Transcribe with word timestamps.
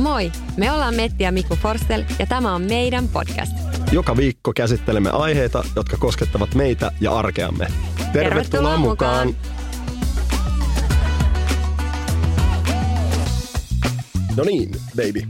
Moi, 0.00 0.32
me 0.56 0.72
ollaan 0.72 0.94
Metti 0.94 1.24
ja 1.24 1.32
Mikko 1.32 1.56
Forstel 1.56 2.04
ja 2.18 2.26
tämä 2.26 2.54
on 2.54 2.62
meidän 2.62 3.08
podcast. 3.08 3.52
Joka 3.92 4.16
viikko 4.16 4.52
käsittelemme 4.52 5.10
aiheita, 5.10 5.64
jotka 5.76 5.96
koskettavat 5.96 6.54
meitä 6.54 6.92
ja 7.00 7.12
arkeamme. 7.12 7.66
Tervetuloa, 7.66 8.12
Tervetuloa 8.12 8.76
mukaan! 8.76 9.28
mukaan. 9.28 9.60
No 14.36 14.44
niin, 14.44 14.70
baby. 14.96 15.22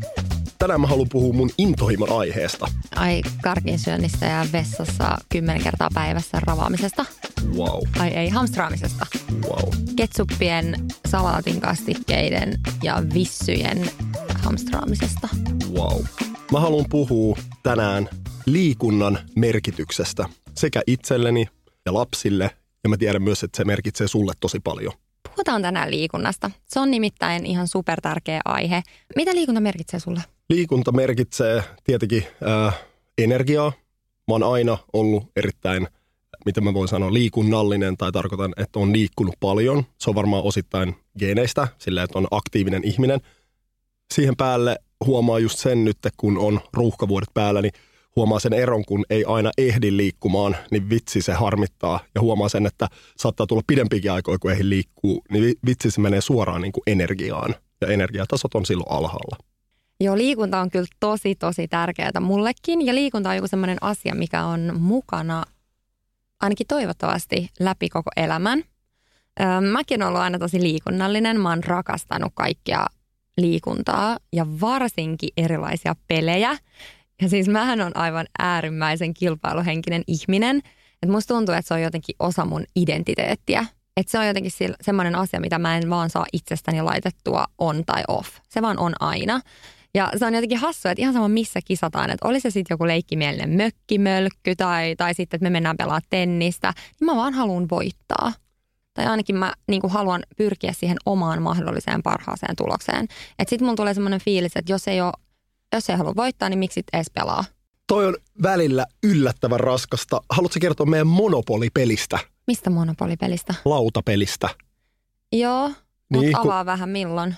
Tänään 0.58 0.80
mä 0.80 0.86
haluan 0.86 1.08
puhua 1.12 1.32
mun 1.32 1.50
intohimon 1.58 2.12
aiheesta. 2.18 2.66
Ai 2.96 3.22
karkin 3.42 3.78
syönnistä 3.78 4.27
ja 4.27 4.46
vessassa 4.52 5.18
kymmenen 5.28 5.62
kertaa 5.62 5.88
päivässä 5.94 6.40
ravaamisesta. 6.40 7.05
Wow, 7.56 7.82
Ai 7.98 8.08
ei, 8.08 8.28
hamstraamisesta. 8.28 9.06
wow. 9.48 9.68
Ketsuppien, 9.96 10.74
salaatin 11.08 11.60
kastikkeiden 11.60 12.60
ja 12.82 13.02
vissyjen 13.14 13.90
hamstraamisesta. 14.41 15.28
Wow. 15.72 16.02
Mä 16.52 16.60
haluan 16.60 16.86
puhua 16.91 17.36
tänään 17.62 18.08
liikunnan 18.46 19.19
merkityksestä 19.36 20.28
sekä 20.55 20.83
itselleni 20.86 21.46
ja 21.86 21.94
lapsille. 21.94 22.50
Ja 22.84 22.91
mä 22.91 22.96
tiedän 22.96 23.22
myös, 23.22 23.42
että 23.42 23.56
se 23.56 23.64
merkitsee 23.64 24.08
sulle 24.08 24.33
tosi 24.41 24.61
paljon. 24.61 24.92
Puhutaan 25.22 25.62
tänään 25.62 25.91
liikunnasta. 25.91 26.50
Se 26.66 26.80
on 26.80 26.91
nimittäin 26.91 27.46
ihan 27.46 27.68
super 27.68 28.00
tärkeä 28.00 28.41
aihe. 28.44 28.83
Mitä 29.16 29.34
liikunta 29.34 29.61
merkitsee 29.61 30.01
sulle? 30.01 30.20
Liikunta 30.48 30.92
merkitsee 30.92 31.64
tietenkin 31.84 32.24
ää, 32.45 32.72
energiaa. 33.18 33.72
Mä 34.28 34.34
oon 34.34 34.42
aina 34.42 34.78
ollut 34.92 35.30
erittäin, 35.36 35.89
mitä 36.45 36.61
mä 36.61 36.74
voin 36.74 36.89
sanoa, 36.89 37.12
liikunnallinen 37.12 37.96
tai 37.96 38.12
tarkoitan, 38.12 38.52
että 38.57 38.78
on 38.78 38.92
liikkunut 38.92 39.34
paljon. 39.40 39.84
Se 39.98 40.11
on 40.11 40.14
varmaan 40.17 40.42
osittain 40.45 40.95
geeneistä, 41.18 41.68
sillä 41.78 42.02
että 42.02 42.18
on 42.18 42.27
aktiivinen 42.30 42.84
ihminen. 42.84 43.20
Siihen 44.14 44.36
päälle 44.36 44.76
huomaa 45.06 45.38
just 45.38 45.58
sen 45.58 45.84
nyt, 45.84 45.98
kun 46.16 46.38
on 46.38 46.60
ruuhkavuodet 46.72 47.28
päällä, 47.34 47.62
niin 47.62 47.72
huomaa 48.16 48.40
sen 48.40 48.52
eron, 48.52 48.84
kun 48.84 49.04
ei 49.10 49.24
aina 49.24 49.50
ehdi 49.58 49.96
liikkumaan, 49.96 50.56
niin 50.70 50.90
vitsi 50.90 51.22
se 51.22 51.32
harmittaa. 51.32 52.00
Ja 52.14 52.20
huomaa 52.20 52.48
sen, 52.48 52.66
että 52.66 52.88
saattaa 53.16 53.46
tulla 53.46 53.62
pidempikin 53.66 54.12
aikoja, 54.12 54.38
kun 54.38 54.52
ei 54.52 54.68
liikkuu, 54.68 55.22
niin 55.30 55.44
vi- 55.44 55.58
vitsi 55.66 55.90
se 55.90 56.00
menee 56.00 56.20
suoraan 56.20 56.62
niin 56.62 56.72
kuin 56.72 56.82
energiaan. 56.86 57.54
Ja 57.80 57.88
energiatasot 57.88 58.54
on 58.54 58.66
silloin 58.66 58.90
alhaalla. 58.90 59.36
Joo, 60.00 60.16
liikunta 60.16 60.60
on 60.60 60.70
kyllä 60.70 60.86
tosi, 61.00 61.34
tosi 61.34 61.68
tärkeää 61.68 62.20
mullekin. 62.20 62.86
Ja 62.86 62.94
liikunta 62.94 63.28
on 63.30 63.36
joku 63.36 63.48
sellainen 63.48 63.78
asia, 63.80 64.14
mikä 64.14 64.44
on 64.44 64.72
mukana 64.80 65.44
ainakin 66.40 66.66
toivottavasti 66.66 67.48
läpi 67.60 67.88
koko 67.88 68.10
elämän. 68.16 68.64
Öö, 69.40 69.60
Mäkin 69.60 70.02
olen 70.02 70.08
ollut 70.08 70.20
aina 70.22 70.38
tosi 70.38 70.62
liikunnallinen. 70.62 71.40
Mä 71.40 71.48
oon 71.48 71.64
rakastanut 71.64 72.32
kaikkia 72.34 72.86
liikuntaa 73.40 74.18
ja 74.33 74.46
varsinkin 74.61 75.30
erilaisia 75.36 75.96
pelejä. 76.08 76.58
Ja 77.23 77.28
siis 77.28 77.48
mähän 77.48 77.80
on 77.80 77.96
aivan 77.96 78.27
äärimmäisen 78.39 79.14
kilpailuhenkinen 79.14 80.02
ihminen. 80.06 80.56
Että 81.02 81.12
musta 81.12 81.34
tuntuu, 81.34 81.55
että 81.55 81.68
se 81.68 81.74
on 81.74 81.83
jotenkin 81.83 82.17
osa 82.18 82.45
mun 82.45 82.64
identiteettiä. 82.77 83.67
Että 83.96 84.11
se 84.11 84.18
on 84.18 84.27
jotenkin 84.27 84.52
semmoinen 84.80 85.14
asia, 85.14 85.40
mitä 85.40 85.58
mä 85.58 85.77
en 85.77 85.90
vaan 85.90 86.11
saa 86.11 86.27
itsestäni 86.33 86.83
laitettua 86.83 87.45
on 87.58 87.84
tai 87.84 88.02
off. 88.08 88.28
Se 88.48 88.62
vaan 88.62 88.78
on 88.78 88.92
aina. 89.01 89.40
Ja 89.95 90.12
se 90.17 90.27
on 90.27 90.34
jotenkin 90.34 90.58
hassua, 90.58 90.90
että 90.90 91.02
ihan 91.02 91.14
sama 91.14 91.28
missä 91.28 91.61
kisataan, 91.64 92.11
että 92.11 92.28
oli 92.28 92.40
se 92.40 92.51
sitten 92.51 92.74
joku 92.74 92.86
leikkimielinen 92.86 93.51
mökkimölkky 93.51 94.57
tai, 94.57 94.96
tai 94.96 95.14
sitten, 95.14 95.36
että 95.39 95.42
me 95.42 95.51
mennään 95.51 95.77
pelaamaan 95.77 96.02
tennistä, 96.11 96.72
niin 97.01 97.07
mä 97.07 97.17
vaan 97.17 97.34
haluan 97.34 97.67
voittaa. 97.70 98.33
Tai 99.00 99.06
ainakin 99.06 99.36
mä 99.36 99.52
niin 99.68 99.80
kuin 99.80 99.90
haluan 99.92 100.22
pyrkiä 100.36 100.72
siihen 100.72 100.96
omaan 101.06 101.42
mahdolliseen 101.42 102.02
parhaaseen 102.02 102.56
tulokseen. 102.56 103.05
Että 103.38 103.50
sitten 103.50 103.66
mulla 103.66 103.77
tulee 103.77 103.94
semmoinen 103.94 104.20
fiilis, 104.20 104.52
että 104.56 104.72
jos 104.72 104.88
ei, 104.88 105.00
ole, 105.00 105.12
jos 105.72 105.90
ei 105.90 105.96
halua 105.96 106.12
voittaa, 106.16 106.48
niin 106.48 106.58
miksi 106.58 106.74
sit 106.74 106.86
edes 106.92 107.10
pelaa? 107.14 107.44
Toi 107.86 108.06
on 108.06 108.16
välillä 108.42 108.86
yllättävän 109.02 109.60
raskasta. 109.60 110.20
Haluatko 110.30 110.58
kertoa 110.60 110.86
meidän 110.86 111.06
monopolipelistä, 111.06 112.18
Mistä 112.46 112.70
monopolipelistä? 112.70 113.55
lautapelistä? 113.64 114.48
Joo, 115.33 115.68
mutta 115.68 116.20
Niin, 116.27 116.33
kun- 116.33 116.40
avaa 116.50 116.66
vähän 116.66 116.89
milloin. 116.89 117.34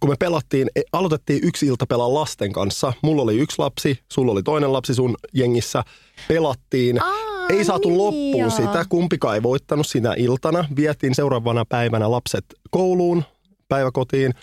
Kun 0.00 0.10
me 0.10 0.16
pelattiin, 0.18 0.68
e- 0.76 0.80
aloitettiin 0.92 1.40
yksi 1.44 1.66
ilta 1.66 1.86
pelaa 1.86 2.14
lasten 2.14 2.52
kanssa. 2.52 2.92
Mulla 3.02 3.22
oli 3.22 3.38
yksi 3.38 3.58
lapsi, 3.58 3.98
sulla 4.12 4.32
oli 4.32 4.42
toinen 4.42 4.72
lapsi 4.72 4.94
sun 4.94 5.14
jengissä. 5.32 5.84
Pelattiin. 6.28 7.02
Aa, 7.02 7.33
ei 7.48 7.64
saatu 7.64 7.88
niin 7.88 7.98
loppuun 7.98 8.38
joo. 8.38 8.50
sitä, 8.50 8.84
kumpikaan 8.88 9.34
ei 9.34 9.42
voittanut 9.42 9.86
sinä 9.86 10.14
iltana. 10.16 10.64
Vietiin 10.76 11.14
seuraavana 11.14 11.64
päivänä 11.64 12.10
lapset 12.10 12.44
kouluun, 12.70 13.24
päiväkotiin. 13.68 14.34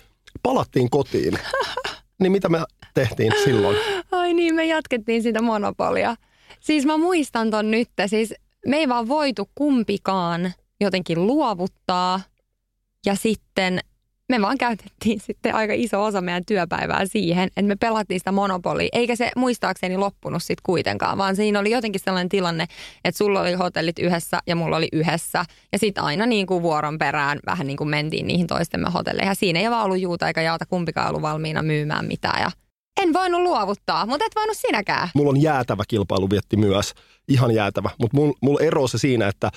Palattiin 0.43 0.89
kotiin. 0.89 1.33
niin 2.21 2.31
mitä 2.31 2.49
me 2.49 2.63
tehtiin 2.93 3.33
silloin? 3.43 3.77
Ai 4.11 4.33
niin, 4.33 4.55
me 4.55 4.65
jatkettiin 4.65 5.23
sitä 5.23 5.41
monopolia. 5.41 6.15
Siis 6.59 6.85
mä 6.85 6.97
muistan 6.97 7.51
ton 7.51 7.71
nyt. 7.71 7.89
Siis 8.05 8.33
me 8.67 8.77
ei 8.77 8.89
vaan 8.89 9.07
voitu 9.07 9.49
kumpikaan 9.55 10.53
jotenkin 10.81 11.27
luovuttaa. 11.27 12.21
Ja 13.05 13.15
sitten 13.15 13.79
me 14.31 14.41
vaan 14.41 14.57
käytettiin 14.57 15.19
sitten 15.27 15.55
aika 15.55 15.73
iso 15.75 16.03
osa 16.03 16.21
meidän 16.21 16.45
työpäivää 16.45 17.05
siihen, 17.05 17.43
että 17.47 17.61
me 17.61 17.75
pelattiin 17.75 18.19
sitä 18.19 18.31
monopolia. 18.31 18.89
Eikä 18.91 19.15
se 19.15 19.31
muistaakseni 19.35 19.97
loppunut 19.97 20.43
sitten 20.43 20.63
kuitenkaan, 20.63 21.17
vaan 21.17 21.35
siinä 21.35 21.59
oli 21.59 21.71
jotenkin 21.71 22.01
sellainen 22.03 22.29
tilanne, 22.29 22.67
että 23.05 23.17
sulla 23.17 23.41
oli 23.41 23.53
hotellit 23.53 23.99
yhdessä 23.99 24.39
ja 24.47 24.55
mulla 24.55 24.77
oli 24.77 24.87
yhdessä. 24.93 25.45
Ja 25.71 25.79
sitten 25.79 26.03
aina 26.03 26.25
niin 26.25 26.47
kuin 26.47 26.63
vuoron 26.63 26.97
perään 26.97 27.39
vähän 27.45 27.67
niin 27.67 27.77
kuin 27.77 27.89
mentiin 27.89 28.27
niihin 28.27 28.47
toistemme 28.47 28.89
hotelleihin. 28.89 29.29
Ja 29.29 29.35
siinä 29.35 29.59
ei 29.59 29.69
vaan 29.69 29.85
ollut 29.85 29.99
juuta 29.99 30.27
eikä 30.27 30.41
jaata 30.41 30.65
kumpikaan 30.65 31.09
ollut 31.09 31.21
valmiina 31.21 31.61
myymään 31.61 32.05
mitään. 32.05 32.41
Ja 32.41 32.51
en 33.01 33.13
voinut 33.13 33.41
luovuttaa, 33.41 34.05
mutta 34.05 34.25
et 34.25 34.35
voinut 34.35 34.57
sinäkään. 34.57 35.09
Mulla 35.15 35.29
on 35.29 35.41
jäätävä 35.41 35.83
kilpailuvietti 35.87 36.57
myös, 36.57 36.93
ihan 37.27 37.51
jäätävä. 37.51 37.89
Mutta 37.99 38.17
mulla 38.17 38.33
mul 38.41 38.57
ero 38.61 38.87
se 38.87 38.97
siinä, 38.97 39.27
että 39.27 39.51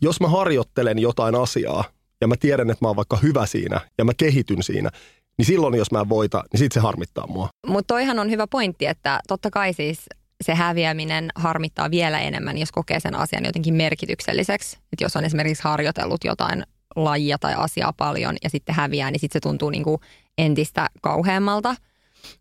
jos 0.00 0.20
mä 0.20 0.28
harjoittelen 0.28 0.98
jotain 0.98 1.34
asiaa 1.34 1.84
ja 2.20 2.28
mä 2.28 2.34
tiedän, 2.36 2.70
että 2.70 2.84
mä 2.84 2.88
oon 2.88 2.96
vaikka 2.96 3.16
hyvä 3.16 3.46
siinä 3.46 3.80
ja 3.98 4.04
mä 4.04 4.12
kehityn 4.16 4.62
siinä, 4.62 4.90
niin 5.38 5.46
silloin 5.46 5.74
jos 5.74 5.90
mä 5.90 6.00
en 6.00 6.08
voita, 6.08 6.44
niin 6.52 6.58
sit 6.58 6.72
se 6.72 6.80
harmittaa 6.80 7.26
mua. 7.26 7.48
Mutta 7.66 7.94
toihan 7.94 8.18
on 8.18 8.30
hyvä 8.30 8.46
pointti, 8.46 8.86
että 8.86 9.20
totta 9.28 9.50
kai 9.50 9.72
siis 9.72 10.00
se 10.44 10.54
häviäminen 10.54 11.30
harmittaa 11.34 11.90
vielä 11.90 12.20
enemmän, 12.20 12.58
jos 12.58 12.72
kokee 12.72 13.00
sen 13.00 13.14
asian 13.14 13.44
jotenkin 13.44 13.74
merkitykselliseksi. 13.74 14.76
Et 14.76 15.00
jos 15.00 15.16
on 15.16 15.24
esimerkiksi 15.24 15.64
harjoitellut 15.64 16.24
jotain 16.24 16.64
lajia 16.96 17.38
tai 17.38 17.54
asiaa 17.56 17.92
paljon 17.92 18.36
ja 18.44 18.50
sitten 18.50 18.74
häviää, 18.74 19.10
niin 19.10 19.20
sitten 19.20 19.40
se 19.40 19.48
tuntuu 19.48 19.70
niinku 19.70 20.00
entistä 20.38 20.86
kauheammalta. 21.00 21.74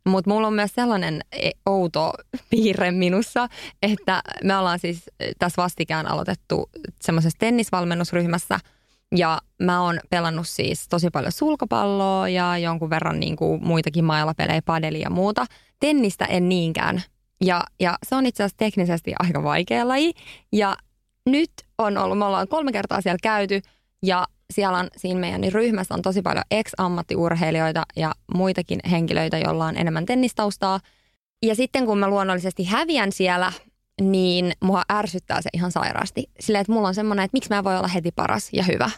Mutta 0.05 0.29
mulla 0.29 0.47
on 0.47 0.53
myös 0.53 0.71
sellainen 0.75 1.21
e, 1.31 1.51
outo 1.65 2.13
piirre 2.49 2.91
minussa, 2.91 3.47
että 3.81 4.21
me 4.43 4.57
ollaan 4.57 4.79
siis 4.79 5.03
tässä 5.39 5.61
vastikään 5.61 6.07
aloitettu 6.07 6.69
semmoisessa 7.01 7.39
tennisvalmennusryhmässä– 7.39 8.59
ja 9.15 9.39
mä 9.61 9.81
oon 9.81 9.99
pelannut 10.09 10.47
siis 10.47 10.87
tosi 10.89 11.09
paljon 11.09 11.31
sulkapalloa 11.31 12.29
ja 12.29 12.57
jonkun 12.57 12.89
verran 12.89 13.19
niin 13.19 13.35
kuin 13.35 13.63
muitakin 13.63 14.05
mailapelejä, 14.05 14.61
padelia 14.65 15.01
ja 15.01 15.09
muuta. 15.09 15.45
Tennistä 15.79 16.25
en 16.25 16.49
niinkään. 16.49 17.03
Ja, 17.43 17.63
ja 17.79 17.97
se 18.03 18.15
on 18.15 18.25
itse 18.25 18.43
asiassa 18.43 18.57
teknisesti 18.57 19.13
aika 19.19 19.43
vaikea 19.43 19.87
laji. 19.87 20.13
Ja 20.51 20.77
nyt 21.25 21.51
on 21.77 21.97
ollut, 21.97 22.17
me 22.17 22.25
ollaan 22.25 22.47
kolme 22.47 22.71
kertaa 22.71 23.01
siellä 23.01 23.19
käyty 23.23 23.61
ja 24.03 24.25
siellä 24.53 24.77
on 24.77 24.87
siinä 24.97 25.19
meidän 25.19 25.43
ryhmässä 25.51 25.93
on 25.93 26.01
tosi 26.01 26.21
paljon 26.21 26.43
ex-ammattiurheilijoita 26.51 27.83
ja 27.95 28.11
muitakin 28.35 28.79
henkilöitä, 28.91 29.37
joilla 29.37 29.65
on 29.65 29.77
enemmän 29.77 30.05
tennistaustaa. 30.05 30.79
Ja 31.45 31.55
sitten 31.55 31.85
kun 31.85 31.97
mä 31.97 32.07
luonnollisesti 32.07 32.63
häviän 32.63 33.11
siellä, 33.11 33.51
niin 34.01 34.51
mua 34.63 34.81
ärsyttää 34.91 35.41
se 35.41 35.49
ihan 35.53 35.71
sairaasti. 35.71 36.23
Silleen, 36.39 36.61
että 36.61 36.73
mulla 36.73 36.87
on 36.87 36.95
semmoinen, 36.95 37.25
että 37.25 37.35
miksi 37.35 37.49
mä 37.49 37.63
voi 37.63 37.77
olla 37.77 37.87
heti 37.87 38.11
paras 38.11 38.49
ja 38.53 38.63
hyvä. 38.63 38.89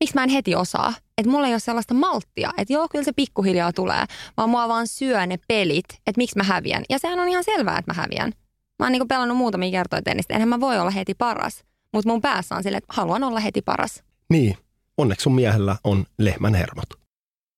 Miksi 0.00 0.14
mä 0.14 0.22
en 0.24 0.28
heti 0.28 0.54
osaa? 0.54 0.94
Että 1.18 1.30
mulla 1.30 1.46
ei 1.46 1.52
ole 1.52 1.60
sellaista 1.60 1.94
malttia, 1.94 2.50
että 2.56 2.72
joo, 2.72 2.88
kyllä 2.90 3.04
se 3.04 3.12
pikkuhiljaa 3.12 3.72
tulee, 3.72 4.04
vaan 4.36 4.50
mua 4.50 4.68
vaan 4.68 4.86
syö 4.86 5.26
ne 5.26 5.38
pelit, 5.48 5.84
että 5.90 6.18
miksi 6.18 6.36
mä 6.36 6.42
häviän. 6.42 6.84
Ja 6.90 6.98
sehän 6.98 7.18
on 7.18 7.28
ihan 7.28 7.44
selvää, 7.44 7.78
että 7.78 7.94
mä 7.94 8.02
häviän. 8.02 8.32
Mä 8.78 8.86
oon 8.86 8.92
niinku 8.92 9.06
pelannut 9.06 9.36
muutamia 9.36 9.70
kertoja 9.70 10.02
tennistä, 10.02 10.34
enhän 10.34 10.48
mä 10.48 10.60
voi 10.60 10.78
olla 10.78 10.90
heti 10.90 11.14
paras. 11.14 11.64
Mutta 11.92 12.10
mun 12.10 12.20
päässä 12.20 12.54
on 12.54 12.62
silleen, 12.62 12.78
että 12.78 12.94
haluan 12.94 13.24
olla 13.24 13.40
heti 13.40 13.62
paras. 13.62 14.02
Niin, 14.30 14.56
onneksi 14.98 15.22
sun 15.22 15.34
miehellä 15.34 15.76
on 15.84 16.06
lehmän 16.18 16.54
hermot. 16.54 16.88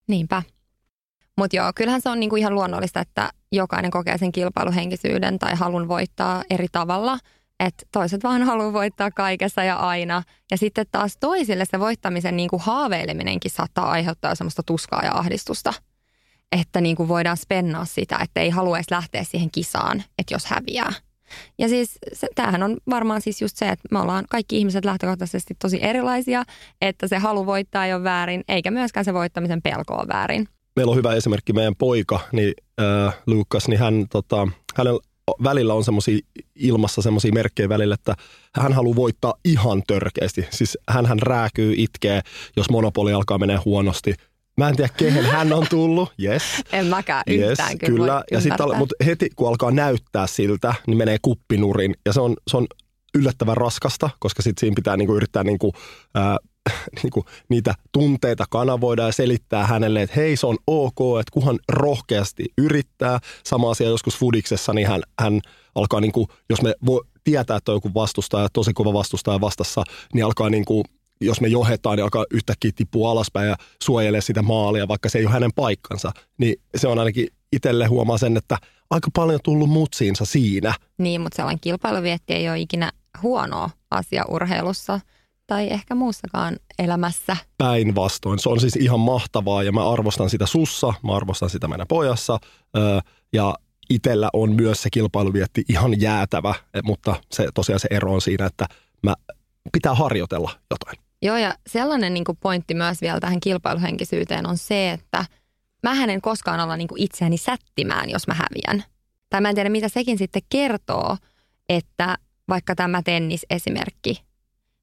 Niinpä. 0.09 0.43
Mutta 1.41 1.57
joo, 1.57 1.73
kyllähän 1.75 2.01
se 2.01 2.09
on 2.09 2.21
niinku 2.21 2.37
ihan 2.37 2.55
luonnollista, 2.55 3.01
että 3.01 3.31
jokainen 3.53 3.91
kokee 3.91 4.19
sen 4.19 4.33
kilpailuhenkisyyden 4.33 5.39
tai 5.39 5.55
halun 5.55 5.89
voittaa 5.89 6.45
eri 6.51 6.67
tavalla. 6.73 7.19
Että 7.61 7.87
toiset 7.93 8.23
vaan 8.23 8.43
haluaa 8.43 8.73
voittaa 8.73 9.11
kaikessa 9.11 9.65
ja 9.65 9.77
aina. 9.77 10.23
Ja 10.51 10.57
sitten 10.57 10.87
taas 10.93 11.17
toisille 11.21 11.65
se 11.65 11.81
voittamisen 11.81 12.37
niinku 12.37 12.59
haaveileminenkin 12.59 13.51
saattaa 13.51 13.91
aiheuttaa 13.91 14.35
semmoista 14.35 14.63
tuskaa 14.63 15.05
ja 15.05 15.15
ahdistusta. 15.15 15.73
Että 16.53 16.81
niinku 16.81 17.09
voidaan 17.09 17.37
spennaa 17.37 17.85
sitä, 17.85 18.19
että 18.23 18.41
ei 18.41 18.51
halua 18.51 18.79
edes 18.79 18.91
lähteä 18.91 19.25
siihen 19.25 19.51
kisaan, 19.51 20.03
että 20.19 20.35
jos 20.35 20.47
häviää. 20.47 20.93
Ja 21.59 21.69
siis 21.69 21.99
se, 22.13 22.29
tämähän 22.35 22.63
on 22.63 22.77
varmaan 22.91 23.21
siis 23.21 23.43
just 23.43 23.57
se, 23.57 23.69
että 23.69 23.89
me 23.91 23.99
ollaan 23.99 24.25
kaikki 24.31 24.59
ihmiset 24.59 24.85
lähtökohtaisesti 24.85 25.55
tosi 25.59 25.79
erilaisia, 25.85 26.45
että 26.81 27.09
se 27.09 27.19
halu 27.19 27.47
voittaa 27.47 27.87
ei 27.87 27.95
ole 27.95 28.05
väärin, 28.05 28.45
eikä 28.49 28.71
myöskään 28.71 29.05
se 29.05 29.15
voittamisen 29.15 29.63
pelko 29.63 29.95
ole 29.95 30.09
väärin 30.09 30.49
meillä 30.77 30.91
on 30.91 30.97
hyvä 30.97 31.15
esimerkki, 31.15 31.53
meidän 31.53 31.77
poika, 31.77 32.21
niin 32.33 32.55
äh, 32.81 33.15
Lukas, 33.27 33.69
niin 33.69 33.79
hän, 33.79 34.07
tota, 34.11 34.49
hänellä 34.77 35.01
välillä 35.45 35.75
on 35.75 35.85
semmoisia 35.85 36.19
ilmassa 36.55 37.03
semmoisia 37.03 37.33
merkkejä 37.33 37.69
välillä, 37.69 37.95
että 37.95 38.15
hän 38.55 38.73
haluaa 38.73 38.97
voittaa 38.97 39.35
ihan 39.45 39.83
törkeästi. 39.87 40.47
Siis 40.51 40.79
hän, 40.89 41.07
hän 41.07 41.19
rääkyy, 41.19 41.75
itkee, 41.77 42.21
jos 42.57 42.71
monopoli 42.71 43.13
alkaa 43.13 43.39
menee 43.39 43.57
huonosti. 43.57 44.15
Mä 44.57 44.69
en 44.69 44.77
tiedä, 44.77 44.93
kehen 44.97 45.25
hän 45.25 45.53
on 45.53 45.67
tullut. 45.71 46.13
Yes. 46.23 46.43
En 46.73 46.87
mäkään 46.87 47.23
yhtään 47.27 47.71
yes, 47.71 47.79
kyllä. 47.81 47.99
kyllä. 47.99 48.25
Ja 48.31 48.41
sit, 48.41 48.53
mutta 48.77 48.95
heti 49.05 49.31
kun 49.37 49.49
alkaa 49.49 49.71
näyttää 49.71 50.27
siltä, 50.27 50.75
niin 50.87 50.97
menee 50.97 51.17
kuppinurin. 51.23 51.95
Ja 52.07 52.13
se 52.13 52.21
on, 52.21 52.37
se 52.51 52.57
on 52.57 52.67
yllättävän 53.15 53.57
raskasta, 53.57 54.11
koska 54.19 54.43
sitten 54.43 54.61
siinä 54.61 54.75
pitää 54.75 54.97
niinku 54.97 55.17
yrittää 55.17 55.45
niinku, 55.45 55.73
ää, 56.15 56.37
niin 57.03 57.11
kuin 57.11 57.27
niitä 57.49 57.75
tunteita 57.93 58.45
kanavoida 58.51 59.03
ja 59.03 59.13
selittää 59.13 59.67
hänelle, 59.67 60.03
että 60.03 60.17
hei 60.17 60.37
se 60.37 60.47
on 60.47 60.59
ok, 60.67 60.99
että 61.21 61.33
kuhan 61.33 61.59
rohkeasti 61.69 62.45
yrittää. 62.59 63.19
Sama 63.45 63.71
asia 63.71 63.89
joskus 63.89 64.17
Fudiksessa, 64.17 64.73
niin 64.73 64.89
hän, 64.89 65.03
hän 65.21 65.41
alkaa, 65.75 66.01
niin 66.01 66.13
kuin, 66.13 66.27
jos 66.51 66.63
me 66.63 66.75
vo, 66.87 67.03
tietää, 67.25 67.57
että 67.57 67.73
on 67.73 67.77
joku 67.77 67.91
vastustaja, 67.95 68.49
tosi 68.53 68.73
kova 68.73 68.93
vastustaja 68.93 69.41
vastassa, 69.41 69.83
niin 70.15 70.25
alkaa 70.25 70.51
niin 70.51 70.65
kuin, 70.65 70.85
jos 71.21 71.41
me 71.41 71.49
johetaan, 71.49 71.97
niin 71.97 72.05
alkaa 72.05 72.25
yhtäkkiä 72.31 72.71
tippua 72.75 73.11
alaspäin 73.11 73.49
ja 73.49 73.57
suojelee 73.83 74.21
sitä 74.21 74.43
maalia, 74.43 74.89
vaikka 74.89 75.09
se 75.09 75.19
ei 75.19 75.25
ole 75.25 75.33
hänen 75.33 75.53
paikkansa. 75.57 76.13
Niin 76.39 76.55
se 76.77 76.89
on 76.89 76.99
ainakin 76.99 77.29
itselle 77.53 77.87
huomaa 77.87 78.19
sen, 78.19 78.37
että 78.37 78.59
aika 78.91 79.11
paljon 79.17 79.41
tullut 79.45 79.71
mutsiinsa 79.71 80.25
siinä. 80.25 80.75
Niin, 80.99 81.21
mutta 81.21 81.37
sellainen 81.37 81.61
kilpailuvietti 81.61 82.33
ei 82.33 82.49
ole 82.49 82.61
ikinä 82.61 82.93
huono 83.23 83.71
asia 83.91 84.25
urheilussa– 84.29 85.01
tai 85.51 85.69
ehkä 85.71 85.95
muussakaan 85.95 86.57
elämässä. 86.79 87.37
Päinvastoin. 87.59 88.39
Se 88.39 88.49
on 88.49 88.61
siis 88.61 88.77
ihan 88.77 89.01
mahtavaa 89.01 89.63
ja 89.63 89.73
mä 89.73 89.91
arvostan 89.91 90.31
sitä 90.31 90.47
sussa, 90.47 90.95
mä 91.03 91.17
arvostan 91.17 91.51
sitä 91.51 91.69
meidän 91.69 91.87
pojassa. 91.87 92.39
ja 93.33 93.55
itellä 93.91 94.31
on 94.33 94.53
myös 94.53 94.83
se 94.83 94.91
kilpailuvietti 94.91 95.65
ihan 95.69 96.01
jäätävä, 96.01 96.55
e, 96.75 96.81
mutta 96.85 97.15
se 97.33 97.49
tosiaan 97.55 97.81
se 97.81 97.89
ero 97.91 98.15
on 98.15 98.21
siinä, 98.21 98.47
että 98.47 98.67
mä 99.03 99.15
pitää 99.73 99.95
harjoitella 99.95 100.51
jotain. 100.71 100.99
Joo 101.23 101.37
ja 101.37 101.55
sellainen 101.67 102.15
niin 102.15 102.25
pointti 102.41 102.75
myös 102.75 103.01
vielä 103.01 103.21
tähän 103.21 103.41
kilpailuhenkisyyteen 103.41 104.47
on 104.47 104.59
se, 104.59 104.91
että 104.91 105.25
mä 105.83 106.05
en 106.05 106.21
koskaan 106.21 106.61
olla 106.61 106.77
niin 106.77 106.89
itseäni 106.97 107.37
sättimään, 107.37 108.11
jos 108.11 108.27
mä 108.27 108.35
häviän. 108.35 108.85
Tai 109.31 109.41
mä 109.41 109.49
en 109.49 109.55
tiedä, 109.55 109.71
mitä 109.71 109.89
sekin 109.89 110.19
sitten 110.19 110.43
kertoo, 110.49 111.17
että 111.69 112.19
vaikka 112.49 112.75
tämä 112.75 113.03
tennisesimerkki, 113.03 114.30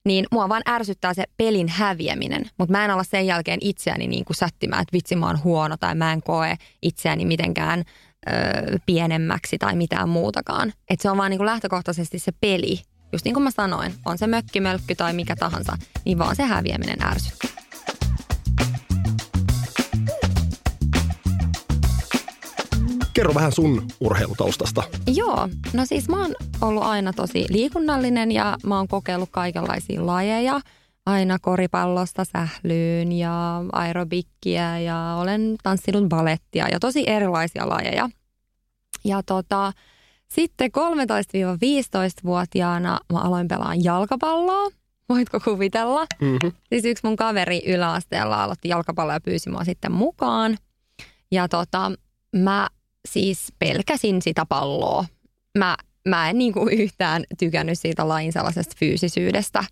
niin 0.07 0.25
mua 0.31 0.49
vaan 0.49 0.61
ärsyttää 0.69 1.13
se 1.13 1.23
pelin 1.37 1.69
häviäminen. 1.69 2.49
Mutta 2.57 2.71
mä 2.71 2.85
en 2.85 2.91
olla 2.91 3.03
sen 3.03 3.25
jälkeen 3.25 3.59
itseäni 3.61 4.07
niin 4.07 4.25
kuin 4.25 4.37
sättimään, 4.37 4.81
että 4.81 4.93
vitsi 4.93 5.15
mä 5.15 5.25
oon 5.25 5.43
huono 5.43 5.77
tai 5.77 5.95
mä 5.95 6.13
en 6.13 6.21
koe 6.21 6.55
itseäni 6.81 7.25
mitenkään 7.25 7.83
ö, 8.29 8.33
pienemmäksi 8.85 9.57
tai 9.57 9.75
mitään 9.75 10.09
muutakaan. 10.09 10.73
Että 10.89 11.01
se 11.01 11.09
on 11.09 11.17
vaan 11.17 11.29
niin 11.29 11.37
kuin 11.39 11.45
lähtökohtaisesti 11.45 12.19
se 12.19 12.31
peli. 12.41 12.81
Just 13.13 13.25
niin 13.25 13.33
kuin 13.33 13.43
mä 13.43 13.51
sanoin, 13.51 13.93
on 14.05 14.17
se 14.17 14.27
mökkimölkky 14.27 14.95
tai 14.95 15.13
mikä 15.13 15.35
tahansa, 15.35 15.77
niin 16.05 16.19
vaan 16.19 16.35
se 16.35 16.43
häviäminen 16.43 17.03
ärsyttää. 17.03 17.66
Kerro 23.17 23.35
vähän 23.35 23.51
sun 23.51 23.87
urheilutaustasta. 23.99 24.83
Joo, 25.07 25.49
no 25.73 25.85
siis 25.85 26.09
mä 26.09 26.21
oon 26.21 26.35
ollut 26.61 26.83
aina 26.83 27.13
tosi 27.13 27.45
liikunnallinen 27.49 28.31
ja 28.31 28.57
mä 28.63 28.77
oon 28.77 28.87
kokeillut 28.87 29.29
kaikenlaisia 29.31 30.05
lajeja. 30.05 30.61
Aina 31.05 31.37
koripallosta 31.41 32.25
sählyyn 32.25 33.11
ja 33.11 33.63
aerobikkiä 33.71 34.79
ja 34.79 35.17
olen 35.19 35.55
tanssinut 35.63 36.09
balettia 36.09 36.69
ja 36.69 36.79
tosi 36.79 37.09
erilaisia 37.09 37.69
lajeja. 37.69 38.09
Ja 39.05 39.23
tota, 39.23 39.71
sitten 40.27 40.71
13-15-vuotiaana 40.71 42.99
mä 43.13 43.19
aloin 43.19 43.47
pelaa 43.47 43.73
jalkapalloa. 43.83 44.69
Voitko 45.09 45.39
kuvitella? 45.39 46.05
Mm-hmm. 46.21 46.51
Siis 46.69 46.85
yksi 46.85 47.07
mun 47.07 47.15
kaveri 47.15 47.61
yläasteella 47.65 48.43
aloitti 48.43 48.69
jalkapalloa 48.69 49.15
ja 49.15 49.21
pyysi 49.21 49.49
mua 49.49 49.63
sitten 49.63 49.91
mukaan. 49.91 50.57
Ja 51.31 51.47
tota, 51.47 51.91
mä 52.35 52.67
siis 53.13 53.53
pelkäsin 53.59 54.21
sitä 54.21 54.45
palloa. 54.45 55.05
Mä, 55.57 55.77
mä 56.09 56.29
en 56.29 56.37
niin 56.37 56.53
kuin 56.53 56.73
yhtään 56.73 57.23
tykännyt 57.39 57.79
siitä 57.79 58.07
lain 58.07 58.33
sellaisesta 58.33 58.75
fyysisyydestä. 58.79 59.63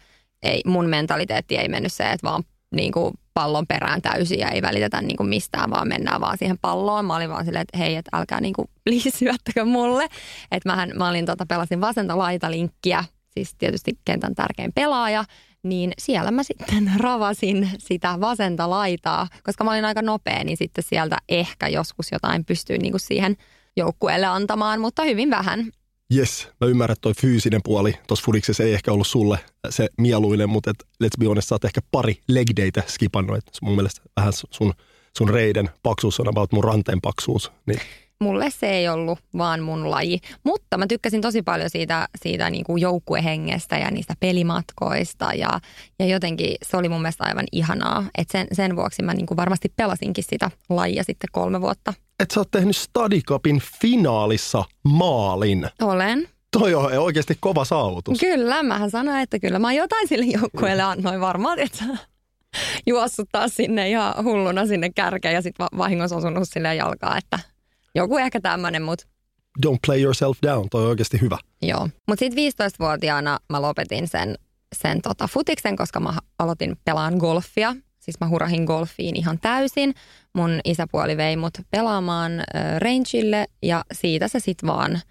Ei, 0.44 0.62
mun 0.66 0.90
mentaliteetti 0.90 1.58
ei 1.58 1.68
mennyt 1.68 1.94
se, 1.94 2.04
että 2.04 2.28
vaan 2.28 2.44
niin 2.76 2.92
kuin 2.92 3.14
pallon 3.34 3.68
perään 3.68 4.02
täysin 4.02 4.40
ja 4.40 4.50
ei 4.50 4.62
välitetä 4.62 5.02
niin 5.02 5.18
kuin 5.18 5.30
mistään, 5.30 5.70
vaan 5.70 5.88
mennään 5.88 6.22
vaan 6.22 6.38
siihen 6.38 6.58
palloon. 6.62 7.06
Mä 7.06 7.16
olin 7.16 7.30
vaan 7.30 7.46
silleen, 7.46 7.62
että 7.62 7.78
hei, 7.78 7.96
että 7.96 8.18
älkää 8.18 8.42
niin 8.42 8.54
kuin 8.54 8.68
please 8.84 9.66
mulle. 9.66 10.04
Että 10.52 10.70
mähän, 10.70 10.92
mä 10.96 11.10
olin 11.10 11.26
tota, 11.26 11.46
pelasin 11.46 11.82
vasenta 11.82 12.18
laitalinkkiä, 12.18 13.04
siis 13.30 13.56
tietysti 13.58 14.00
kentän 14.06 14.36
tärkein 14.36 14.72
pelaaja, 14.76 15.26
niin 15.66 15.92
siellä 15.98 16.32
mä 16.32 16.44
sitten 16.44 16.92
ravasin 16.98 17.70
sitä 17.78 18.18
vasenta 18.20 18.70
laitaa, 18.70 19.28
koska 19.44 19.64
mä 19.64 19.72
olin 19.72 19.86
aika 19.86 20.02
nopea, 20.02 20.44
niin 20.44 20.58
sitten 20.58 20.84
sieltä 20.84 21.18
ehkä 21.30 21.68
joskus 21.68 22.12
jotain 22.12 22.46
pystyy 22.46 22.78
niin 22.78 22.92
kuin 22.92 23.02
siihen 23.02 23.38
joukkueelle 23.78 24.26
antamaan, 24.26 24.82
mutta 24.82 25.04
hyvin 25.04 25.30
vähän. 25.30 25.72
Yes, 26.16 26.48
mä 26.62 26.68
ymmärrän, 26.68 26.94
että 26.94 27.02
toi 27.02 27.14
fyysinen 27.22 27.62
puoli 27.64 27.96
tuossa 28.08 28.26
fudiksessa 28.26 28.64
ei 28.64 28.74
ehkä 28.74 28.92
ollut 28.92 29.08
sulle 29.08 29.40
se 29.70 29.88
mieluinen, 29.98 30.50
mutta 30.50 30.72
et, 30.72 30.84
let's 31.04 31.20
be 31.20 31.26
honest, 31.26 31.48
sä 31.48 31.56
oot 31.56 31.66
ehkä 31.66 31.82
pari 31.92 32.20
leg 32.28 32.48
daytä 32.58 32.84
skipannut. 32.88 33.38
Et 33.38 33.50
mun 33.62 33.76
mielestä 33.76 34.02
vähän 34.16 34.34
sun, 34.34 34.74
sun 35.18 35.30
reiden 35.30 35.70
paksuus 35.84 36.20
on 36.20 36.28
about 36.28 36.52
mun 36.52 36.64
ranteen 36.64 37.02
paksuus. 37.02 37.52
Niin 37.66 37.80
mulle 38.24 38.50
se 38.50 38.70
ei 38.70 38.90
ollut 38.90 39.20
vaan 39.38 39.62
mun 39.62 39.92
laji. 39.92 40.20
Mutta 40.44 40.78
mä 40.78 40.88
tykkäsin 40.88 41.22
tosi 41.22 41.42
paljon 41.42 41.70
siitä, 41.70 42.08
siitä 42.22 42.50
niin 42.50 42.64
kuin 42.64 42.82
joukkuehengestä 42.82 43.78
ja 43.78 43.92
niistä 43.92 44.14
pelimatkoista 44.20 45.34
ja, 45.34 45.60
ja 46.00 46.06
jotenkin 46.06 46.56
se 46.64 46.78
oli 46.78 46.90
mun 46.90 47.02
mielestä 47.02 47.24
aivan 47.24 47.46
ihanaa. 47.52 48.06
Et 48.18 48.30
sen, 48.30 48.48
sen 48.52 48.76
vuoksi 48.76 49.04
mä 49.04 49.14
niin 49.14 49.26
kuin 49.26 49.38
varmasti 49.38 49.74
pelasinkin 49.76 50.24
sitä 50.24 50.52
lajia 50.70 51.04
sitten 51.04 51.30
kolme 51.32 51.62
vuotta. 51.62 51.94
Et 52.20 52.32
sä 52.32 52.40
oot 52.40 52.52
tehnyt 52.52 52.78
Study 52.78 53.22
Cupin 53.22 53.62
finaalissa 53.82 54.64
maalin. 54.84 55.68
Olen. 55.82 56.30
Toi 56.60 56.76
on 56.76 56.98
oikeasti 56.98 57.38
kova 57.40 57.66
saavutus. 57.66 58.20
Kyllä, 58.20 58.64
mähän 58.64 58.92
sanoin, 58.92 59.20
että 59.20 59.40
kyllä 59.40 59.60
mä 59.60 59.74
jotain 59.74 60.08
sille 60.08 60.26
joukkueelle 60.26 60.84
annoin 60.84 61.22
varmaan, 61.22 61.60
että 61.60 61.84
juossut 62.88 63.30
taas 63.32 63.56
sinne 63.56 63.90
ihan 63.90 64.14
hulluna 64.24 64.66
sinne 64.66 64.90
kärkeen 64.96 65.34
ja 65.34 65.42
sitten 65.42 65.68
vahingossa 65.78 66.16
osunut 66.16 66.50
sille 66.50 66.76
jalkaa, 66.76 67.18
että 67.18 67.40
Joku 67.96 68.18
ehkä 68.18 68.42
tämmöinen, 68.42 68.82
mutta 68.82 69.06
Don't 69.66 69.78
play 69.86 70.02
yourself 70.02 70.38
down, 70.44 70.68
toi 70.72 70.84
on 70.84 70.90
oikeasti 70.90 71.22
hyvä. 71.22 71.38
Joo, 71.62 71.90
mutta 72.08 72.20
sitten 72.20 72.44
15-vuotiaana 72.44 73.40
mä 73.50 73.62
lopetin 73.62 74.08
sen, 74.08 74.36
sen 74.76 75.02
tota 75.02 75.28
futiksen, 75.28 75.76
koska 75.76 76.00
mä 76.00 76.14
aloitin 76.40 76.76
pelaan 76.86 77.14
golfia. 77.18 77.76
Siis 78.00 78.20
mä 78.20 78.28
hurahin 78.28 78.64
golfiin 78.64 79.16
ihan 79.16 79.40
täysin. 79.40 79.94
Mun 80.34 80.60
isäpuoli 80.66 81.18
vei 81.18 81.38
mut 81.38 81.54
pelaamaan 81.72 82.40
äh, 82.40 82.46
rangeille 82.78 83.46
ja 83.64 83.86
siitä 83.94 84.28
se 84.28 84.40
sitten 84.40 84.68
vaan 84.68 85.02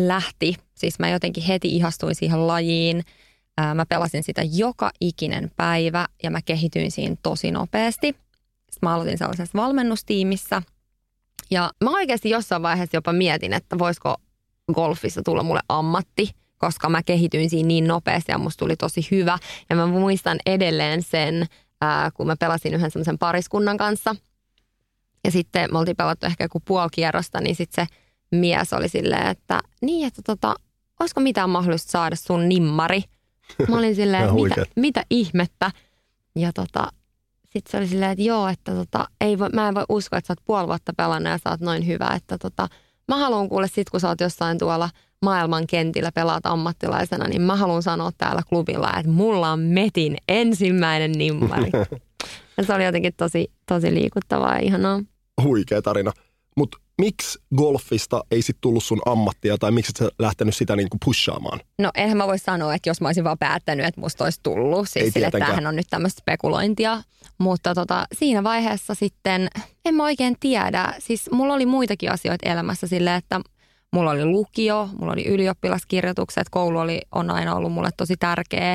lähti. 0.00 0.54
Siis 0.74 0.98
mä 0.98 1.10
jotenkin 1.10 1.44
heti 1.44 1.76
ihastuin 1.76 2.14
siihen 2.14 2.46
lajiin. 2.46 3.02
Äh, 3.60 3.74
mä 3.74 3.86
pelasin 3.86 4.22
sitä 4.22 4.42
joka 4.52 4.90
ikinen 5.00 5.50
päivä 5.56 6.06
ja 6.22 6.30
mä 6.30 6.42
kehityin 6.42 6.90
siinä 6.90 7.16
tosi 7.22 7.50
nopeasti. 7.50 8.06
Sitten 8.06 8.88
mä 8.88 8.94
aloitin 8.94 9.18
sellaisessa 9.18 9.58
valmennustiimissä– 9.58 10.62
ja 11.50 11.70
mä 11.84 11.90
oikeasti 11.90 12.30
jossain 12.30 12.62
vaiheessa 12.62 12.96
jopa 12.96 13.12
mietin, 13.12 13.52
että 13.52 13.78
voisiko 13.78 14.16
golfissa 14.74 15.22
tulla 15.22 15.42
mulle 15.42 15.60
ammatti, 15.68 16.30
koska 16.58 16.88
mä 16.88 17.02
kehityin 17.02 17.50
siinä 17.50 17.66
niin 17.66 17.86
nopeasti 17.86 18.32
ja 18.32 18.38
musta 18.38 18.58
tuli 18.58 18.76
tosi 18.76 19.08
hyvä. 19.10 19.38
Ja 19.70 19.76
mä 19.76 19.86
muistan 19.86 20.38
edelleen 20.46 21.02
sen, 21.02 21.46
ää, 21.80 22.10
kun 22.10 22.26
mä 22.26 22.36
pelasin 22.36 22.74
yhden 22.74 22.90
semmoisen 22.90 23.18
pariskunnan 23.18 23.76
kanssa. 23.76 24.16
Ja 25.24 25.30
sitten 25.30 25.72
me 25.72 25.78
oltiin 25.78 25.96
pelattu 25.96 26.26
ehkä 26.26 26.44
joku 26.44 26.60
puoli 26.60 26.88
kierrosta, 26.92 27.40
niin 27.40 27.56
sitten 27.56 27.86
se 27.86 27.94
mies 28.36 28.72
oli 28.72 28.88
silleen, 28.88 29.26
että 29.26 29.60
niin, 29.82 30.06
että 30.06 30.22
tota, 30.22 30.54
olisiko 31.00 31.20
mitään 31.20 31.50
mahdollista 31.50 31.90
saada 31.90 32.16
sun 32.16 32.48
nimmari? 32.48 33.02
Mä 33.68 33.78
olin 33.78 33.94
silleen, 34.02 34.34
mitä, 34.34 34.66
mitä 34.76 35.04
ihmettä? 35.10 35.70
Ja 36.36 36.52
tota, 36.52 36.92
sitten 37.52 37.70
se 37.70 37.76
oli 37.76 37.86
silleen, 37.86 38.10
että 38.10 38.24
joo, 38.24 38.48
että 38.48 38.74
tota, 38.74 39.08
ei 39.20 39.38
voi, 39.38 39.48
mä 39.48 39.68
en 39.68 39.74
voi 39.74 39.84
uskoa, 39.88 40.18
että 40.18 40.26
sä 40.26 40.32
oot 40.32 40.44
puoli 40.44 40.66
vuotta 40.66 40.92
pelannut 40.96 41.30
ja 41.30 41.38
sä 41.38 41.50
oot 41.50 41.60
noin 41.60 41.86
hyvä, 41.86 42.12
että 42.16 42.38
tota, 42.38 42.68
mä 43.08 43.16
haluan 43.16 43.48
kuulla 43.48 43.66
sit, 43.66 43.90
kun 43.90 44.00
sä 44.00 44.08
oot 44.08 44.20
jossain 44.20 44.58
tuolla 44.58 44.90
maailman 45.22 45.66
kentillä 45.66 46.12
pelaat 46.12 46.46
ammattilaisena, 46.46 47.28
niin 47.28 47.42
mä 47.42 47.56
haluan 47.56 47.82
sanoa 47.82 48.10
täällä 48.18 48.42
klubilla, 48.48 48.92
että 48.98 49.12
mulla 49.12 49.50
on 49.50 49.60
Metin 49.60 50.16
ensimmäinen 50.28 51.12
nimmari. 51.12 51.70
ja 52.56 52.64
se 52.64 52.74
oli 52.74 52.84
jotenkin 52.84 53.12
tosi, 53.16 53.52
tosi 53.66 53.94
liikuttavaa 53.94 54.54
ja 54.54 54.60
ihanaa. 54.60 55.00
Huikea 55.42 55.82
tarina. 55.82 56.12
Mutta 56.56 56.78
miksi 56.98 57.38
golfista 57.56 58.24
ei 58.30 58.42
sitten 58.42 58.60
tullut 58.60 58.84
sun 58.84 59.02
ammattia 59.06 59.58
tai 59.58 59.70
miksi 59.70 59.90
et 59.90 59.96
sä 59.96 60.10
lähtenyt 60.18 60.56
sitä 60.56 60.76
niinku 60.76 60.96
pushaamaan? 61.04 61.60
No 61.78 61.90
enhän 61.94 62.16
mä 62.16 62.26
voi 62.26 62.38
sanoa, 62.38 62.74
että 62.74 62.90
jos 62.90 63.00
mä 63.00 63.08
olisin 63.08 63.24
vaan 63.24 63.38
päättänyt, 63.38 63.86
että 63.86 64.00
musta 64.00 64.24
olisi 64.24 64.40
tullut. 64.42 64.88
Siis 64.88 65.04
ei 65.04 65.10
sille, 65.10 65.30
tämähän 65.30 65.66
on 65.66 65.76
nyt 65.76 65.86
tämmöistä 65.90 66.20
spekulointia. 66.20 67.02
Mutta 67.38 67.74
tota, 67.74 68.06
siinä 68.18 68.44
vaiheessa 68.44 68.94
sitten, 68.94 69.48
en 69.84 69.94
mä 69.94 70.04
oikein 70.04 70.36
tiedä. 70.40 70.94
Siis 70.98 71.30
mulla 71.32 71.54
oli 71.54 71.66
muitakin 71.66 72.12
asioita 72.12 72.48
elämässä 72.48 72.86
sille, 72.86 73.14
että 73.14 73.40
mulla 73.92 74.10
oli 74.10 74.24
lukio, 74.24 74.88
mulla 74.98 75.12
oli 75.12 75.26
ylioppilaskirjoitukset, 75.26 76.48
koulu 76.50 76.78
oli, 76.78 77.00
on 77.12 77.30
aina 77.30 77.54
ollut 77.54 77.72
mulle 77.72 77.90
tosi 77.96 78.16
tärkeä. 78.16 78.72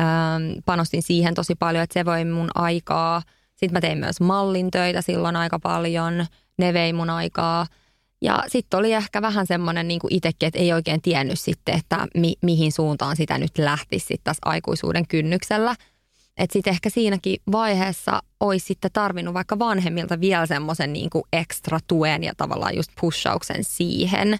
Ähm, 0.00 0.58
panostin 0.64 1.02
siihen 1.02 1.34
tosi 1.34 1.54
paljon, 1.54 1.84
että 1.84 1.94
se 1.94 2.04
voi 2.04 2.24
mun 2.24 2.50
aikaa. 2.54 3.22
Sitten 3.56 3.72
mä 3.72 3.80
tein 3.80 3.98
myös 3.98 4.20
mallintöitä 4.20 5.02
silloin 5.02 5.36
aika 5.36 5.58
paljon– 5.58 6.24
ne 6.58 6.74
vei 6.74 6.92
mun 6.92 7.10
aikaa. 7.10 7.66
Ja 8.22 8.42
sitten 8.46 8.78
oli 8.78 8.92
ehkä 8.92 9.22
vähän 9.22 9.46
semmoinen 9.46 9.88
niin 9.88 10.00
itsekin, 10.10 10.46
että 10.46 10.58
ei 10.58 10.72
oikein 10.72 11.02
tiennyt 11.02 11.40
sitten, 11.40 11.74
että 11.74 12.06
mi, 12.14 12.34
mihin 12.42 12.72
suuntaan 12.72 13.16
sitä 13.16 13.38
nyt 13.38 13.58
lähtisi 13.58 14.06
sitten 14.06 14.24
tässä 14.24 14.42
aikuisuuden 14.44 15.08
kynnyksellä. 15.08 15.74
Että 16.36 16.52
sitten 16.52 16.70
ehkä 16.70 16.90
siinäkin 16.90 17.36
vaiheessa 17.52 18.22
olisi 18.40 18.66
sitten 18.66 18.90
tarvinnut 18.92 19.34
vaikka 19.34 19.58
vanhemmilta 19.58 20.20
vielä 20.20 20.46
semmoisen 20.46 20.92
niin 20.92 21.10
ekstra 21.32 21.78
tuen 21.86 22.24
ja 22.24 22.32
tavallaan 22.36 22.76
just 22.76 22.90
pushauksen 23.00 23.64
siihen. 23.64 24.38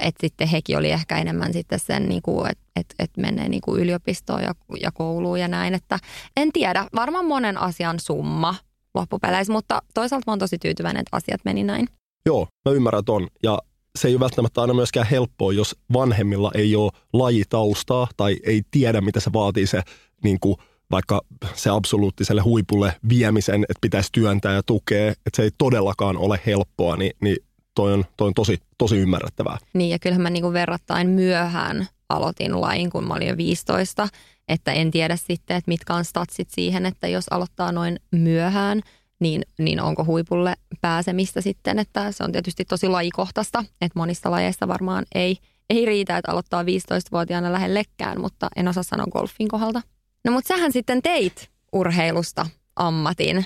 Että 0.00 0.20
sitten 0.20 0.48
hekin 0.48 0.78
oli 0.78 0.90
ehkä 0.90 1.18
enemmän 1.18 1.52
sitten 1.52 1.78
sen, 1.78 2.08
niin 2.08 2.22
että 2.50 2.64
et, 2.76 2.94
et 2.98 3.10
menee 3.16 3.48
niin 3.48 3.60
kuin 3.60 3.82
yliopistoon 3.82 4.42
ja, 4.42 4.54
ja 4.80 4.92
kouluun 4.92 5.40
ja 5.40 5.48
näin. 5.48 5.74
Että 5.74 5.98
en 6.36 6.52
tiedä, 6.52 6.86
varmaan 6.94 7.24
monen 7.24 7.58
asian 7.58 8.00
summa 8.00 8.54
loppupeleissä, 8.96 9.52
mutta 9.52 9.82
toisaalta 9.94 10.24
mä 10.26 10.32
oon 10.32 10.38
tosi 10.38 10.58
tyytyväinen, 10.58 11.00
että 11.00 11.16
asiat 11.16 11.40
meni 11.44 11.64
näin. 11.64 11.86
Joo, 12.26 12.48
mä 12.64 12.72
ymmärrän 12.72 13.04
ton. 13.04 13.28
Ja 13.42 13.58
se 13.98 14.08
ei 14.08 14.14
ole 14.14 14.20
välttämättä 14.20 14.60
aina 14.60 14.74
myöskään 14.74 15.06
helppoa, 15.06 15.52
jos 15.52 15.76
vanhemmilla 15.92 16.50
ei 16.54 16.76
ole 16.76 16.92
lajitaustaa 17.12 18.08
tai 18.16 18.36
ei 18.42 18.62
tiedä, 18.70 19.00
mitä 19.00 19.20
se 19.20 19.32
vaatii 19.32 19.66
se 19.66 19.82
niin 20.24 20.40
kuin 20.40 20.56
vaikka 20.90 21.20
se 21.54 21.70
absoluuttiselle 21.70 22.42
huipulle 22.42 22.94
viemisen, 23.08 23.62
että 23.62 23.78
pitäisi 23.80 24.08
työntää 24.12 24.54
ja 24.54 24.62
tukea, 24.62 25.10
että 25.10 25.36
se 25.36 25.42
ei 25.42 25.50
todellakaan 25.58 26.16
ole 26.16 26.40
helppoa, 26.46 26.96
niin, 26.96 27.12
niin 27.20 27.36
toi 27.74 27.92
on, 27.92 28.04
toi 28.16 28.26
on 28.26 28.34
tosi, 28.34 28.58
tosi 28.78 28.96
ymmärrettävää. 28.96 29.58
Niin 29.74 29.90
ja 29.90 29.98
kyllähän 29.98 30.22
mä 30.22 30.30
niin 30.30 30.42
kuin 30.42 30.52
verrattain 30.52 31.08
myöhään 31.10 31.86
aloitin 32.08 32.60
lain, 32.60 32.90
kun 32.90 33.06
mä 33.06 33.14
olin 33.14 33.28
jo 33.28 33.36
15, 33.36 34.08
että 34.48 34.72
en 34.72 34.90
tiedä 34.90 35.16
sitten, 35.16 35.56
että 35.56 35.68
mitkä 35.68 35.94
on 35.94 36.04
statsit 36.04 36.50
siihen, 36.50 36.86
että 36.86 37.08
jos 37.08 37.24
aloittaa 37.30 37.72
noin 37.72 38.00
myöhään, 38.10 38.80
niin, 39.20 39.42
niin 39.58 39.80
onko 39.80 40.04
huipulle 40.04 40.54
pääsemistä 40.80 41.40
sitten, 41.40 41.78
että 41.78 42.12
se 42.12 42.24
on 42.24 42.32
tietysti 42.32 42.64
tosi 42.64 42.88
lajikohtaista, 42.88 43.64
että 43.80 43.98
monissa 43.98 44.30
lajeissa 44.30 44.68
varmaan 44.68 45.04
ei, 45.14 45.38
ei 45.70 45.84
riitä, 45.84 46.16
että 46.16 46.32
aloittaa 46.32 46.62
15-vuotiaana 46.62 47.52
lähellekään, 47.52 48.20
mutta 48.20 48.48
en 48.56 48.68
osaa 48.68 48.82
sanoa 48.82 49.06
golfin 49.06 49.48
kohdalta. 49.48 49.82
No 50.24 50.32
mutta 50.32 50.48
sähän 50.48 50.72
sitten 50.72 51.02
teit 51.02 51.50
urheilusta 51.72 52.46
ammatin. 52.76 53.44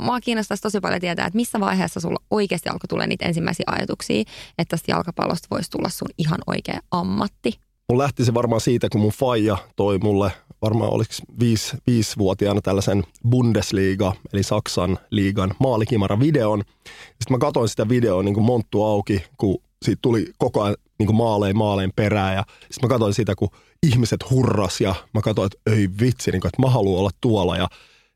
Mua 0.00 0.20
kiinnostaisi 0.20 0.62
tosi 0.62 0.80
paljon 0.80 1.00
tietää, 1.00 1.26
että 1.26 1.36
missä 1.36 1.60
vaiheessa 1.60 2.00
sulla 2.00 2.22
oikeasti 2.30 2.68
alkoi 2.68 2.88
tulla 2.88 3.06
niitä 3.06 3.26
ensimmäisiä 3.26 3.64
ajatuksia, 3.66 4.20
että 4.58 4.70
tästä 4.70 4.92
jalkapallosta 4.92 5.48
voisi 5.50 5.70
tulla 5.70 5.88
sun 5.88 6.08
ihan 6.18 6.38
oikea 6.46 6.80
ammatti. 6.90 7.60
Mun 7.92 7.98
lähti 7.98 8.24
se 8.24 8.34
varmaan 8.34 8.60
siitä, 8.60 8.88
kun 8.92 9.00
mun 9.00 9.12
faija 9.12 9.56
toi 9.76 9.98
mulle 9.98 10.32
varmaan 10.62 10.92
oliko 10.92 11.10
viisi, 11.40 11.76
viisivuotiaana 11.86 12.60
tällaisen 12.60 13.04
Bundesliga, 13.28 14.12
eli 14.32 14.42
Saksan 14.42 14.98
liigan 15.10 15.54
maalikimara 15.60 16.20
videon. 16.20 16.62
Sitten 16.84 17.30
mä 17.30 17.38
katsoin 17.38 17.68
sitä 17.68 17.88
videoa 17.88 18.22
niin 18.22 18.34
kuin 18.34 18.44
monttu 18.44 18.82
auki, 18.84 19.22
kun 19.36 19.58
siitä 19.82 19.98
tuli 20.02 20.32
koko 20.38 20.62
ajan 20.62 20.76
niin 20.98 21.16
maaleen 21.16 21.56
maaleen 21.56 21.92
perään. 21.96 22.34
Ja 22.34 22.44
sitten 22.70 22.78
mä 22.82 22.88
katsoin 22.88 23.14
sitä, 23.14 23.34
kun 23.34 23.48
ihmiset 23.82 24.30
hurras 24.30 24.80
ja 24.80 24.94
mä 25.14 25.20
katsoin, 25.20 25.46
että 25.46 25.76
ei 25.76 25.88
vitsi, 26.00 26.30
niin 26.30 26.40
kuin, 26.40 26.48
että 26.48 26.62
mä 26.62 26.70
haluan 26.70 27.00
olla 27.00 27.10
tuolla. 27.20 27.56
Ja 27.56 27.68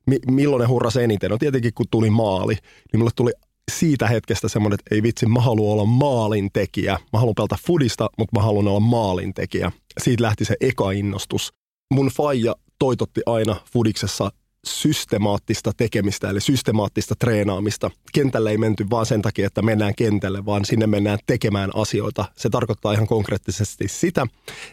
mi- 0.06 0.20
milloin 0.30 0.60
ne 0.60 0.66
hurras 0.66 0.96
eniten? 0.96 1.30
No 1.30 1.38
tietenkin, 1.38 1.74
kun 1.74 1.86
tuli 1.90 2.10
maali, 2.10 2.54
niin 2.92 3.00
mulle 3.00 3.10
tuli 3.16 3.32
siitä 3.70 4.08
hetkestä 4.08 4.48
semmoinen, 4.48 4.74
että 4.74 4.94
ei 4.94 5.02
vitsi, 5.02 5.26
mä 5.26 5.40
haluan 5.40 5.72
olla 5.72 5.84
maalintekijä. 5.84 6.98
Mä 7.12 7.18
haluan 7.18 7.34
pelata 7.34 7.56
fudista, 7.66 8.10
mutta 8.18 8.38
mä 8.38 8.44
haluan 8.44 8.68
olla 8.68 8.80
maalintekijä. 8.80 9.72
Siitä 10.00 10.22
lähti 10.22 10.44
se 10.44 10.56
eka 10.60 10.90
innostus. 10.90 11.52
Mun 11.94 12.06
faija 12.06 12.54
toitotti 12.78 13.20
aina 13.26 13.56
fudiksessa 13.72 14.32
systemaattista 14.66 15.72
tekemistä, 15.76 16.30
eli 16.30 16.40
systemaattista 16.40 17.14
treenaamista. 17.18 17.90
Kentälle 18.12 18.50
ei 18.50 18.58
menty 18.58 18.86
vaan 18.90 19.06
sen 19.06 19.22
takia, 19.22 19.46
että 19.46 19.62
mennään 19.62 19.94
kentälle, 19.94 20.44
vaan 20.44 20.64
sinne 20.64 20.86
mennään 20.86 21.18
tekemään 21.26 21.70
asioita. 21.74 22.24
Se 22.36 22.50
tarkoittaa 22.50 22.92
ihan 22.92 23.06
konkreettisesti 23.06 23.88
sitä, 23.88 24.26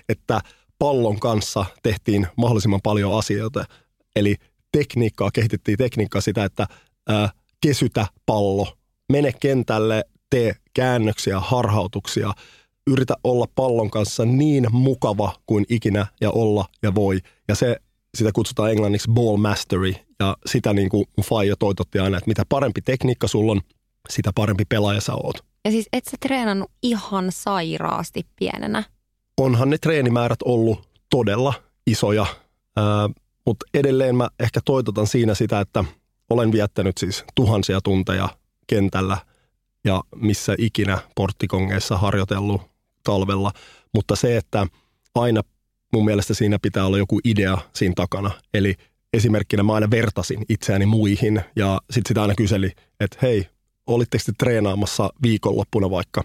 että 0.10 0.41
pallon 0.79 1.19
kanssa 1.19 1.65
tehtiin 1.84 2.27
mahdollisimman 2.38 2.81
paljon 2.84 3.17
asioita. 3.17 3.65
Eli 4.15 4.36
tekniikkaa, 4.72 5.31
kehitettiin 5.31 5.77
tekniikkaa 5.77 6.22
sitä, 6.22 6.43
että 6.43 6.67
ää, 7.10 7.29
kesytä 7.62 8.08
pallo, 8.25 8.78
mene 9.12 9.34
kentälle, 9.39 10.06
tee 10.30 10.56
käännöksiä, 10.74 11.39
harhautuksia, 11.39 12.34
yritä 12.88 13.16
olla 13.24 13.46
pallon 13.56 13.89
kanssa 13.89 14.25
niin 14.25 14.68
mukava 14.72 15.36
kuin 15.46 15.66
ikinä 15.70 16.08
ja 16.22 16.32
olla 16.32 16.66
ja 16.84 16.96
voi. 16.96 17.20
Ja 17.48 17.56
se, 17.56 17.78
sitä 18.18 18.32
kutsutaan 18.32 18.72
englanniksi 18.72 19.12
ball 19.12 19.38
mastery 19.38 19.94
ja 20.20 20.38
sitä 20.46 20.74
niin 20.74 20.89
kuin 20.89 21.06
faija 21.24 21.56
toitotti 21.56 22.00
aina, 22.00 22.18
että 22.18 22.28
mitä 22.28 22.44
parempi 22.50 22.82
tekniikka 22.82 23.28
sulla 23.28 23.51
on, 23.51 23.62
sitä 24.10 24.32
parempi 24.36 24.66
pelaaja 24.70 25.01
sä 25.01 25.13
oot. 25.13 25.36
Ja 25.66 25.72
siis 25.72 25.89
et 25.94 26.06
sä 26.06 26.18
treenannut 26.20 26.72
ihan 26.84 27.28
sairaasti 27.32 28.25
pienenä? 28.36 28.84
Onhan 29.38 29.70
ne 29.70 29.78
treenimäärät 29.78 30.39
ollut 30.46 30.89
todella 31.10 31.54
isoja, 31.88 32.22
äh, 32.22 33.16
mutta 33.46 33.66
edelleen 33.74 34.16
mä 34.16 34.30
ehkä 34.39 34.60
toitotan 34.66 35.08
siinä 35.08 35.36
sitä, 35.36 35.60
että 35.60 35.84
olen 36.30 36.51
viettänyt 36.51 36.98
siis 36.98 37.24
tuhansia 37.36 37.82
tunteja 37.82 38.30
kentällä 38.70 39.18
ja 39.84 40.04
missä 40.16 40.56
ikinä 40.58 40.98
porttikongeissa 41.16 41.98
harjoitellut 41.98 42.62
talvella. 43.04 43.52
Mutta 43.94 44.16
se, 44.16 44.38
että 44.38 44.68
aina 45.16 45.42
mun 45.94 46.06
mielestä 46.06 46.34
siinä 46.34 46.60
pitää 46.62 46.86
olla 46.86 46.98
joku 46.98 47.20
idea 47.24 47.58
siinä 47.74 47.94
takana. 47.96 48.32
Eli 48.54 48.76
esimerkkinä 49.14 49.64
mä 49.64 49.74
aina 49.74 49.92
vertasin 49.92 50.46
itseäni 50.50 50.86
muihin 50.86 51.42
ja 51.56 51.82
sitten 51.92 52.10
sitä 52.10 52.22
aina 52.22 52.36
kyseli, 52.36 52.72
että 53.00 53.18
hei, 53.22 53.48
olitteko 53.93 54.24
te 54.25 54.31
treenaamassa 54.38 55.10
viikonloppuna 55.24 55.89
vaikka? 55.89 56.24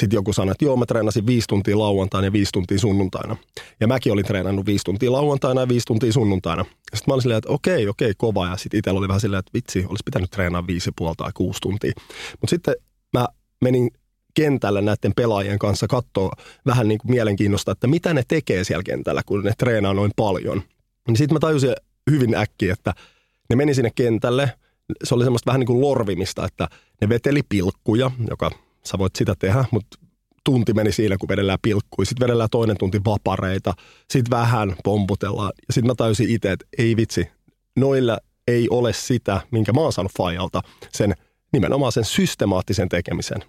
Sitten 0.00 0.16
joku 0.16 0.32
sanoi, 0.32 0.52
että 0.52 0.64
joo, 0.64 0.76
mä 0.76 0.86
treenasin 0.86 1.26
viisi 1.26 1.48
tuntia 1.48 1.78
lauantaina 1.78 2.26
ja 2.26 2.32
viisi 2.32 2.52
tuntia 2.52 2.78
sunnuntaina. 2.78 3.36
Ja 3.80 3.86
mäkin 3.86 4.12
olin 4.12 4.24
treenannut 4.24 4.66
viisi 4.66 4.84
tuntia 4.84 5.12
lauantaina 5.12 5.60
ja 5.60 5.68
viisi 5.68 5.86
tuntia 5.86 6.12
sunnuntaina. 6.12 6.64
Sitten 6.64 7.04
mä 7.06 7.14
olin 7.14 7.22
silleen, 7.22 7.38
että 7.38 7.50
okei, 7.50 7.88
okei, 7.88 8.12
kova. 8.16 8.46
Ja 8.46 8.56
sitten 8.56 8.78
itsellä 8.78 8.98
oli 8.98 9.08
vähän 9.08 9.20
silleen, 9.20 9.38
että 9.38 9.50
vitsi, 9.54 9.78
olisi 9.78 10.02
pitänyt 10.04 10.30
treenaa 10.30 10.66
viisi 10.66 10.90
puoli 10.96 11.14
tai 11.16 11.30
kuusi 11.34 11.60
tuntia. 11.60 11.92
Mutta 12.40 12.50
sitten 12.50 12.74
mä 13.12 13.26
menin 13.60 13.90
kentällä 14.34 14.80
näiden 14.80 15.12
pelaajien 15.16 15.58
kanssa 15.58 15.86
katsoa 15.86 16.32
vähän 16.66 16.88
niin 16.88 16.98
kuin 16.98 17.10
mielenkiinnosta, 17.10 17.72
että 17.72 17.86
mitä 17.86 18.14
ne 18.14 18.22
tekee 18.28 18.64
siellä 18.64 18.82
kentällä, 18.82 19.22
kun 19.26 19.44
ne 19.44 19.52
treenaa 19.58 19.94
noin 19.94 20.12
paljon. 20.16 20.62
Niin 21.08 21.16
sitten 21.16 21.34
mä 21.34 21.40
tajusin 21.40 21.74
hyvin 22.10 22.34
äkkiä, 22.34 22.72
että 22.72 22.94
ne 23.50 23.56
meni 23.56 23.74
sinne 23.74 23.90
kentälle. 23.94 24.52
Se 25.04 25.14
oli 25.14 25.24
semmoista 25.24 25.46
vähän 25.46 25.60
niin 25.60 25.66
kuin 25.66 25.80
lorvimista, 25.80 26.44
että 26.44 26.68
ne 27.00 27.08
veteli 27.08 27.40
pilkkuja, 27.48 28.10
joka 28.30 28.50
sä 28.86 28.98
voit 28.98 29.16
sitä 29.16 29.34
tehdä, 29.38 29.64
mutta 29.70 29.98
tunti 30.44 30.72
meni 30.72 30.92
siinä, 30.92 31.16
kun 31.16 31.28
vedellään 31.28 31.58
pilkkuja. 31.62 32.06
Sitten 32.06 32.24
vedellään 32.26 32.50
toinen 32.50 32.76
tunti 32.78 33.00
vapareita. 33.04 33.74
Sitten 34.10 34.30
vähän 34.30 34.76
pomputellaan. 34.84 35.52
Ja 35.68 35.74
sitten 35.74 35.90
mä 35.90 35.94
tajusin 35.94 36.30
itse, 36.30 36.52
että 36.52 36.66
ei 36.78 36.96
vitsi, 36.96 37.28
noilla 37.76 38.18
ei 38.48 38.66
ole 38.70 38.92
sitä, 38.92 39.40
minkä 39.50 39.72
mä 39.72 39.80
oon 39.80 39.92
saanut 39.92 40.12
Fajalta, 40.18 40.62
sen 40.92 41.14
nimenomaan 41.52 41.92
sen 41.92 42.04
systemaattisen 42.04 42.88
tekemisen. 42.88 43.44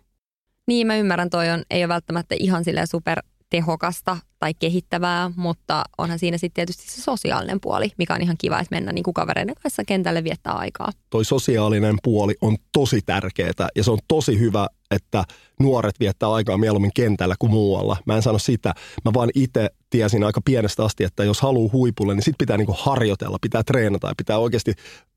Niin, 0.67 0.87
mä 0.87 0.97
ymmärrän, 0.97 1.29
toi 1.29 1.49
on, 1.49 1.63
ei 1.69 1.83
ole 1.83 1.87
välttämättä 1.93 2.35
ihan 2.39 2.63
super 2.85 3.23
tehokasta 3.49 4.17
tai 4.41 4.53
kehittävää, 4.53 5.31
mutta 5.35 5.83
onhan 5.97 6.19
siinä 6.19 6.37
sitten 6.37 6.55
tietysti 6.55 6.91
se 6.91 7.01
sosiaalinen 7.01 7.61
puoli, 7.61 7.91
mikä 7.97 8.13
on 8.13 8.21
ihan 8.21 8.35
kiva, 8.37 8.59
että 8.59 8.75
mennä 8.75 8.91
niin 8.91 9.03
kuin 9.03 9.13
kavereiden 9.13 9.55
kanssa 9.55 9.83
kentälle 9.83 10.23
viettää 10.23 10.53
aikaa. 10.53 10.91
Toi 11.09 11.25
sosiaalinen 11.25 11.95
puoli 12.03 12.35
on 12.41 12.57
tosi 12.71 13.01
tärkeää 13.05 13.67
ja 13.75 13.83
se 13.83 13.91
on 13.91 13.97
tosi 14.07 14.39
hyvä, 14.39 14.67
että 14.91 15.23
nuoret 15.59 15.99
viettää 15.99 16.31
aikaa 16.31 16.57
mieluummin 16.57 16.91
kentällä 16.93 17.35
kuin 17.39 17.51
muualla. 17.51 17.97
Mä 18.05 18.15
en 18.15 18.21
sano 18.21 18.39
sitä, 18.39 18.73
mä 19.05 19.11
vaan 19.13 19.29
itse 19.35 19.69
tiesin 19.89 20.23
aika 20.23 20.41
pienestä 20.45 20.85
asti, 20.85 21.03
että 21.03 21.23
jos 21.23 21.41
haluaa 21.41 21.71
huipulle, 21.73 22.13
niin 22.15 22.23
sit 22.23 22.35
pitää 22.37 22.57
niinku 22.57 22.75
harjoitella, 22.79 23.37
pitää 23.41 23.63
treenata 23.63 24.07
ja 24.07 24.13
pitää 24.17 24.37
oikeasti, 24.37 24.73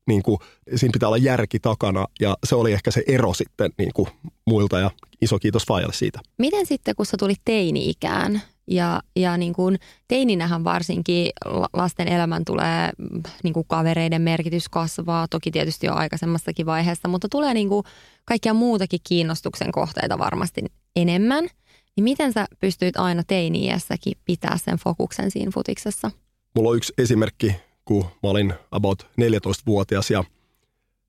niinku, 0.07 0.39
siinä 0.75 0.93
pitää 0.93 1.09
olla 1.09 1.17
järki 1.17 1.59
takana 1.59 2.05
ja 2.19 2.37
se 2.43 2.55
oli 2.55 2.73
ehkä 2.73 2.91
se 2.91 3.03
ero 3.07 3.33
sitten 3.33 3.71
niinku 3.77 4.07
muilta 4.45 4.79
ja 4.79 4.91
iso 5.21 5.39
kiitos 5.39 5.65
Fajalle 5.67 5.93
siitä. 5.93 6.19
Miten 6.37 6.65
sitten, 6.65 6.95
kun 6.95 7.05
sä 7.05 7.17
tulit 7.17 7.41
teini-ikään 7.45 8.41
ja, 8.67 9.01
ja 9.15 9.37
niin 9.37 9.53
kuin 9.53 9.79
teininähän 10.07 10.63
varsinkin 10.63 11.29
lasten 11.73 12.07
elämän 12.07 12.45
tulee, 12.45 12.89
niin 13.43 13.53
kuin 13.53 13.65
kavereiden 13.67 14.21
merkitys 14.21 14.69
kasvaa, 14.69 15.27
toki 15.27 15.51
tietysti 15.51 15.85
jo 15.85 15.93
aikaisemmassakin 15.93 16.65
vaiheessa, 16.65 17.07
mutta 17.07 17.29
tulee 17.29 17.53
niin 17.53 17.69
kuin 17.69 17.83
kaikkia 18.25 18.53
muutakin 18.53 18.99
kiinnostuksen 19.03 19.71
kohteita 19.71 20.19
varmasti 20.19 20.65
enemmän. 20.95 21.47
Niin 21.95 22.03
miten 22.03 22.33
sä 22.33 22.45
pystyit 22.59 22.97
aina 22.97 23.23
teini-iässäkin 23.23 24.17
pitää 24.25 24.57
sen 24.57 24.77
fokuksen 24.77 25.31
siinä 25.31 25.51
futiksessa? 25.51 26.11
Mulla 26.55 26.69
on 26.69 26.77
yksi 26.77 26.93
esimerkki, 26.97 27.55
kun 27.85 28.03
mä 28.03 28.29
olin 28.29 28.53
about 28.71 29.03
14-vuotias 29.21 30.11
ja 30.11 30.23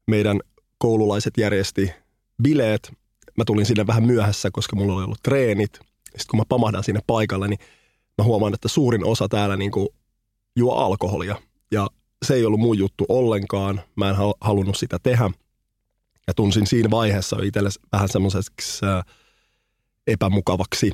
meidän 0.07 0.41
koululaiset 0.79 1.35
järjesti 1.39 1.93
bileet. 2.43 2.93
Mä 3.37 3.45
tulin 3.45 3.67
sinne 3.67 3.87
vähän 3.87 4.07
myöhässä, 4.07 4.51
koska 4.53 4.77
mulla 4.77 4.95
oli 4.95 5.05
ollut 5.05 5.23
treenit– 5.23 5.81
sitten 6.16 6.30
kun 6.30 6.40
mä 6.40 6.44
pamahdan 6.49 6.85
sinne 6.85 7.00
paikalle, 7.06 7.49
niin 7.49 7.58
mä 8.18 8.25
huomaan, 8.25 8.54
että 8.54 8.68
suurin 8.68 9.04
osa 9.04 9.28
täällä 9.28 9.56
niin 9.56 9.70
kuin 9.70 9.88
juo 10.56 10.75
alkoholia. 10.75 11.37
Ja 11.70 11.88
se 12.25 12.35
ei 12.35 12.44
ollut 12.44 12.61
mun 12.61 12.78
juttu 12.78 13.04
ollenkaan. 13.08 13.80
Mä 13.96 14.11
en 14.11 14.16
halunnut 14.40 14.76
sitä 14.76 14.99
tehdä. 15.02 15.30
Ja 16.26 16.35
tunsin 16.35 16.66
siinä 16.66 16.90
vaiheessa 16.90 17.37
itselle 17.42 17.70
vähän 17.92 18.08
semmoiseksi 18.08 18.87
äh, 18.87 19.04
epämukavaksi. 20.06 20.92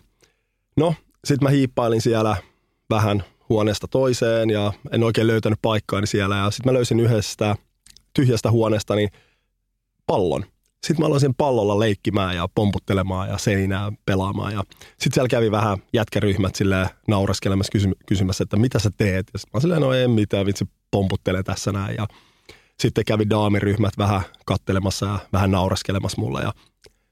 No, 0.77 0.95
sitten 1.25 1.47
mä 1.47 1.51
hiippailin 1.51 2.03
siellä 2.03 2.37
vähän 2.91 3.25
huoneesta 3.49 3.89
toiseen 3.89 4.51
ja 4.51 4.73
en 4.93 5.03
oikein 5.03 5.27
löytänyt 5.27 5.59
paikkaani 5.63 6.07
siellä. 6.07 6.37
Ja 6.37 6.51
sitten 6.51 6.73
mä 6.73 6.77
löysin 6.77 7.01
yhdestä 7.01 7.57
tyhjästä 8.15 8.51
huoneesta 8.51 8.95
niin 8.95 9.11
pallon. 10.07 10.45
Sitten 10.87 11.03
mä 11.03 11.07
aloin 11.07 11.21
sen 11.21 11.35
pallolla 11.35 11.79
leikkimään 11.79 12.37
ja 12.37 12.49
pomputtelemaan 12.55 13.29
ja 13.29 13.39
seinää 13.39 13.93
pelaamaan. 14.07 14.53
Ja 14.53 14.63
sitten 14.89 15.15
siellä 15.15 15.29
kävi 15.29 15.51
vähän 15.51 15.79
jätkäryhmät 15.93 16.55
sille 16.55 16.91
naureskelemassa 17.09 17.71
kysy- 17.73 17.97
kysymässä, 18.07 18.43
että 18.43 18.57
mitä 18.57 18.79
sä 18.79 18.91
teet? 18.97 19.31
Ja 19.33 19.39
sitten 19.39 19.51
mä 19.55 19.61
silleen, 19.61 19.83
no 19.83 19.93
en 19.93 20.11
mitään, 20.11 20.47
vitsi 20.47 20.69
pomputtele 20.91 21.43
tässä 21.43 21.73
näin. 21.73 21.97
Ja 21.97 22.07
sitten 22.81 23.05
kävi 23.05 23.31
daamiryhmät 23.31 23.99
vähän 23.99 24.23
kattelemassa 24.47 25.07
ja 25.07 25.19
vähän 25.33 25.51
naureskelemassa 25.51 26.21
mulle. 26.21 26.43
Ja 26.43 26.53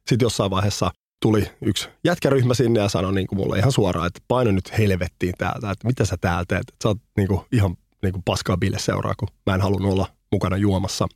sitten 0.08 0.26
jossain 0.26 0.50
vaiheessa 0.50 0.90
tuli 1.22 1.50
yksi 1.62 1.88
jätkäryhmä 2.04 2.54
sinne 2.54 2.80
ja 2.80 2.88
sanoi 2.88 3.14
niin 3.14 3.26
kuin 3.26 3.38
mulle 3.38 3.58
ihan 3.58 3.72
suoraan, 3.72 4.06
että 4.06 4.20
paino 4.28 4.50
nyt 4.50 4.78
helvettiin 4.78 5.34
täältä, 5.38 5.70
että 5.70 5.86
mitä 5.86 6.04
sä 6.04 6.16
täällä 6.20 6.44
teet. 6.48 6.64
Sä 6.82 6.88
oot 6.88 6.98
niin 7.16 7.28
kuin 7.28 7.40
ihan 7.52 7.76
niin 8.02 8.12
kuin 8.12 8.22
paskaa 8.22 8.56
bille 8.56 8.78
seuraa, 8.78 9.14
kun 9.18 9.28
mä 9.46 9.54
en 9.54 9.60
halunnut 9.60 9.92
olla 9.92 10.06
mukana 10.32 10.56
juomassa. 10.56 11.06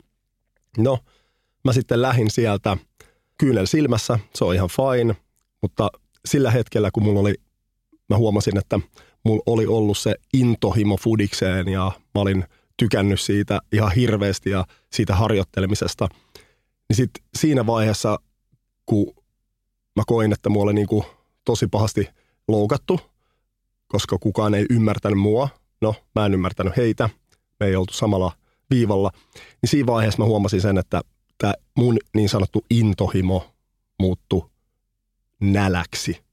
No, 0.78 0.98
Mä 1.64 1.72
sitten 1.72 2.02
lähin 2.02 2.30
sieltä 2.30 2.76
kyynel 3.38 3.66
silmässä, 3.66 4.18
se 4.34 4.44
on 4.44 4.54
ihan 4.54 4.68
fine, 4.68 5.16
mutta 5.62 5.90
sillä 6.26 6.50
hetkellä, 6.50 6.90
kun 6.90 7.02
mulla 7.02 7.20
oli, 7.20 7.34
mä 8.08 8.16
huomasin, 8.16 8.58
että 8.58 8.80
mulla 9.24 9.42
oli 9.46 9.66
ollut 9.66 9.98
se 9.98 10.14
intohimo 10.34 10.96
fudikseen 10.96 11.68
ja 11.68 11.92
mä 12.14 12.20
olin 12.20 12.44
tykännyt 12.76 13.20
siitä 13.20 13.60
ihan 13.72 13.92
hirveästi 13.92 14.50
ja 14.50 14.64
siitä 14.92 15.14
harjoittelemisesta, 15.14 16.08
niin 16.88 16.96
sitten 16.96 17.24
siinä 17.38 17.66
vaiheessa, 17.66 18.18
kun 18.86 19.14
mä 19.96 20.02
koin, 20.06 20.32
että 20.32 20.48
mulla 20.48 20.64
oli 20.64 20.74
niin 20.74 20.86
kuin 20.86 21.04
tosi 21.44 21.66
pahasti 21.66 22.08
loukattu, 22.48 23.00
koska 23.88 24.18
kukaan 24.18 24.54
ei 24.54 24.66
ymmärtänyt 24.70 25.18
mua, 25.18 25.48
no 25.80 25.94
mä 26.14 26.26
en 26.26 26.34
ymmärtänyt 26.34 26.76
heitä, 26.76 27.10
me 27.60 27.66
ei 27.66 27.76
oltu 27.76 27.92
samalla 27.92 28.32
viivalla, 28.70 29.10
niin 29.34 29.70
siinä 29.70 29.86
vaiheessa 29.86 30.22
mä 30.22 30.24
huomasin 30.24 30.60
sen, 30.60 30.78
että 30.78 31.00
tämä 31.38 31.54
mun 31.76 31.96
niin 32.14 32.28
sanottu 32.28 32.64
intohimo 32.70 33.54
muuttu 34.00 34.50
näläksi. 35.40 36.24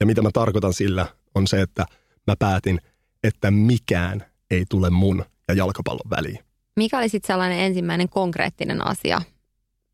Ja 0.00 0.06
mitä 0.06 0.22
mä 0.22 0.30
tarkoitan 0.32 0.74
sillä 0.74 1.06
on 1.34 1.46
se, 1.46 1.62
että 1.62 1.86
mä 2.26 2.34
päätin, 2.38 2.80
että 3.22 3.50
mikään 3.50 4.24
ei 4.50 4.64
tule 4.68 4.90
mun 4.90 5.24
ja 5.48 5.54
jalkapallon 5.54 6.10
väliin. 6.10 6.38
Mikä 6.76 6.98
oli 6.98 7.08
sitten 7.08 7.26
sellainen 7.26 7.58
ensimmäinen 7.58 8.08
konkreettinen 8.08 8.86
asia 8.86 9.22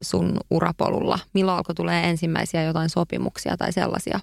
sun 0.03 0.41
urapolulla? 0.51 1.19
Milloin 1.35 1.57
alkoi 1.57 1.75
tulee 1.75 2.11
ensimmäisiä 2.11 2.63
jotain 2.63 2.91
sopimuksia 2.91 3.57
tai 3.57 3.73
sellaisia? 3.73 4.21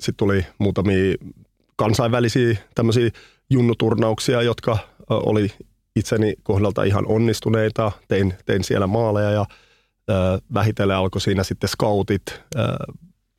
Sitten 0.00 0.16
tuli 0.16 0.46
muutamia 0.58 1.14
kansainvälisiä 1.76 2.56
tämmöisiä 2.74 3.10
junnuturnauksia, 3.50 4.42
jotka 4.42 4.78
oli 5.08 5.52
itseni 6.00 6.34
kohdalta 6.42 6.84
ihan 6.84 7.06
onnistuneita. 7.06 7.92
Tein, 8.08 8.34
tein 8.46 8.64
siellä 8.64 8.86
maaleja 8.86 9.30
ja 9.30 9.40
äh, 9.40 10.40
vähitellen 10.54 10.96
alkoi 10.96 11.20
siinä 11.20 11.42
sitten 11.42 11.68
scoutit, 11.68 12.22
äh, 12.58 12.64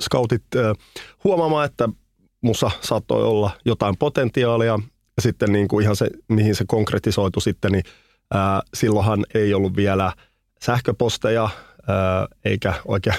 scoutit 0.02 0.44
äh, 0.56 0.76
huomaamaan, 1.24 1.66
että 1.66 1.90
mussa 2.42 2.72
saattoi 2.82 3.24
olla 3.24 3.52
jotain 3.66 3.98
potentiaalia. 3.98 4.80
Ja 5.18 5.22
sitten 5.22 5.52
niin 5.52 5.68
kuin 5.68 5.84
ihan 5.84 5.96
se, 5.96 6.10
mihin 6.28 6.56
se 6.56 6.66
konkretisoitu 6.68 7.40
sitten, 7.40 7.72
niin 7.72 7.84
äh, 8.36 8.62
silloinhan 8.74 9.26
ei 9.34 9.54
ollut 9.54 9.76
vielä 9.76 10.14
sähköposteja, 10.62 11.44
äh, 11.44 12.28
eikä 12.46 12.74
oikein 12.86 13.16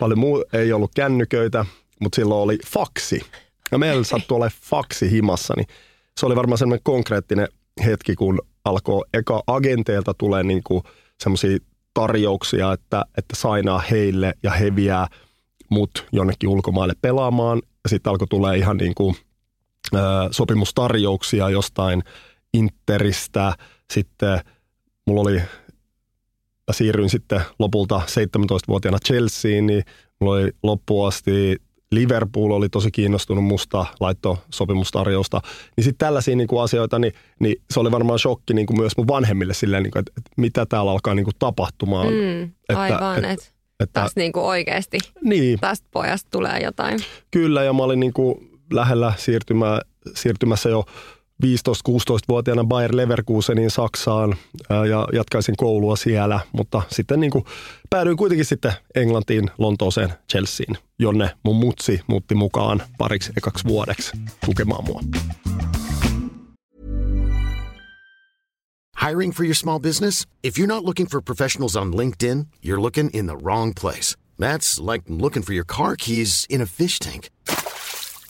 paljon 0.00 0.18
muu, 0.18 0.44
ei 0.52 0.72
ollut 0.72 0.94
kännyköitä, 0.94 1.64
mutta 2.00 2.16
silloin 2.16 2.42
oli 2.42 2.58
faksi. 2.66 3.22
Ja 3.72 3.78
meillä 3.78 4.04
sattui 4.04 4.36
olemaan 4.36 4.58
faksi 4.64 5.10
himassa, 5.10 5.54
niin 5.56 5.66
se 6.20 6.26
oli 6.26 6.36
varmaan 6.36 6.58
semmoinen 6.58 6.82
konkreettinen 6.84 7.48
hetki, 7.84 8.14
kun 8.14 8.38
alkoi 8.64 9.04
eka 9.14 9.42
agenteilta 9.46 10.14
tulee 10.14 10.42
niin 10.42 10.62
semmoisia 11.20 11.58
tarjouksia, 11.94 12.72
että, 12.72 13.04
että 13.18 13.36
sainaa 13.36 13.78
heille 13.78 14.34
ja 14.42 14.50
he 14.50 14.76
vie 14.76 14.94
mut 15.68 16.06
jonnekin 16.12 16.48
ulkomaille 16.48 16.94
pelaamaan. 17.00 17.62
Ja 17.84 17.88
sitten 17.88 18.10
alkoi 18.10 18.28
tulee 18.28 18.58
ihan 18.58 18.76
niin 18.76 18.94
kuin, 18.94 19.16
ö, 19.94 19.98
sopimustarjouksia 20.30 21.50
jostain 21.50 22.02
Interistä. 22.54 23.54
Sitten 23.92 24.40
mulla 25.06 25.20
oli, 25.20 25.42
siirryin 26.72 27.10
sitten 27.10 27.40
lopulta 27.58 27.98
17-vuotiaana 27.98 28.98
Chelseain, 29.06 29.66
niin 29.66 29.82
mulla 30.20 30.34
oli 30.34 30.50
loppuasti 30.62 31.56
Liverpool 31.92 32.50
oli 32.50 32.68
tosi 32.68 32.90
kiinnostunut 32.90 33.44
musta, 33.44 33.86
laitto 34.00 34.38
sopimustarjousta. 34.50 35.40
Niin 35.76 35.84
sitten 35.84 36.06
tällaisia 36.06 36.36
niinku 36.36 36.58
asioita, 36.58 36.98
niin, 36.98 37.12
niin, 37.40 37.56
se 37.70 37.80
oli 37.80 37.90
varmaan 37.90 38.18
shokki 38.18 38.54
niinku 38.54 38.72
myös 38.72 38.96
mun 38.96 39.08
vanhemmille 39.08 39.54
silleen, 39.54 39.82
niinku, 39.82 39.98
että, 39.98 40.12
että 40.18 40.30
mitä 40.36 40.66
täällä 40.66 40.90
alkaa 40.90 41.14
niinku 41.14 41.30
tapahtumaan. 41.38 42.06
Mm, 42.06 42.42
että, 42.42 42.80
aivan, 42.80 43.24
että 43.24 43.44
et, 43.44 43.54
et, 43.80 43.90
tästä 43.92 44.20
niinku 44.20 44.40
oikeasti, 44.40 44.98
niin. 45.24 45.58
tästä 45.60 45.86
pojasta 45.90 46.28
tulee 46.30 46.58
jotain. 46.62 47.00
Kyllä, 47.30 47.64
ja 47.64 47.72
mä 47.72 47.82
olin 47.82 48.00
niinku 48.00 48.42
lähellä 48.72 49.12
siirtymää, 49.16 49.80
siirtymässä 50.14 50.68
jo 50.68 50.84
15-16-vuotiaana 51.42 52.64
Bayer 52.64 52.96
Leverkusenin 52.96 53.70
Saksaan 53.70 54.36
ja 54.90 55.08
jatkaisin 55.12 55.56
koulua 55.56 55.96
siellä, 55.96 56.40
mutta 56.52 56.82
sitten 56.88 57.20
niin 57.20 57.30
kuin 57.30 57.44
päädyin 57.90 58.16
kuitenkin 58.16 58.44
sitten 58.44 58.72
Englantiin, 58.94 59.50
Lontooseen, 59.58 60.12
Chelseain, 60.32 60.78
jonne 60.98 61.30
mun 61.42 61.56
mutsi 61.56 62.00
muutti 62.06 62.34
mukaan 62.34 62.82
pariksi 62.98 63.32
ekaksi 63.36 63.64
vuodeksi 63.64 64.12
tukemaan 64.46 64.84
mua. 64.84 65.00
Hiring 69.08 69.32
for 69.32 69.44
your 69.44 69.54
small 69.54 69.80
business? 69.80 70.26
If 70.44 70.58
you're 70.58 70.74
not 70.74 70.84
looking 70.84 71.08
for 71.08 71.22
professionals 71.22 71.76
on 71.76 71.92
LinkedIn, 71.92 72.46
you're 72.64 72.82
looking 72.82 73.10
in 73.12 73.26
the 73.26 73.36
wrong 73.36 73.72
place. 73.80 74.16
That's 74.40 74.92
like 74.92 75.04
looking 75.08 75.44
for 75.44 75.52
your 75.54 75.64
car 75.66 75.96
keys 75.96 76.46
in 76.48 76.60
a 76.60 76.66
fish 76.66 76.98
tank. 76.98 77.28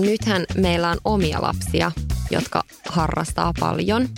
Nythän 0.00 0.44
meillä 0.56 0.90
on 0.90 0.98
omia 1.04 1.42
lapsia, 1.42 1.92
jotka 2.30 2.62
harrastaa 2.88 3.52
paljon. 3.60 4.08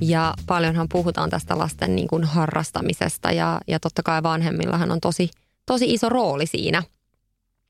Ja 0.00 0.34
paljonhan 0.46 0.88
puhutaan 0.88 1.30
tästä 1.30 1.58
lasten 1.58 1.96
niin 1.96 2.08
kuin 2.08 2.24
harrastamisesta 2.24 3.32
ja, 3.32 3.60
ja 3.66 3.80
totta 3.80 4.02
kai 4.02 4.22
vanhemmillahan 4.22 4.90
on 4.90 5.00
tosi, 5.00 5.30
tosi 5.66 5.92
iso 5.94 6.08
rooli 6.08 6.46
siinä, 6.46 6.82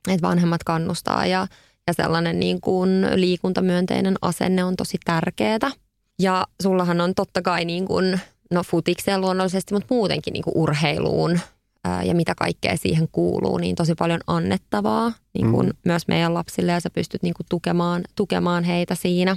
että 0.09 0.29
vanhemmat 0.29 0.65
kannustaa 0.65 1.27
ja, 1.27 1.47
ja 1.87 1.95
sellainen 1.95 2.41
niin 2.41 2.61
kuin 2.61 3.07
liikuntamyönteinen 3.15 4.17
asenne 4.23 4.65
on 4.65 4.77
tosi 4.77 4.99
tärkeää. 5.05 5.71
Ja 6.19 6.47
sullahan 6.63 7.01
on 7.01 7.15
totta 7.15 7.43
kai 7.43 7.65
niin 7.65 7.87
kuin, 7.87 8.21
no 8.51 8.63
futikseen 8.63 9.21
luonnollisesti, 9.21 9.75
mutta 9.75 9.95
muutenkin 9.95 10.33
niin 10.33 10.43
kuin 10.43 10.57
urheiluun 10.57 11.41
ää, 11.85 12.03
ja 12.03 12.15
mitä 12.15 12.35
kaikkea 12.35 12.77
siihen 12.77 13.09
kuuluu, 13.13 13.59
niin 13.59 13.77
tosi 13.77 13.95
paljon 13.95 14.21
annettavaa 14.27 15.13
niin 15.35 15.53
kuin 15.53 15.67
mm. 15.67 15.73
myös 15.85 16.09
meidän 16.09 16.35
lapsille 16.35 16.73
ja 16.73 16.81
sä 16.81 16.91
pystyt 16.91 17.23
niin 17.23 17.35
kuin 17.35 17.47
tukemaan, 17.51 18.03
tukemaan 18.17 18.65
heitä 18.65 18.95
siinä. 18.95 19.37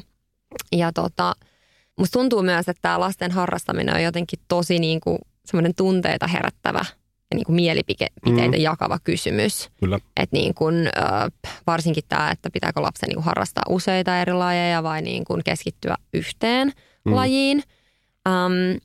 Ja 0.72 0.94
tota, 0.94 1.34
musta 2.00 2.20
tuntuu 2.20 2.42
myös, 2.42 2.70
että 2.70 2.82
tämä 2.82 3.00
lasten 3.00 3.32
harrastaminen 3.32 3.96
on 3.96 4.04
jotenkin 4.04 4.40
tosi 4.48 4.80
niin 4.80 5.02
kuin 5.02 5.18
semmoinen 5.46 5.76
tunteita 5.76 6.28
herättävä 6.28 6.86
ja 7.32 7.36
niin 7.36 7.46
kuin 7.46 7.56
mielipiteitä 7.56 8.58
mm. 8.58 8.62
jakava 8.62 9.00
kysymys. 9.04 9.70
Kyllä. 9.80 10.00
Et 10.18 10.32
niin 10.32 10.54
kuin, 10.54 10.76
varsinkin 11.68 12.04
tämä, 12.10 12.32
että 12.32 12.50
pitääkö 12.54 12.82
lapsen 12.82 13.08
niin 13.08 13.16
kuin 13.16 13.26
harrastaa 13.26 13.64
useita 13.70 14.20
eri 14.20 14.34
lajeja 14.34 14.84
vai 14.84 15.02
niin 15.02 15.26
kuin 15.26 15.44
keskittyä 15.44 15.96
yhteen 16.14 16.72
mm. 17.06 17.16
lajiin. 17.16 17.64
Um, 18.30 18.80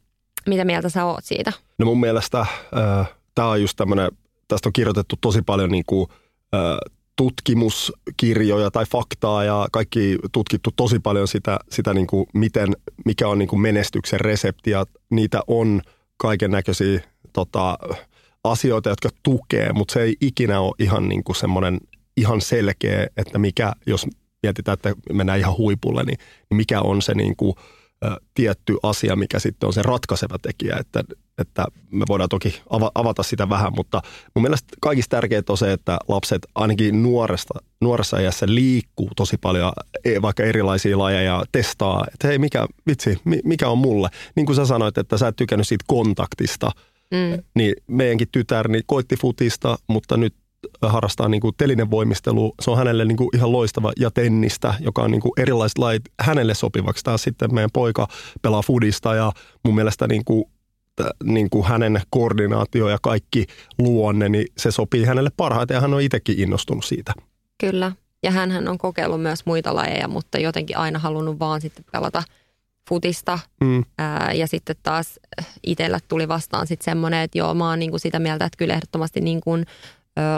mitä 0.46 0.64
mieltä 0.64 0.88
sä 0.88 1.04
oot 1.04 1.24
siitä? 1.24 1.52
No 1.78 1.86
mun 1.86 2.00
mielestä 2.00 2.40
äh, 2.40 3.08
tämä 3.38 3.48
on 3.48 3.60
just 3.60 3.76
tämmöinen, 3.76 4.10
tästä 4.48 4.68
on 4.68 4.72
kirjoitettu 4.72 5.16
tosi 5.20 5.42
paljon 5.42 5.70
niin 5.70 5.84
kuin, 5.86 6.06
tutkimuskirjoja 7.16 8.70
tai 8.70 8.86
faktaa 8.86 9.44
ja 9.44 9.68
kaikki 9.72 10.18
tutkittu 10.32 10.70
tosi 10.76 10.98
paljon 10.98 11.28
sitä, 11.28 11.58
sitä 11.70 11.94
niin 11.94 12.06
kuin 12.06 12.26
miten, 12.34 12.76
mikä 13.04 13.28
on 13.28 13.38
niin 13.38 13.48
kuin 13.48 13.60
menestyksen 13.60 14.20
resepti 14.20 14.70
ja 14.70 14.86
niitä 15.10 15.40
on 15.46 15.82
kaiken 16.16 16.50
näköisiä 16.50 17.00
tota, 17.32 17.78
asioita, 18.44 18.88
jotka 18.88 19.08
tukee, 19.22 19.72
mutta 19.72 19.92
se 19.92 20.02
ei 20.02 20.16
ikinä 20.20 20.60
ole 20.60 20.74
ihan 20.78 21.08
niin 21.08 21.24
kuin 21.24 21.36
semmoinen 21.36 21.80
ihan 22.16 22.40
selkeä, 22.40 23.06
että 23.16 23.38
mikä, 23.38 23.72
jos 23.86 24.06
mietitään, 24.42 24.74
että 24.74 24.94
mennään 25.12 25.38
ihan 25.38 25.56
huipulle, 25.56 26.04
niin 26.04 26.18
mikä 26.54 26.80
on 26.80 27.02
se 27.02 27.14
niin 27.14 27.36
kuin, 27.36 27.54
tietty 28.34 28.76
asia, 28.82 29.16
mikä 29.16 29.38
sitten 29.38 29.66
on 29.66 29.72
se 29.72 29.82
ratkaiseva 29.82 30.38
tekijä, 30.38 30.76
että, 30.80 31.04
että 31.38 31.66
me 31.90 32.04
voidaan 32.08 32.28
toki 32.28 32.62
avata 32.94 33.22
sitä 33.22 33.48
vähän, 33.48 33.72
mutta 33.76 34.02
mun 34.34 34.42
mielestä 34.42 34.68
kaikista 34.80 35.16
tärkeintä 35.16 35.52
on 35.52 35.58
se, 35.58 35.72
että 35.72 35.98
lapset 36.08 36.46
ainakin 36.54 37.02
nuoresta, 37.02 37.54
nuoressa 37.80 38.18
iässä 38.18 38.46
liikkuu 38.48 39.10
tosi 39.16 39.36
paljon 39.36 39.72
e, 40.04 40.22
vaikka 40.22 40.42
erilaisia 40.42 40.98
lajeja, 40.98 41.44
testaa, 41.52 42.06
että 42.12 42.28
hei 42.28 42.38
mikä, 42.38 42.66
vitsi, 42.86 43.18
mikä 43.44 43.68
on 43.68 43.78
mulle. 43.78 44.08
Niin 44.36 44.46
kuin 44.46 44.56
sä 44.56 44.66
sanoit, 44.66 44.98
että 44.98 45.18
sä 45.18 45.28
et 45.28 45.36
tykännyt 45.36 45.68
siitä 45.68 45.84
kontaktista, 45.88 46.70
mm. 47.10 47.42
niin 47.54 47.74
meidänkin 47.86 48.28
tytär 48.32 48.68
niin 48.68 48.82
koitti 48.86 49.16
futista, 49.16 49.78
mutta 49.86 50.16
nyt 50.16 50.34
harrastaa 50.82 51.28
niin 51.28 51.40
kuin 51.40 51.54
telinen 51.56 51.90
voimistelu. 51.90 52.54
Se 52.60 52.70
on 52.70 52.78
hänelle 52.78 53.04
niin 53.04 53.16
kuin 53.16 53.28
ihan 53.34 53.52
loistava 53.52 53.92
ja 54.00 54.10
tennistä, 54.10 54.74
joka 54.80 55.02
on 55.02 55.10
niin 55.10 55.20
kuin 55.20 55.32
erilaiset 55.36 55.78
lait 55.78 56.02
hänelle 56.20 56.54
sopivaksi. 56.54 57.04
Taas 57.04 57.22
sitten 57.22 57.54
meidän 57.54 57.70
poika 57.72 58.08
pelaa 58.42 58.62
fudista 58.62 59.14
ja 59.14 59.32
mun 59.64 59.74
mielestä 59.74 60.08
niin 60.08 60.24
kuin, 60.24 60.44
niin 61.24 61.50
kuin 61.50 61.66
hänen 61.66 62.00
koordinaatio 62.10 62.88
ja 62.88 62.98
kaikki 63.02 63.46
luonne, 63.78 64.28
niin 64.28 64.46
se 64.58 64.70
sopii 64.70 65.04
hänelle 65.04 65.30
parhaiten 65.36 65.74
ja 65.74 65.80
hän 65.80 65.94
on 65.94 66.02
itsekin 66.02 66.40
innostunut 66.40 66.84
siitä. 66.84 67.12
Kyllä. 67.58 67.92
Ja 68.22 68.30
hän 68.30 68.68
on 68.68 68.78
kokeillut 68.78 69.22
myös 69.22 69.46
muita 69.46 69.74
lajeja, 69.74 70.08
mutta 70.08 70.38
jotenkin 70.38 70.76
aina 70.76 70.98
halunnut 70.98 71.38
vaan 71.38 71.60
sitten 71.60 71.84
pelata 71.92 72.22
futista. 72.88 73.38
Mm. 73.60 73.84
Ää, 73.98 74.32
ja 74.32 74.46
sitten 74.46 74.76
taas 74.82 75.20
itsellä 75.66 75.98
tuli 76.08 76.28
vastaan 76.28 76.66
sitten 76.66 76.84
semmoinen, 76.84 77.20
että 77.20 77.38
joo, 77.38 77.54
mä 77.54 77.68
oon 77.68 77.78
niin 77.78 77.90
kuin 77.90 78.00
sitä 78.00 78.18
mieltä, 78.18 78.44
että 78.44 78.56
kyllä 78.56 78.74
ehdottomasti 78.74 79.20
niin 79.20 79.40
kuin 79.40 79.66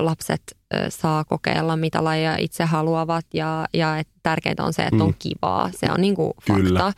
lapset 0.00 0.42
saa 0.88 1.24
kokeilla, 1.24 1.76
mitä 1.76 2.04
lajia 2.04 2.36
itse 2.36 2.64
haluavat 2.64 3.26
ja, 3.34 3.66
ja 3.74 3.98
et 3.98 4.08
tärkeintä 4.22 4.64
on 4.64 4.72
se, 4.72 4.82
että 4.82 5.04
on 5.04 5.10
mm. 5.10 5.14
kivaa. 5.18 5.70
Se 5.74 5.86
on 5.92 6.00
niin 6.00 6.14
kuin 6.14 6.32
fakta. 6.48 6.92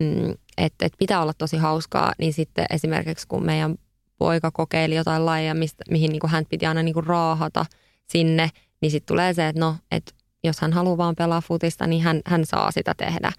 Mm, 0.00 0.34
että 0.58 0.86
et 0.86 0.92
pitää 0.98 1.22
olla 1.22 1.32
tosi 1.34 1.56
hauskaa, 1.56 2.12
niin 2.18 2.32
sitten 2.32 2.66
esimerkiksi 2.70 3.26
kun 3.28 3.44
meidän 3.44 3.74
poika 4.18 4.50
kokeili 4.50 4.94
jotain 4.94 5.26
lajia, 5.26 5.54
mistä, 5.54 5.84
mihin 5.90 6.12
niin 6.12 6.20
kuin 6.20 6.30
hän 6.30 6.44
piti 6.48 6.66
aina 6.66 6.82
niin 6.82 6.94
kuin 6.94 7.06
raahata 7.06 7.66
sinne, 8.08 8.50
niin 8.80 8.90
sitten 8.90 9.06
tulee 9.14 9.34
se, 9.34 9.48
että 9.48 9.60
no, 9.60 9.76
että 9.90 10.12
jos 10.44 10.60
hän 10.60 10.72
haluaa 10.72 10.96
vaan 10.96 11.16
pelaa 11.16 11.40
futista, 11.40 11.86
niin 11.86 12.02
hän, 12.02 12.20
hän 12.26 12.46
saa 12.46 12.70
sitä 12.70 12.94
tehdä. 12.96 13.32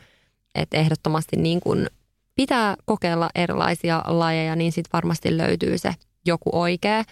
Että 0.56 0.78
ehdottomasti 0.78 1.36
niin 1.36 1.60
kuin 1.60 1.88
pitää 2.36 2.76
kokeilla 2.86 3.30
erilaisia 3.36 4.04
lajeja, 4.06 4.56
niin 4.56 4.72
sitten 4.72 4.90
varmasti 4.94 5.38
löytyy 5.38 5.78
se 5.78 5.94
joku 6.26 6.50
oikea. 6.54 7.04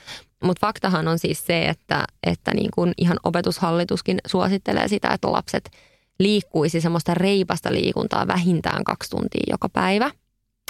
Mutta 0.44 0.68
faktahan 0.68 1.08
on 1.08 1.20
siis 1.20 1.46
se, 1.46 1.66
että, 1.66 2.06
että 2.24 2.54
niin 2.54 2.72
kuin 2.76 2.94
ihan 2.98 3.18
opetushallituskin 3.24 4.18
suosittelee 4.28 4.88
sitä, 4.88 5.10
että 5.14 5.32
lapset 5.32 5.70
liikkuisi 6.20 6.82
semmoista 6.82 7.14
reipasta 7.14 7.74
liikuntaa 7.74 8.28
vähintään 8.28 8.84
kaksi 8.84 9.10
tuntia 9.10 9.44
joka 9.50 9.70
päivä. 9.70 10.12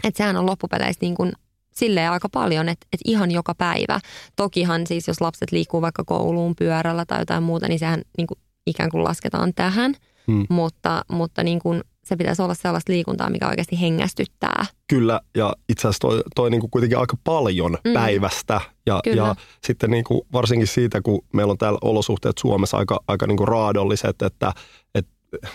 Että 0.03 0.17
sehän 0.17 0.37
on 0.37 0.45
loppupeleissä 0.45 0.99
niin 1.01 1.15
kuin 1.15 1.31
silleen 1.73 2.11
aika 2.11 2.29
paljon, 2.29 2.69
että, 2.69 2.87
että 2.93 3.03
ihan 3.05 3.31
joka 3.31 3.55
päivä. 3.55 3.99
Tokihan 4.35 4.87
siis, 4.87 5.07
jos 5.07 5.21
lapset 5.21 5.51
liikkuu 5.51 5.81
vaikka 5.81 6.03
kouluun 6.03 6.55
pyörällä 6.55 7.05
tai 7.05 7.21
jotain 7.21 7.43
muuta, 7.43 7.67
niin 7.67 7.79
sehän 7.79 8.01
niin 8.17 8.27
kuin 8.27 8.39
ikään 8.67 8.89
kuin 8.89 9.03
lasketaan 9.03 9.53
tähän. 9.53 9.95
Hmm. 10.27 10.45
Mutta, 10.49 11.05
mutta 11.11 11.43
niin 11.43 11.59
kuin 11.59 11.83
se 12.03 12.15
pitäisi 12.15 12.41
olla 12.41 12.53
sellaista 12.53 12.91
liikuntaa, 12.91 13.29
mikä 13.29 13.47
oikeasti 13.47 13.81
hengästyttää. 13.81 14.65
Kyllä, 14.87 15.21
ja 15.37 15.53
itse 15.69 15.81
asiassa 15.87 16.07
toi, 16.07 16.21
toi 16.35 16.49
niin 16.49 16.61
kuin 16.61 16.71
kuitenkin 16.71 16.97
aika 16.97 17.17
paljon 17.23 17.77
mm. 17.85 17.93
päivästä. 17.93 18.61
Ja, 18.85 18.99
ja 19.15 19.35
sitten 19.67 19.91
niin 19.91 20.03
kuin 20.03 20.21
varsinkin 20.33 20.67
siitä, 20.67 21.01
kun 21.01 21.25
meillä 21.33 21.51
on 21.51 21.57
täällä 21.57 21.79
olosuhteet 21.81 22.37
Suomessa 22.37 22.77
aika, 22.77 22.99
aika 23.07 23.27
niin 23.27 23.37
kuin 23.37 23.47
raadolliset, 23.47 24.21
että, 24.21 24.51
että 24.95 25.11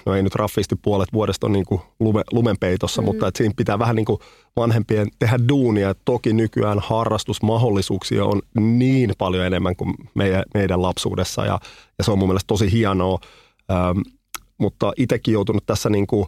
no 0.07 0.15
ei 0.15 0.23
nyt 0.23 0.35
raffisti 0.35 0.77
puolet 0.83 1.09
vuodesta 1.13 1.47
on 1.47 1.53
niin 1.53 1.65
kuin 1.65 1.81
lume, 2.01 2.23
lumenpeitossa, 2.33 3.03
mm. 3.03 3.07
mutta 3.07 3.29
että 3.29 3.39
siinä 3.39 3.55
pitää 3.57 3.79
vähän 3.79 3.97
niin 3.97 4.05
kuin 4.05 4.19
vanhempien 4.57 5.09
tehdä 5.19 5.39
duunia. 5.49 5.91
Että 5.91 6.03
toki 6.05 6.33
nykyään 6.33 6.79
harrastusmahdollisuuksia 6.79 8.25
on 8.25 8.43
niin 8.61 9.13
paljon 9.19 9.47
enemmän 9.47 9.77
kuin 9.77 9.95
meidän, 10.15 10.43
meidän 10.55 10.83
lapsuudessa 10.83 11.47
ja, 11.47 11.59
ja 11.99 12.05
se 12.05 12.11
on 12.11 12.19
mun 12.19 12.29
mielestä 12.29 12.47
tosi 12.47 12.73
hienoa. 12.73 13.19
Ähm, 13.71 13.99
mutta 14.59 14.93
itsekin 14.97 15.35
joutunut 15.35 15.67
tässä 15.67 15.91
niin 15.91 16.07
kuin, 16.07 16.27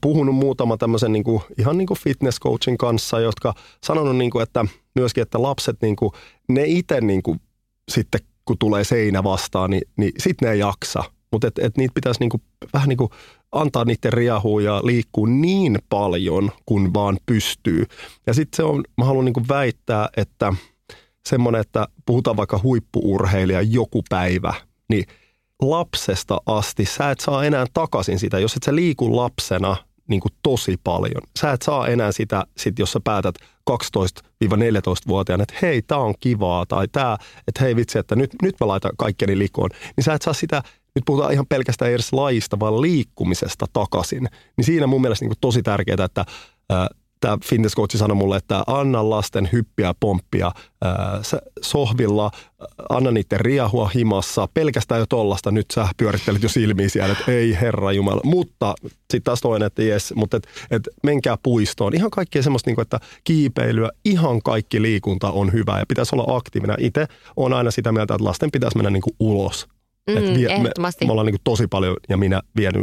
puhunut 0.00 0.34
muutama 0.34 0.76
tämmöisen 0.76 1.12
niin 1.12 1.24
kuin, 1.24 1.42
ihan 1.58 1.78
niin 1.78 1.86
kuin 1.86 1.98
fitness 1.98 2.40
coachin 2.40 2.78
kanssa, 2.78 3.20
jotka 3.20 3.54
sanonut, 3.84 4.16
niin 4.16 4.30
kuin, 4.30 4.42
että 4.42 4.64
myöskin, 4.94 5.22
että 5.22 5.42
lapset, 5.42 5.76
niin 5.82 5.96
kuin, 5.96 6.12
ne 6.48 6.64
itse 6.66 7.00
niin 7.00 7.22
kuin, 7.22 7.40
sitten 7.88 8.20
kun 8.44 8.58
tulee 8.58 8.84
seinä 8.84 9.24
vastaan, 9.24 9.70
niin, 9.70 9.82
niin 9.96 10.12
sitten 10.18 10.46
ne 10.46 10.52
ei 10.52 10.58
jaksa. 10.58 11.04
Mutta 11.32 11.48
et, 11.48 11.58
et 11.58 11.76
niitä 11.76 11.94
pitäisi 11.94 12.20
niinku, 12.20 12.40
vähän 12.72 12.88
niin 12.88 12.96
kuin 12.96 13.10
antaa 13.52 13.84
niiden 13.84 14.12
riahua 14.12 14.62
ja 14.62 14.80
liikkua 14.84 15.28
niin 15.28 15.78
paljon 15.88 16.50
kuin 16.66 16.94
vaan 16.94 17.18
pystyy. 17.26 17.84
Ja 18.26 18.34
sitten 18.34 18.56
se 18.56 18.62
on, 18.62 18.84
mä 18.98 19.04
haluan 19.04 19.24
niinku 19.24 19.42
väittää, 19.48 20.08
että 20.16 20.54
semmoinen, 21.28 21.60
että 21.60 21.88
puhutaan 22.06 22.36
vaikka 22.36 22.60
huippuurheilija 22.62 23.62
joku 23.62 24.02
päivä, 24.08 24.54
niin 24.88 25.04
lapsesta 25.62 26.40
asti 26.46 26.84
sä 26.84 27.10
et 27.10 27.20
saa 27.20 27.44
enää 27.44 27.66
takaisin 27.74 28.18
sitä, 28.18 28.38
jos 28.38 28.56
et 28.56 28.62
sä 28.62 28.74
liiku 28.74 29.16
lapsena 29.16 29.76
niin 30.08 30.20
kuin 30.20 30.32
tosi 30.42 30.76
paljon. 30.84 31.22
Sä 31.38 31.52
et 31.52 31.62
saa 31.62 31.88
enää 31.88 32.12
sitä, 32.12 32.46
sit 32.56 32.78
jos 32.78 32.92
sä 32.92 33.00
päätät 33.04 33.34
12-14-vuotiaana, 33.70 35.42
että 35.42 35.54
hei, 35.62 35.82
tää 35.82 35.98
on 35.98 36.14
kivaa, 36.20 36.66
tai 36.66 36.88
tää, 36.88 37.16
että 37.48 37.64
hei 37.64 37.76
vitsi, 37.76 37.98
että 37.98 38.16
nyt, 38.16 38.30
nyt 38.42 38.54
mä 38.60 38.68
laitan 38.68 38.92
kaikkeni 38.98 39.38
likoon. 39.38 39.70
Niin 39.96 40.04
sä 40.04 40.14
et 40.14 40.22
saa 40.22 40.34
sitä, 40.34 40.62
nyt 40.94 41.04
puhutaan 41.06 41.32
ihan 41.32 41.46
pelkästään 41.48 41.90
edes 41.90 42.12
lajista, 42.12 42.60
vaan 42.60 42.80
liikkumisesta 42.80 43.66
takaisin. 43.72 44.28
Niin 44.56 44.64
siinä 44.64 44.86
mun 44.86 45.00
mielestä 45.00 45.24
niin 45.24 45.32
tosi 45.40 45.62
tärkeää, 45.62 46.04
että 46.04 46.24
tämä 47.20 47.38
fitness 47.44 47.76
coach 47.76 47.96
sanoi 47.96 48.16
mulle, 48.16 48.36
että 48.36 48.62
anna 48.66 49.10
lasten 49.10 49.48
hyppiä 49.52 49.94
pomppia 50.00 50.52
ää, 50.84 51.20
sohvilla, 51.62 52.30
anna 52.88 53.10
niiden 53.10 53.40
riahua 53.40 53.90
himassa, 53.94 54.48
pelkästään 54.54 54.98
jo 54.98 55.06
tollasta 55.06 55.50
nyt 55.50 55.66
sä 55.74 55.88
pyörittelet 55.96 56.42
jo 56.42 56.48
silmiä 56.48 56.88
siellä, 56.88 57.12
että 57.18 57.32
ei 57.32 57.58
herra 57.60 57.92
jumala. 57.92 58.20
Mutta 58.24 58.74
sitten 58.84 59.22
taas 59.22 59.40
toinen, 59.40 59.66
että 59.66 59.82
jes, 59.82 60.12
mutta 60.16 60.36
et, 60.36 60.48
et 60.70 60.82
menkää 61.02 61.36
puistoon. 61.42 61.94
Ihan 61.94 62.10
kaikkea 62.10 62.42
semmoista, 62.42 62.70
niin 62.70 62.80
että 62.80 63.00
kiipeilyä, 63.24 63.90
ihan 64.04 64.42
kaikki 64.42 64.82
liikunta 64.82 65.30
on 65.30 65.52
hyvä 65.52 65.78
ja 65.78 65.84
pitäisi 65.88 66.16
olla 66.16 66.36
aktiivinen. 66.36 66.76
Itse 66.78 67.06
on 67.36 67.52
aina 67.52 67.70
sitä 67.70 67.92
mieltä, 67.92 68.14
että 68.14 68.24
lasten 68.24 68.50
pitäisi 68.50 68.76
mennä 68.76 68.90
niin 68.90 69.02
ulos. 69.20 69.68
Mm, 70.14 70.34
vie, 70.34 70.58
me, 70.58 70.70
me 71.06 71.12
ollaan 71.12 71.26
niin 71.26 71.36
tosi 71.44 71.66
paljon 71.66 71.96
ja 72.08 72.16
minä 72.16 72.40
vienyt 72.56 72.82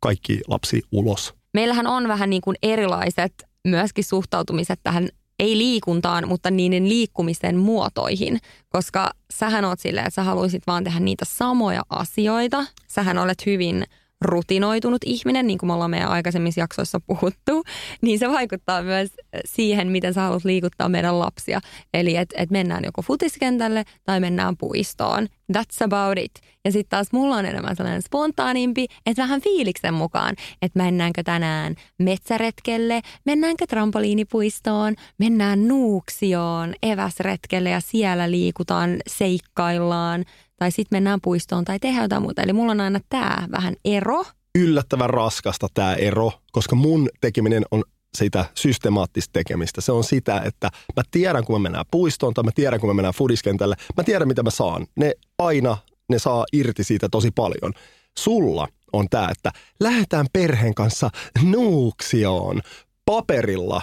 kaikki 0.00 0.40
lapsi 0.48 0.82
ulos. 0.92 1.34
Meillähän 1.54 1.86
on 1.86 2.08
vähän 2.08 2.30
niin 2.30 2.42
kuin 2.42 2.56
erilaiset 2.62 3.32
myöskin 3.64 4.04
suhtautumiset 4.04 4.80
tähän 4.82 5.08
ei 5.38 5.58
liikuntaan, 5.58 6.28
mutta 6.28 6.50
niiden 6.50 6.88
liikkumisen 6.88 7.56
muotoihin, 7.56 8.38
koska 8.68 9.10
sähän 9.32 9.64
oot 9.64 9.80
silleen, 9.80 10.06
että 10.06 10.14
sä 10.14 10.22
haluaisit 10.22 10.62
vaan 10.66 10.84
tehdä 10.84 11.00
niitä 11.00 11.24
samoja 11.28 11.82
asioita. 11.88 12.64
Sähän 12.88 13.18
olet 13.18 13.46
hyvin 13.46 13.84
rutinoitunut 14.24 15.02
ihminen, 15.06 15.46
niin 15.46 15.58
kuin 15.58 15.68
me 15.68 15.72
ollaan 15.72 15.90
meidän 15.90 16.08
aikaisemmissa 16.08 16.60
jaksoissa 16.60 17.00
puhuttu, 17.06 17.64
niin 18.02 18.18
se 18.18 18.28
vaikuttaa 18.28 18.82
myös 18.82 19.10
siihen, 19.44 19.88
miten 19.88 20.14
sä 20.14 20.20
haluat 20.20 20.44
liikuttaa 20.44 20.88
meidän 20.88 21.18
lapsia. 21.18 21.60
Eli 21.94 22.16
että 22.16 22.34
et 22.38 22.50
mennään 22.50 22.84
joko 22.84 23.02
futiskentälle 23.02 23.84
tai 24.04 24.20
mennään 24.20 24.56
puistoon. 24.56 25.26
That's 25.52 25.84
about 25.84 26.18
it. 26.18 26.32
Ja 26.64 26.72
sitten 26.72 26.90
taas 26.90 27.12
mulla 27.12 27.36
on 27.36 27.46
enemmän 27.46 27.76
sellainen 27.76 28.02
spontaanimpi, 28.02 28.86
että 29.06 29.22
vähän 29.22 29.40
fiiliksen 29.40 29.94
mukaan, 29.94 30.34
että 30.62 30.82
mennäänkö 30.82 31.22
tänään 31.22 31.74
metsäretkelle, 31.98 33.00
mennäänkö 33.24 33.66
trampoliinipuistoon, 33.66 34.94
mennään 35.18 35.68
Nuuksioon 35.68 36.74
eväsretkelle 36.82 37.70
ja 37.70 37.80
siellä 37.80 38.30
liikutaan, 38.30 38.96
seikkaillaan 39.06 40.24
tai 40.62 40.70
sitten 40.70 40.96
mennään 40.96 41.20
puistoon 41.20 41.64
tai 41.64 41.78
tehdään 41.78 42.04
jotain 42.04 42.22
muuta. 42.22 42.42
Eli 42.42 42.52
mulla 42.52 42.72
on 42.72 42.80
aina 42.80 43.00
tämä 43.08 43.48
vähän 43.50 43.74
ero. 43.84 44.24
Yllättävän 44.54 45.10
raskasta 45.10 45.66
tämä 45.74 45.94
ero, 45.94 46.32
koska 46.52 46.76
mun 46.76 47.08
tekeminen 47.20 47.62
on 47.70 47.84
sitä 48.14 48.44
systemaattista 48.54 49.32
tekemistä. 49.32 49.80
Se 49.80 49.92
on 49.92 50.04
sitä, 50.04 50.42
että 50.44 50.70
mä 50.96 51.02
tiedän, 51.10 51.44
kun 51.44 51.54
mä 51.54 51.62
mennään 51.62 51.84
puistoon 51.90 52.34
tai 52.34 52.44
mä 52.44 52.50
tiedän, 52.54 52.80
kun 52.80 52.90
mä 52.90 52.94
mennään 52.94 53.14
fudiskentälle. 53.14 53.76
Mä 53.96 54.04
tiedän, 54.04 54.28
mitä 54.28 54.42
mä 54.42 54.50
saan. 54.50 54.86
Ne 54.96 55.12
aina, 55.38 55.76
ne 56.08 56.18
saa 56.18 56.44
irti 56.52 56.84
siitä 56.84 57.08
tosi 57.08 57.30
paljon. 57.30 57.72
Sulla 58.18 58.68
on 58.92 59.06
tämä, 59.10 59.28
että 59.30 59.52
lähdetään 59.80 60.26
perheen 60.32 60.74
kanssa 60.74 61.10
nuuksioon 61.42 62.60
paperilla. 63.04 63.82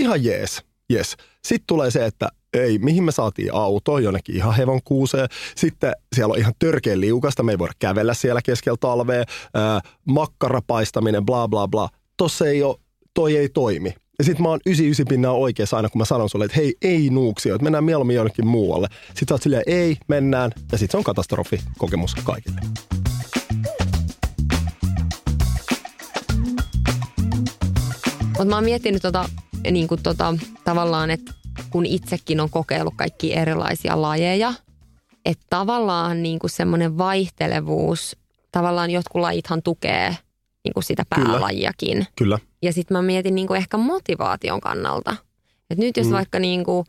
Ihan 0.00 0.24
jees, 0.24 0.62
jees. 0.90 1.16
Sitten 1.44 1.66
tulee 1.66 1.90
se, 1.90 2.06
että 2.06 2.28
ei, 2.62 2.78
mihin 2.78 3.04
me 3.04 3.12
saatiin 3.12 3.54
auto, 3.54 3.98
jonnekin 3.98 4.36
ihan 4.36 4.54
hevon 4.54 4.80
kuuseen. 4.84 5.28
Sitten 5.56 5.92
siellä 6.14 6.32
on 6.32 6.38
ihan 6.38 6.54
törkeä 6.58 7.00
liukasta, 7.00 7.42
me 7.42 7.52
ei 7.52 7.58
voida 7.58 7.72
kävellä 7.78 8.14
siellä 8.14 8.42
keskellä 8.42 8.76
talvea. 8.80 9.24
Ää, 9.54 9.80
makkarapaistaminen, 10.04 11.26
bla 11.26 11.48
bla 11.48 11.68
bla. 11.68 11.88
Tossa 12.16 12.46
ei 12.46 12.62
ole, 12.62 12.76
toi 13.14 13.36
ei 13.36 13.48
toimi. 13.48 13.94
Ja 14.18 14.24
sitten 14.24 14.42
mä 14.42 14.48
oon 14.48 14.60
99 14.66 15.06
pinnaa 15.08 15.32
oikeassa 15.32 15.76
aina, 15.76 15.88
kun 15.88 16.00
mä 16.00 16.04
sanon 16.04 16.30
sulle, 16.30 16.44
että 16.44 16.56
hei, 16.56 16.74
ei 16.82 17.10
nuuksio, 17.10 17.54
että 17.54 17.62
mennään 17.62 17.84
mieluummin 17.84 18.16
jonnekin 18.16 18.46
muualle. 18.46 18.88
Sitten 19.06 19.28
sä 19.28 19.34
oot 19.34 19.42
silleen, 19.42 19.62
ei, 19.66 19.96
mennään. 20.08 20.52
Ja 20.72 20.78
sitten 20.78 20.92
se 20.92 20.96
on 20.96 21.04
katastrofi 21.04 21.60
kokemus 21.78 22.14
kaikille. 22.14 22.60
Mutta 28.26 28.44
mä 28.44 28.54
oon 28.54 28.64
miettinyt 28.64 29.02
tota, 29.02 29.28
niin 29.70 29.88
kuin 29.88 30.02
tota, 30.02 30.34
tavallaan, 30.64 31.10
että 31.10 31.32
kun 31.70 31.86
itsekin 31.86 32.40
on 32.40 32.50
kokeillut 32.50 32.94
kaikki 32.96 33.34
erilaisia 33.36 34.02
lajeja, 34.02 34.54
että 35.24 35.46
tavallaan 35.50 36.22
niin 36.22 36.38
kuin 36.38 36.50
semmoinen 36.50 36.98
vaihtelevuus, 36.98 38.16
tavallaan 38.52 38.90
jotkut 38.90 39.20
lajithan 39.20 39.62
tukee 39.62 40.16
niin 40.64 40.72
kuin 40.74 40.84
sitä 40.84 41.02
Kyllä. 41.14 41.28
päälajiakin. 41.28 42.06
Kyllä. 42.18 42.38
Ja 42.62 42.72
sitten 42.72 42.96
mä 42.96 43.02
mietin 43.02 43.34
niin 43.34 43.46
kuin 43.46 43.58
ehkä 43.58 43.76
motivaation 43.76 44.60
kannalta. 44.60 45.16
Et 45.70 45.78
nyt 45.78 45.96
jos 45.96 46.06
mm. 46.06 46.12
vaikka 46.12 46.38
niin 46.38 46.64
kuin 46.64 46.86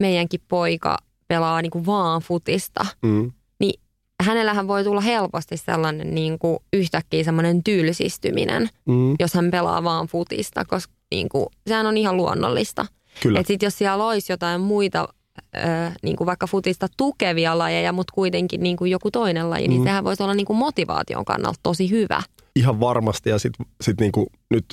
meidänkin 0.00 0.40
poika 0.48 0.98
pelaa 1.28 1.62
niin 1.62 1.70
kuin 1.70 1.86
vaan 1.86 2.22
futista, 2.22 2.86
Mm. 3.02 3.32
niin 3.60 3.80
hänellähän 4.22 4.68
voi 4.68 4.84
tulla 4.84 5.00
helposti 5.00 5.56
sellainen 5.56 6.14
niin 6.14 6.38
kuin 6.38 6.58
yhtäkkiä 6.72 7.24
semmoinen 7.24 7.64
tylsistyminen, 7.64 8.68
Mm. 8.86 9.14
jos 9.20 9.34
hän 9.34 9.50
pelaa 9.50 9.84
vaan 9.84 10.06
futista, 10.06 10.64
koska 10.64 10.92
niin 11.10 11.28
kuin, 11.28 11.46
sehän 11.66 11.86
on 11.86 11.96
ihan 11.96 12.16
luonnollista. 12.16 12.86
Kyllä. 13.20 13.40
Että 13.40 13.48
sitten 13.48 13.66
jos 13.66 13.78
siellä 13.78 14.04
olisi 14.06 14.32
jotain 14.32 14.60
muita, 14.60 15.08
ö, 15.56 15.60
niin 16.02 16.16
kuin 16.16 16.26
vaikka 16.26 16.46
futista 16.46 16.86
tukevia 16.96 17.58
lajeja, 17.58 17.92
mutta 17.92 18.12
kuitenkin 18.14 18.62
niin 18.62 18.76
kuin 18.76 18.90
joku 18.90 19.10
toinen 19.10 19.50
laji, 19.50 19.68
niin 19.68 19.80
Mm. 19.80 19.84
sehän 19.84 20.04
voisi 20.04 20.22
olla 20.22 20.34
niin 20.34 20.46
kuin 20.46 20.56
motivaation 20.56 21.24
kannalta 21.24 21.60
tosi 21.62 21.90
hyvä. 21.90 22.22
Ihan 22.56 22.80
varmasti. 22.80 23.30
Ja 23.30 23.38
sitten 23.38 23.66
sit 23.80 24.00
niinku 24.00 24.26
nyt 24.50 24.64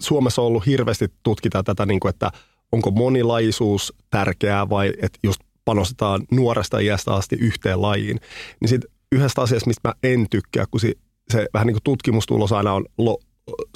Suomessa 0.00 0.42
on 0.42 0.48
ollut 0.48 0.66
hirveästi 0.66 1.08
tutkita 1.22 1.62
tätä, 1.62 1.86
niinku, 1.86 2.08
että 2.08 2.30
onko 2.72 2.90
monilaisuus 2.90 3.94
tärkeää 4.10 4.68
vai 4.70 4.92
että 5.02 5.18
just 5.22 5.40
panostetaan 5.64 6.22
nuoresta 6.30 6.78
iästä 6.78 7.14
asti 7.14 7.36
yhteen 7.40 7.82
lajiin. 7.82 8.20
Niin 8.60 8.68
sitten 8.68 8.90
yhdestä 9.12 9.42
asiasta, 9.42 9.66
mistä 9.70 9.88
mä 9.88 9.94
en 10.02 10.26
tykkää, 10.30 10.64
kun 10.70 10.80
se, 10.80 10.92
se 11.32 11.46
vähän 11.54 11.66
niin 11.66 11.74
kuin 11.74 11.82
tutkimustulos 11.82 12.52
aina 12.52 12.72
on 12.72 12.84
lo, 12.98 13.18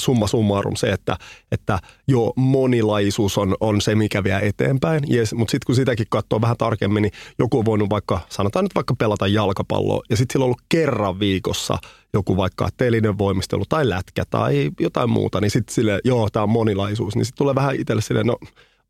summa 0.00 0.26
summarum 0.26 0.76
se, 0.76 0.86
että, 0.86 1.16
että 1.52 1.78
joo, 2.08 2.32
monilaisuus 2.36 3.38
on, 3.38 3.56
on 3.60 3.80
se, 3.80 3.94
mikä 3.94 4.24
vie 4.24 4.38
eteenpäin. 4.42 5.02
Yes, 5.12 5.34
mutta 5.34 5.50
sitten 5.50 5.66
kun 5.66 5.74
sitäkin 5.74 6.06
katsoo 6.10 6.40
vähän 6.40 6.56
tarkemmin, 6.56 7.02
niin 7.02 7.12
joku 7.38 7.58
on 7.58 7.64
voinut 7.64 7.90
vaikka, 7.90 8.20
sanotaan 8.28 8.64
nyt 8.64 8.74
vaikka 8.74 8.94
pelata 8.98 9.26
jalkapalloa, 9.26 10.02
ja 10.10 10.16
sitten 10.16 10.32
sillä 10.32 10.42
on 10.42 10.46
ollut 10.46 10.62
kerran 10.68 11.20
viikossa 11.20 11.78
joku 12.12 12.36
vaikka 12.36 12.68
telinen 12.76 13.18
voimistelu 13.18 13.64
tai 13.68 13.88
lätkä 13.88 14.24
tai 14.30 14.70
jotain 14.80 15.10
muuta, 15.10 15.40
niin 15.40 15.50
sitten 15.50 15.74
sille 15.74 16.00
joo, 16.04 16.28
tämä 16.32 16.42
on 16.42 16.50
monilaisuus, 16.50 17.16
niin 17.16 17.24
sitten 17.24 17.38
tulee 17.38 17.54
vähän 17.54 17.76
itselle 17.76 18.02
silleen, 18.02 18.26
no 18.26 18.36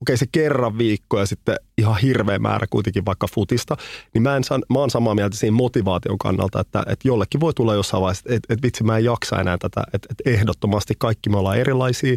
okei 0.03 0.17
se 0.17 0.27
kerran 0.33 0.79
viikko 0.79 1.19
ja 1.19 1.27
sitten 1.27 1.57
ihan 1.79 1.99
hirveä 1.99 2.39
määrä 2.39 2.67
kuitenkin 2.71 3.07
vaikka 3.07 3.27
futista, 3.35 3.77
niin 4.15 4.23
mä, 4.23 4.37
en 4.37 4.45
san, 4.45 4.63
mä 4.73 4.79
oon 4.79 4.91
samaa 4.91 5.15
mieltä 5.15 5.37
siinä 5.37 5.57
motivaation 5.57 6.19
kannalta, 6.19 6.61
että, 6.61 6.83
että 6.87 7.09
jollekin 7.09 7.41
voi 7.41 7.55
tulla 7.55 7.75
jossain 7.75 8.01
vaiheessa, 8.01 8.35
että, 8.35 8.55
että 8.55 8.67
vitsi 8.67 8.85
mä 8.85 8.99
en 8.99 9.05
jaksa 9.05 9.41
enää 9.41 9.59
tätä, 9.59 9.83
että, 9.93 10.09
että 10.11 10.31
ehdottomasti 10.31 10.95
kaikki 10.99 11.31
me 11.31 11.37
ollaan 11.37 11.59
erilaisia. 11.59 12.17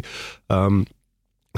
Öm, 0.52 0.84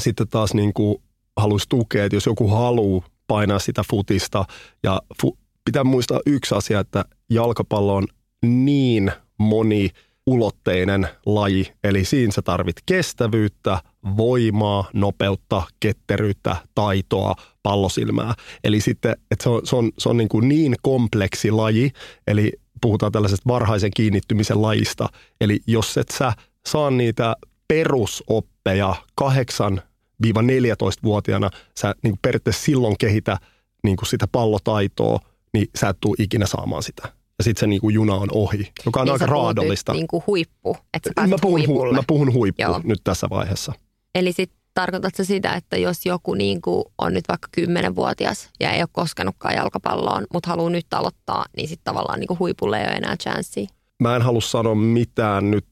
sitten 0.00 0.28
taas 0.28 0.54
niin 0.54 0.72
kuin 0.72 1.02
haluaisi 1.36 1.68
tukea, 1.68 2.04
että 2.04 2.16
jos 2.16 2.26
joku 2.26 2.48
haluaa 2.48 3.06
painaa 3.26 3.58
sitä 3.58 3.82
futista 3.90 4.44
ja 4.82 5.00
fu, 5.22 5.38
pitää 5.64 5.84
muistaa 5.84 6.20
yksi 6.26 6.54
asia, 6.54 6.80
että 6.80 7.04
jalkapallo 7.30 7.94
on 7.94 8.06
niin 8.42 9.12
moni 9.38 9.90
ulotteinen 10.26 11.08
laji, 11.26 11.72
eli 11.84 12.04
siinä 12.04 12.32
sä 12.32 12.42
tarvit 12.42 12.76
kestävyyttä, 12.86 13.78
voimaa, 14.16 14.84
nopeutta, 14.92 15.62
ketteryyttä, 15.80 16.56
taitoa, 16.74 17.34
pallosilmää. 17.62 18.34
Eli 18.64 18.80
sitten, 18.80 19.16
että 19.30 19.42
se 19.42 19.48
on, 19.48 19.60
se 19.64 19.76
on, 19.76 19.90
se 19.98 20.08
on 20.08 20.16
niin, 20.16 20.28
kuin 20.28 20.48
niin 20.48 20.74
kompleksi 20.82 21.50
laji, 21.50 21.90
eli 22.26 22.52
puhutaan 22.80 23.12
tällaisesta 23.12 23.48
varhaisen 23.48 23.90
kiinnittymisen 23.96 24.62
lajista. 24.62 25.08
Eli 25.40 25.60
jos 25.66 25.98
et 25.98 26.08
sä 26.08 26.32
saa 26.66 26.90
niitä 26.90 27.36
perusoppeja 27.68 28.94
8-14-vuotiaana, 29.20 31.50
sä 31.78 31.94
niin 32.02 32.12
kuin 32.12 32.18
periaatteessa 32.22 32.64
silloin 32.64 32.94
kehitä 32.98 33.38
niin 33.84 33.96
kuin 33.96 34.08
sitä 34.08 34.26
pallotaitoa, 34.32 35.18
niin 35.52 35.66
sä 35.80 35.88
et 35.88 35.96
tule 36.00 36.16
ikinä 36.18 36.46
saamaan 36.46 36.82
sitä. 36.82 37.02
ja 37.38 37.44
sitten 37.44 37.60
se 37.60 37.66
niinku 37.66 37.88
juna 37.88 38.14
on 38.14 38.28
ohi, 38.32 38.72
joka 38.86 39.00
on 39.00 39.06
niin 39.06 39.12
aika 39.12 39.26
raadollista. 39.26 39.92
Niinku 39.92 40.24
huippu, 40.26 40.76
että 40.94 41.10
sä 41.20 41.26
mä, 41.26 41.36
puhun, 41.40 41.60
hu- 41.60 41.94
mä 41.94 42.02
puhun 42.06 42.32
huippu 42.32 42.62
Joo. 42.62 42.80
nyt 42.84 43.00
tässä 43.04 43.26
vaiheessa. 43.30 43.72
Eli 44.16 44.32
sitten 44.32 44.58
tarkoitatko 44.74 45.24
sitä, 45.24 45.52
että 45.52 45.76
jos 45.76 46.06
joku 46.06 46.34
niin 46.34 46.60
kuin 46.60 46.84
on 46.98 47.14
nyt 47.14 47.24
vaikka 47.28 47.48
10-vuotias 47.60 48.50
ja 48.60 48.70
ei 48.70 48.82
ole 48.82 48.88
koskenutkaan 48.92 49.54
jalkapalloon, 49.54 50.26
mutta 50.32 50.50
haluaa 50.50 50.70
nyt 50.70 50.86
aloittaa, 50.94 51.44
niin 51.56 51.68
sitten 51.68 51.84
tavallaan 51.84 52.20
niin 52.20 52.28
kuin 52.28 52.38
huipulle 52.38 52.80
ei 52.80 52.86
ole 52.86 52.94
enää 52.94 53.16
chanssiä. 53.16 53.66
Mä 54.02 54.16
en 54.16 54.22
halua 54.22 54.40
sanoa 54.40 54.74
mitään 54.74 55.50
nyt 55.50 55.66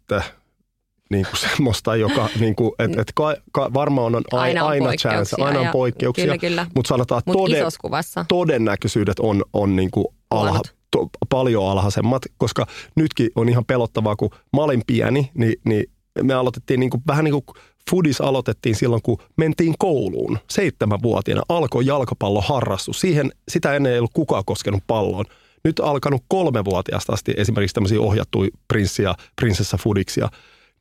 niin 1.11 1.27
kuin 1.31 1.41
semmoista, 1.51 1.97
joka, 1.97 2.29
niin 2.41 2.55
kuin, 2.55 2.73
et, 2.79 2.99
et 2.99 3.13
ka, 3.15 3.35
ka, 3.53 3.71
varmaan 3.75 4.15
on 4.15 4.23
ai- 4.33 4.41
Aina 4.41 4.65
on 4.65 4.71
aina 4.71 4.85
poikkeuksia 4.85 5.11
chance, 5.11 5.43
aina 5.43 5.61
on 5.61 5.69
poikkeuksia, 5.73 6.25
kyllä, 6.25 6.39
kyllä. 6.39 6.67
mutta 6.75 6.89
sanotaan, 6.89 7.19
että 7.19 7.31
Mutta 7.31 7.43
tode, 7.43 7.59
isossa 7.59 7.79
kuvassa. 7.81 8.25
todennäköisyydet 8.29 9.19
on, 9.19 9.45
on 9.53 9.77
niin 9.77 9.91
kuin 9.91 10.07
alha, 10.31 10.61
to, 10.91 11.09
paljon 11.29 11.71
alhaisemmat, 11.71 12.23
koska 12.39 12.67
nytkin 12.97 13.31
on 13.37 13.49
ihan 13.49 13.65
pelottavaa, 13.65 14.17
kun 14.17 14.31
mä 14.57 14.63
olin 14.63 14.83
pieni, 14.87 15.31
niin, 15.35 15.55
niin 15.65 15.94
me 16.23 16.35
aloitettiin 16.35 16.81
niin 16.81 16.91
kuin, 16.91 17.03
vähän 17.07 17.25
niin 17.25 17.33
kuin 17.33 17.45
Foodis 17.91 18.21
aloitettiin 18.21 18.75
silloin, 18.75 19.03
kun 19.03 19.19
mentiin 19.37 19.75
kouluun. 19.79 20.39
Seitsemänvuotiaana 20.51 21.43
alkoi 21.49 21.87
jalkapalloharrastus. 21.87 23.01
Siihen, 23.01 23.33
sitä 23.49 23.75
ennen 23.75 23.93
ei 23.93 23.99
ollut 23.99 24.11
kukaan 24.15 24.45
koskenut 24.47 24.83
palloon. 24.87 25.25
Nyt 25.65 25.81
alkanut 25.81 26.25
kolmevuotiaasta 26.29 27.13
asti 27.13 27.35
esimerkiksi 27.37 27.75
tämmöisiä 27.75 28.01
ohjattuja 28.01 28.51
prinssi- 28.69 29.03
ja 29.03 29.15
prinsessa 29.37 29.77
Foodiksia. 29.77 30.29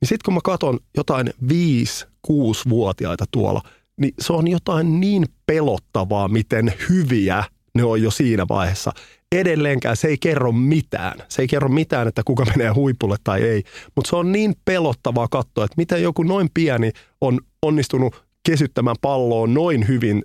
Niin 0.02 0.10
sitten 0.10 0.26
kun 0.26 0.34
mä 0.34 0.40
katson 0.44 0.80
jotain 0.98 1.34
5-6-vuotiaita 1.48 3.26
tuolla, 3.32 3.62
niin 3.98 4.14
se 4.20 4.34
on 4.34 4.48
jotain 4.48 5.00
niin 5.00 5.26
pelottavaa, 5.46 6.28
miten 6.28 6.74
hyviä 6.90 7.44
ne 7.76 7.84
on 7.84 8.02
jo 8.02 8.12
siinä 8.12 8.46
vaiheessa. 8.50 8.92
Edelleenkään 9.34 9.98
se 9.98 10.08
ei 10.08 10.18
kerro 10.18 10.52
mitään. 10.52 11.20
Se 11.30 11.42
ei 11.42 11.48
kerro 11.48 11.70
mitään, 11.70 12.08
että 12.08 12.22
kuka 12.26 12.46
menee 12.46 12.70
huipulle 12.70 13.16
tai 13.24 13.42
ei. 13.42 13.64
Mutta 13.96 14.10
se 14.10 14.16
on 14.16 14.32
niin 14.32 14.56
pelottavaa 14.66 15.28
katsoa, 15.28 15.66
että 15.66 15.76
miten 15.78 16.04
joku 16.04 16.24
noin 16.24 16.50
pieni 16.54 16.92
on 17.22 17.40
onnistunut 17.62 18.26
kesyttämään 18.44 18.96
palloa 19.02 19.48
noin 19.48 19.88
hyvin, 19.88 20.24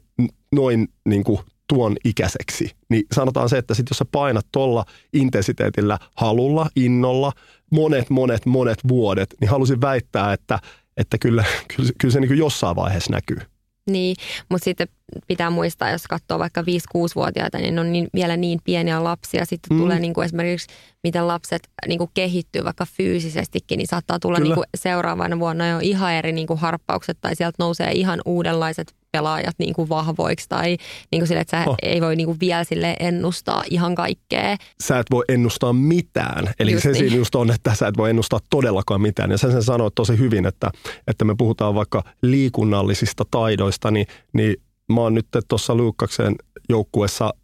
noin 0.53 0.88
niin 1.05 1.25
kuin 1.25 1.38
tuon 1.68 1.97
ikäiseksi. 2.05 2.71
Niin 2.88 3.05
sanotaan 3.14 3.49
se, 3.49 3.59
että 3.59 3.75
sit 3.75 3.87
jos 3.90 3.99
sä 3.99 4.05
painat 4.12 4.47
tuolla 4.53 4.85
intensiteetillä, 5.12 5.99
halulla, 6.16 6.68
innolla, 6.77 7.33
monet, 7.71 8.11
monet, 8.11 8.47
monet 8.47 8.79
vuodet, 8.88 9.35
niin 9.40 9.49
halusin 9.49 9.81
väittää, 9.81 10.33
että, 10.33 10.59
että 10.97 11.18
kyllä, 11.18 11.44
kyllä, 11.77 11.90
kyllä 12.01 12.12
se 12.12 12.21
niin 12.21 12.29
kuin 12.29 12.38
jossain 12.38 12.77
vaiheessa 12.77 13.12
näkyy. 13.12 13.38
Niin, 13.90 14.16
mutta 14.49 14.64
sitten 14.64 14.88
pitää 15.27 15.51
muistaa, 15.51 15.90
jos 15.90 16.07
katsoo 16.07 16.38
vaikka 16.38 16.62
5-6-vuotiaita, 16.62 17.59
niin 17.59 17.75
ne 17.75 17.81
on 17.81 17.92
niin, 17.92 18.09
vielä 18.14 18.37
niin 18.37 18.59
pieniä 18.64 19.05
lapsia. 19.05 19.44
Sitten 19.44 19.77
Mm. 19.77 19.83
tulee 19.83 19.99
niin 19.99 20.14
kuin 20.14 20.25
esimerkiksi, 20.25 20.66
miten 21.05 21.29
lapset 21.29 21.68
niin 21.88 21.99
kuin 21.99 22.11
kehittyy 22.14 22.64
vaikka 22.64 22.87
fyysisestikin, 22.97 23.79
niin 23.79 23.87
saattaa 23.87 24.18
tulla 24.18 24.37
Kyllä. 24.37 24.49
niin 24.49 24.55
kuin 24.55 24.64
seuraavana 24.77 25.38
vuonna 25.38 25.68
jo 25.68 25.79
ihan 25.83 26.12
eri 26.12 26.33
niin 26.33 26.47
kuin 26.47 26.59
harppaukset 26.59 27.18
tai 27.21 27.37
sieltä 27.37 27.57
nousee 27.59 27.92
ihan 27.92 28.21
uudenlaiset 28.25 28.94
pelaajat 29.12 29.55
niin 29.59 29.75
kuin 29.75 29.88
vahvoiksi 29.88 30.47
tai 30.49 30.77
niin 31.12 31.21
kuin 31.21 31.27
sille, 31.29 31.40
että 31.40 31.64
sä 31.64 31.71
Oh. 31.71 31.77
ei 31.83 32.01
voi 32.01 32.16
niin 32.16 32.27
kuin 32.27 32.40
vielä 32.40 32.64
sille 32.64 32.97
ennustaa 33.01 33.62
ihan 33.71 33.94
kaikkea. 33.94 34.57
sä 34.83 34.99
et 34.99 35.07
voi 35.11 35.25
ennustaa 35.29 35.73
mitään. 35.73 36.53
Eli 36.61 36.73
Just 36.73 36.83
se 36.83 36.88
niin. 36.88 36.99
siinä 36.99 37.16
just 37.16 37.35
on, 37.35 37.51
että 37.51 37.75
sä 37.75 37.87
et 37.88 37.97
voi 37.97 38.11
ennustaa 38.11 38.40
todellakaan 38.51 39.01
mitään. 39.01 39.31
Ja 39.31 39.38
sen 39.38 39.53
sen 39.53 39.62
sanoit 39.62 39.94
tosi 39.94 40.18
hyvin, 40.18 40.47
että, 40.47 40.71
että 41.07 41.25
me 41.25 41.35
puhutaan 41.38 41.75
vaikka 41.75 42.03
liikunnallisista 42.23 43.25
taidoista, 43.31 43.90
niin, 43.90 44.07
niin 44.33 44.57
mä 44.88 45.01
oon 45.01 45.14
nyt 45.14 45.27
tuossa 45.48 45.74
Luukkaksen 45.74 46.35
joukkuessa, 46.68 47.35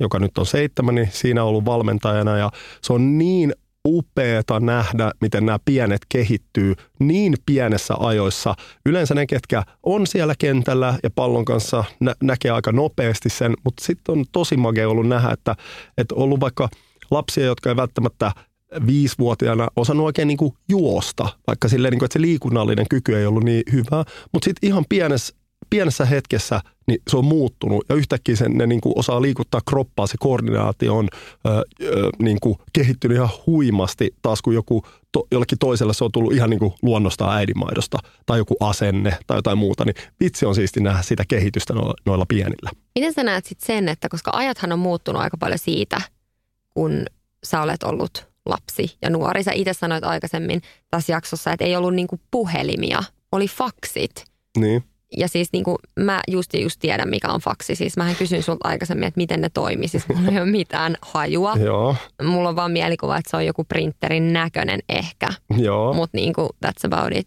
joka 0.00 0.18
nyt 0.18 0.38
on 0.38 0.46
seitsemän, 0.46 0.94
niin 0.94 1.08
siinä 1.12 1.44
ollut 1.44 1.64
valmentajana 1.64 2.36
ja 2.36 2.50
se 2.82 2.92
on 2.92 3.18
niin 3.18 3.52
upeeta 3.88 4.60
nähdä, 4.60 5.12
miten 5.20 5.46
nämä 5.46 5.58
pienet 5.64 6.00
kehittyy 6.08 6.74
niin 6.98 7.34
pienessä 7.46 7.94
ajoissa. 7.98 8.54
Yleensä 8.86 9.14
ne, 9.14 9.26
ketkä 9.26 9.62
on 9.82 10.06
siellä 10.06 10.34
kentällä 10.38 10.98
ja 11.02 11.10
pallon 11.14 11.44
kanssa 11.44 11.84
nä- 12.00 12.14
näkee 12.22 12.50
aika 12.50 12.72
nopeasti 12.72 13.28
sen, 13.28 13.54
mutta 13.64 13.84
sitten 13.84 14.12
on 14.12 14.24
tosi 14.32 14.56
magea 14.56 14.88
ollut 14.88 15.08
nähdä, 15.08 15.30
että, 15.30 15.56
että 15.98 16.14
ollut 16.14 16.40
vaikka 16.40 16.68
lapsia, 17.10 17.44
jotka 17.44 17.70
ei 17.70 17.76
välttämättä 17.76 18.32
viisivuotiaana 18.86 19.68
osannut 19.76 20.06
oikein 20.06 20.28
niin 20.28 20.38
kuin 20.38 20.52
juosta, 20.68 21.28
vaikka 21.46 21.68
silleen, 21.68 21.92
niin 21.92 21.98
kuin, 21.98 22.06
että 22.06 22.12
se 22.12 22.20
liikunnallinen 22.20 22.86
kyky 22.90 23.16
ei 23.16 23.26
ollut 23.26 23.44
niin 23.44 23.62
hyvä, 23.72 24.04
mutta 24.32 24.44
sitten 24.44 24.68
ihan 24.68 24.84
pienessä, 24.88 25.34
pienessä 25.70 26.04
hetkessä 26.04 26.60
niin 26.86 26.98
se 27.10 27.16
on 27.16 27.24
muuttunut 27.24 27.84
ja 27.88 27.94
yhtäkkiä 27.94 28.36
sen, 28.36 28.52
ne 28.52 28.66
niin 28.66 28.80
kuin 28.80 28.98
osaa 28.98 29.22
liikuttaa 29.22 29.60
kroppaa, 29.68 30.06
se 30.06 30.16
koordinaatio 30.20 30.96
on 30.96 31.08
ö, 31.46 31.48
ö, 31.82 32.10
niin 32.18 32.40
kuin 32.40 32.58
kehittynyt 32.72 33.16
ihan 33.16 33.28
huimasti 33.46 34.14
taas 34.22 34.42
kun 34.42 34.54
joku, 34.54 34.86
to, 35.12 35.26
jollekin 35.30 35.58
toiselle 35.58 35.94
se 35.94 36.04
on 36.04 36.12
tullut 36.12 36.32
ihan 36.32 36.50
niin 36.50 36.60
kuin 36.60 36.72
luonnostaan 36.82 37.36
äidinmaidosta 37.36 37.98
tai 38.26 38.38
joku 38.38 38.56
asenne 38.60 39.18
tai 39.26 39.38
jotain 39.38 39.58
muuta, 39.58 39.84
niin 39.84 39.94
vitsi 40.20 40.46
on 40.46 40.54
siisti 40.54 40.80
nähdä 40.80 41.02
sitä 41.02 41.24
kehitystä 41.28 41.74
noilla, 41.74 41.94
noilla 42.06 42.26
pienillä. 42.28 42.70
Miten 42.94 43.12
sä 43.12 43.24
näet 43.24 43.44
sitten 43.44 43.66
sen, 43.66 43.88
että 43.88 44.08
koska 44.08 44.30
ajathan 44.34 44.72
on 44.72 44.78
muuttunut 44.78 45.22
aika 45.22 45.36
paljon 45.36 45.58
siitä, 45.58 46.00
kun 46.70 47.06
sä 47.44 47.62
olet 47.62 47.82
ollut 47.82 48.26
lapsi 48.46 48.96
ja 49.02 49.10
nuori. 49.10 49.42
Sä 49.42 49.52
itse 49.54 49.72
sanoit 49.72 50.04
aikaisemmin 50.04 50.62
tässä 50.90 51.12
jaksossa, 51.12 51.52
että 51.52 51.64
ei 51.64 51.76
ollut 51.76 51.94
niinku 51.94 52.20
puhelimia, 52.30 53.02
oli 53.32 53.48
faksit. 53.48 54.24
Niin. 54.58 54.84
Ja 55.16 55.28
siis 55.28 55.48
niinku, 55.52 55.78
mä 56.00 56.20
just 56.28 56.54
ja 56.54 56.60
just 56.60 56.80
tiedän, 56.80 57.08
mikä 57.08 57.28
on 57.28 57.40
faksi. 57.40 57.74
Siis 57.74 57.96
mähän 57.96 58.16
kysyin 58.16 58.42
sulta 58.42 58.68
aikaisemmin, 58.68 59.08
että 59.08 59.18
miten 59.18 59.40
ne 59.40 59.50
toimii. 59.54 59.88
Siis 59.88 60.08
mulla 60.08 60.30
ei 60.30 60.40
ole 60.40 60.50
mitään 60.50 60.96
hajua. 61.02 61.54
Joo, 61.56 61.96
Mulla 62.22 62.48
on 62.48 62.56
vaan 62.56 62.72
mielikuva, 62.72 63.16
että 63.16 63.30
se 63.30 63.36
on 63.36 63.46
joku 63.46 63.64
printerin 63.64 64.32
näköinen 64.32 64.80
ehkä. 64.88 65.28
joo. 65.56 65.92
Mutta 65.92 66.16
niinku, 66.16 66.48
that's 66.66 66.86
about 66.92 67.12
it. 67.16 67.26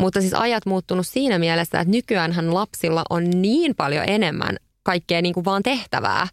Mutta 0.00 0.20
siis 0.20 0.34
ajat 0.34 0.66
muuttunut 0.66 1.06
siinä 1.06 1.38
mielessä, 1.38 1.80
että 1.80 1.90
nykyäänhän 1.92 2.54
lapsilla 2.54 3.02
on 3.10 3.30
niin 3.30 3.74
paljon 3.74 4.04
enemmän 4.06 4.56
kaikkea 4.82 5.22
niinku 5.22 5.44
vaan 5.44 5.62
tehtävää. 5.62 6.26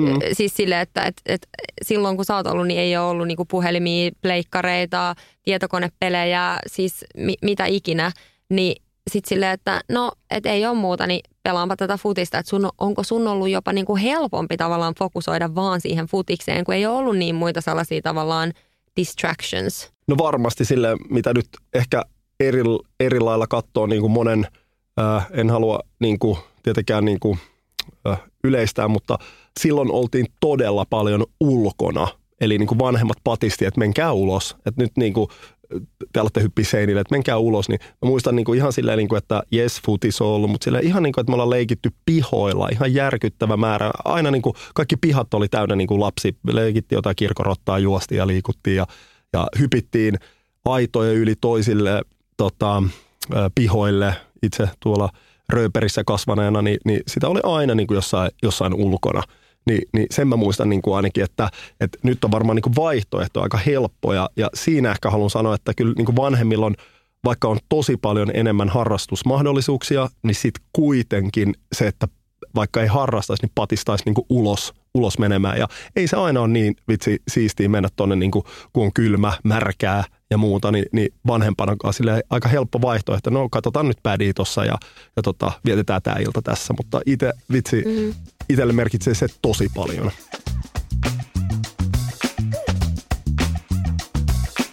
Mm. 0.00 0.18
Siis 0.32 0.56
sille, 0.56 0.80
että 0.80 1.02
et, 1.02 1.16
et, 1.26 1.48
silloin 1.82 2.16
kun 2.16 2.24
sä 2.24 2.36
oot 2.36 2.46
ollut, 2.46 2.66
niin 2.66 2.80
ei 2.80 2.96
ole 2.96 3.06
ollut 3.06 3.26
niinku 3.26 3.44
puhelimia, 3.44 4.10
pleikkareita, 4.22 5.14
tietokonepelejä, 5.42 6.58
siis 6.66 7.04
mi, 7.16 7.34
mitä 7.42 7.64
ikinä. 7.66 8.12
Niin 8.50 8.82
sitten 9.08 9.28
silleen, 9.28 9.52
että 9.52 9.80
no, 9.88 10.12
et 10.30 10.46
ei 10.46 10.66
ole 10.66 10.74
muuta, 10.74 11.06
niin 11.06 11.20
pelaanpa 11.42 11.76
tätä 11.76 11.96
futista. 11.96 12.38
Että 12.38 12.50
sun, 12.50 12.68
onko 12.78 13.02
sun 13.02 13.28
ollut 13.28 13.48
jopa 13.48 13.72
niinku 13.72 13.96
helpompi 13.96 14.56
tavallaan 14.56 14.94
fokusoida 14.98 15.54
vaan 15.54 15.80
siihen 15.80 16.06
futikseen, 16.06 16.64
kun 16.64 16.74
ei 16.74 16.86
ole 16.86 16.96
ollut 16.96 17.16
niin 17.16 17.34
muita 17.34 17.60
sellaisia 17.60 18.02
tavallaan 18.02 18.52
distractions. 18.96 19.92
No 20.08 20.18
varmasti 20.18 20.64
sille, 20.64 20.96
mitä 21.10 21.34
nyt 21.34 21.48
ehkä 21.74 22.02
eri, 22.40 22.62
eri 23.00 23.20
lailla 23.20 23.46
katsoo 23.46 23.86
niin 23.86 24.00
kuin 24.00 24.12
monen, 24.12 24.46
ää, 24.96 25.22
en 25.30 25.50
halua 25.50 25.80
niin 26.00 26.18
kuin, 26.18 26.38
tietenkään 26.62 27.04
niin 27.04 27.20
kuin, 27.20 27.38
ää, 28.04 28.16
yleistää, 28.44 28.88
mutta 28.88 29.18
silloin 29.60 29.90
oltiin 29.90 30.26
todella 30.40 30.84
paljon 30.90 31.26
ulkona. 31.40 32.08
Eli 32.40 32.58
niin 32.58 32.66
kuin 32.66 32.78
vanhemmat 32.78 33.16
patisti, 33.24 33.64
että 33.64 33.78
menkää 33.78 34.12
ulos. 34.12 34.56
Että 34.66 34.82
nyt 34.82 34.92
niin 34.96 35.12
kuin, 35.12 35.28
te 36.12 36.20
alatte 36.20 36.42
hyppiä 36.42 36.64
seinille, 36.64 37.00
että 37.00 37.14
menkää 37.14 37.38
ulos. 37.38 37.68
Niin 37.68 37.80
mä 37.82 38.08
muistan 38.08 38.36
niin 38.36 38.44
kuin 38.44 38.56
ihan 38.56 38.72
silleen, 38.72 38.98
niin 38.98 39.08
kuin, 39.08 39.18
että 39.18 39.42
yes, 39.54 39.80
futis 39.86 40.20
on 40.20 40.28
ollut, 40.28 40.50
mutta 40.50 40.64
silleen 40.64 40.84
ihan 40.84 41.02
niin 41.02 41.12
kuin, 41.12 41.22
että 41.22 41.30
me 41.30 41.34
ollaan 41.34 41.50
leikitty 41.50 41.90
pihoilla. 42.04 42.68
Ihan 42.72 42.94
järkyttävä 42.94 43.56
määrä. 43.56 43.90
Aina 44.04 44.30
niin 44.30 44.42
kuin, 44.42 44.54
kaikki 44.74 44.96
pihat 44.96 45.34
oli 45.34 45.48
täynnä 45.48 45.76
niin 45.76 45.88
kuin 45.88 46.00
lapsi. 46.00 46.36
Me 46.42 46.54
leikittiin 46.54 46.96
jotain 46.96 47.16
kirkorottaa, 47.16 47.78
juostiin 47.78 48.18
ja 48.18 48.26
liikuttiin 48.26 48.76
ja, 48.76 48.86
ja 49.32 49.46
hypittiin 49.58 50.14
aitoja 50.64 51.12
yli 51.12 51.34
toisille 51.40 52.02
tota, 52.36 52.82
pihoille. 53.54 54.14
Itse 54.42 54.68
tuolla 54.80 55.08
rööperissä 55.48 56.04
kasvaneena, 56.04 56.62
niin, 56.62 56.78
niin 56.84 57.00
sitä 57.08 57.28
oli 57.28 57.40
aina 57.42 57.74
niin 57.74 57.86
kuin 57.86 57.96
jossain, 57.96 58.30
jossain 58.42 58.74
ulkona. 58.74 59.22
Niin, 59.68 59.88
niin 59.92 60.06
sen 60.10 60.28
mä 60.28 60.36
muistan 60.36 60.68
niin 60.68 60.82
kuin 60.82 60.96
ainakin, 60.96 61.24
että, 61.24 61.48
että 61.80 61.98
nyt 62.02 62.24
on 62.24 62.30
varmaan 62.30 62.56
niin 62.56 62.62
kuin 62.62 62.76
vaihtoehto 62.76 63.42
aika 63.42 63.58
helppo 63.58 64.14
ja, 64.14 64.30
ja 64.36 64.50
siinä 64.54 64.90
ehkä 64.90 65.10
haluan 65.10 65.30
sanoa, 65.30 65.54
että 65.54 65.74
kyllä 65.74 65.94
niin 65.96 66.06
kuin 66.06 66.16
vanhemmilla 66.16 66.66
on, 66.66 66.74
vaikka 67.24 67.48
on 67.48 67.58
tosi 67.68 67.96
paljon 67.96 68.30
enemmän 68.34 68.68
harrastusmahdollisuuksia, 68.68 70.08
niin 70.22 70.34
sitten 70.34 70.64
kuitenkin 70.72 71.54
se, 71.72 71.86
että 71.86 72.08
vaikka 72.54 72.82
ei 72.82 72.86
harrastaisi, 72.86 73.42
niin 73.42 73.52
patistaisi 73.54 74.04
niin 74.04 74.14
kuin 74.14 74.26
ulos, 74.28 74.74
ulos 74.94 75.18
menemään. 75.18 75.58
Ja 75.58 75.68
ei 75.96 76.06
se 76.08 76.16
aina 76.16 76.40
ole 76.40 76.48
niin 76.48 76.76
vitsi 76.88 77.22
siistiä 77.28 77.68
mennä 77.68 77.88
tuonne, 77.96 78.16
niin 78.16 78.30
kuin, 78.30 78.44
kun 78.72 78.84
on 78.84 78.92
kylmä, 78.92 79.32
märkää 79.44 80.04
ja 80.30 80.38
muuta, 80.38 80.72
niin, 80.72 80.84
niin 80.92 81.08
vanhempana 81.26 81.76
sille 81.90 82.22
aika 82.30 82.48
helppo 82.48 82.82
vaihtoehto. 82.82 83.30
No 83.30 83.48
katsotaan 83.48 83.88
nyt 83.88 83.98
pädiä 84.02 84.32
tuossa 84.36 84.64
ja, 84.64 84.78
ja 85.16 85.22
tota, 85.22 85.52
vietetään 85.64 86.02
tämä 86.02 86.16
ilta 86.20 86.42
tässä. 86.42 86.74
Mutta 86.78 87.00
itse 87.06 87.32
vitsi, 87.52 87.84
mm. 87.86 88.14
Itselle 88.48 88.72
merkitsee 88.72 89.14
se 89.14 89.26
tosi 89.42 89.68
paljon. 89.74 90.10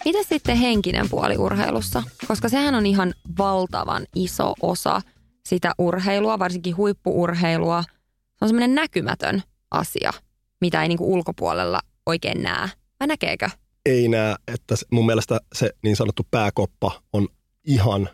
Miten 0.04 0.24
sitten 0.24 0.56
henkinen 0.56 1.08
puoli 1.10 1.36
urheilussa? 1.36 2.02
Koska 2.28 2.48
sehän 2.48 2.74
on 2.74 2.86
ihan 2.86 3.14
valtavan 3.38 4.06
iso 4.14 4.54
osa 4.62 5.00
sitä 5.46 5.72
urheilua, 5.78 6.38
varsinkin 6.38 6.76
huippuurheilua. 6.76 7.82
Se 8.36 8.44
on 8.44 8.48
semmoinen 8.48 8.74
näkymätön 8.74 9.42
asia, 9.70 10.12
mitä 10.60 10.82
ei 10.82 10.88
niinku 10.88 11.12
ulkopuolella 11.12 11.80
oikein 12.06 12.42
näe. 12.42 12.68
Vai 13.00 13.06
näkeekö? 13.06 13.50
Ei 13.86 14.08
näe, 14.08 14.34
että 14.48 14.74
mun 14.90 15.06
mielestä 15.06 15.40
se 15.54 15.70
niin 15.82 15.96
sanottu 15.96 16.26
pääkoppa 16.30 17.02
on 17.12 17.28
ihan 17.64 18.08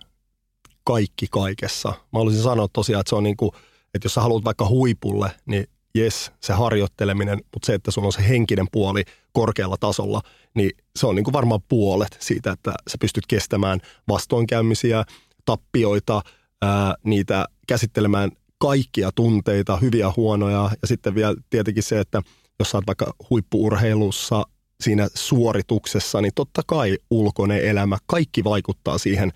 kaikki 0.85 1.27
kaikessa. 1.31 1.89
Mä 1.89 2.19
haluaisin 2.19 2.43
sanoa 2.43 2.69
tosiaan, 2.73 3.01
että 3.01 3.09
se 3.09 3.17
on 3.17 3.23
niin 3.23 3.37
kuin, 3.37 3.51
että 3.95 4.07
jos 4.07 4.15
sä 4.15 4.21
haluat 4.21 4.45
vaikka 4.45 4.69
huipulle, 4.69 5.31
niin 5.47 5.67
jes, 5.95 6.33
se 6.41 6.53
harjoitteleminen, 6.53 7.39
mutta 7.55 7.67
se, 7.67 7.75
että 7.75 7.91
sulla 7.91 8.07
on 8.07 8.13
se 8.13 8.29
henkinen 8.29 8.67
puoli 8.73 9.05
korkealla 9.33 9.77
tasolla, 9.81 10.23
niin 10.55 10.71
se 10.97 11.07
on 11.07 11.15
niin 11.15 11.25
kuin 11.25 11.33
varmaan 11.33 11.61
puolet 11.69 12.17
siitä, 12.21 12.53
että 12.53 12.73
sä 12.91 12.99
pystyt 13.01 13.27
kestämään 13.27 13.81
vastoinkäymisiä, 14.09 15.05
tappioita, 15.45 16.23
ää, 16.63 16.95
niitä 17.05 17.47
käsittelemään 17.69 18.31
kaikkia 18.59 19.11
tunteita, 19.15 19.77
hyviä, 19.77 20.13
huonoja. 20.17 20.71
Ja 20.83 20.89
sitten 20.89 21.15
vielä 21.15 21.35
tietenkin 21.51 21.83
se, 21.83 22.01
että 22.01 22.23
jos 22.59 22.71
sä 22.71 22.79
oot 22.79 22.87
vaikka 22.87 23.15
huippuurheilussa 23.31 24.45
siinä 24.81 25.09
suorituksessa, 25.15 26.21
niin 26.21 26.33
totta 26.35 26.63
kai 26.67 26.99
ulkoinen 27.11 27.65
elämä, 27.65 27.99
kaikki 28.07 28.45
vaikuttaa 28.45 28.99
siihen 28.99 29.33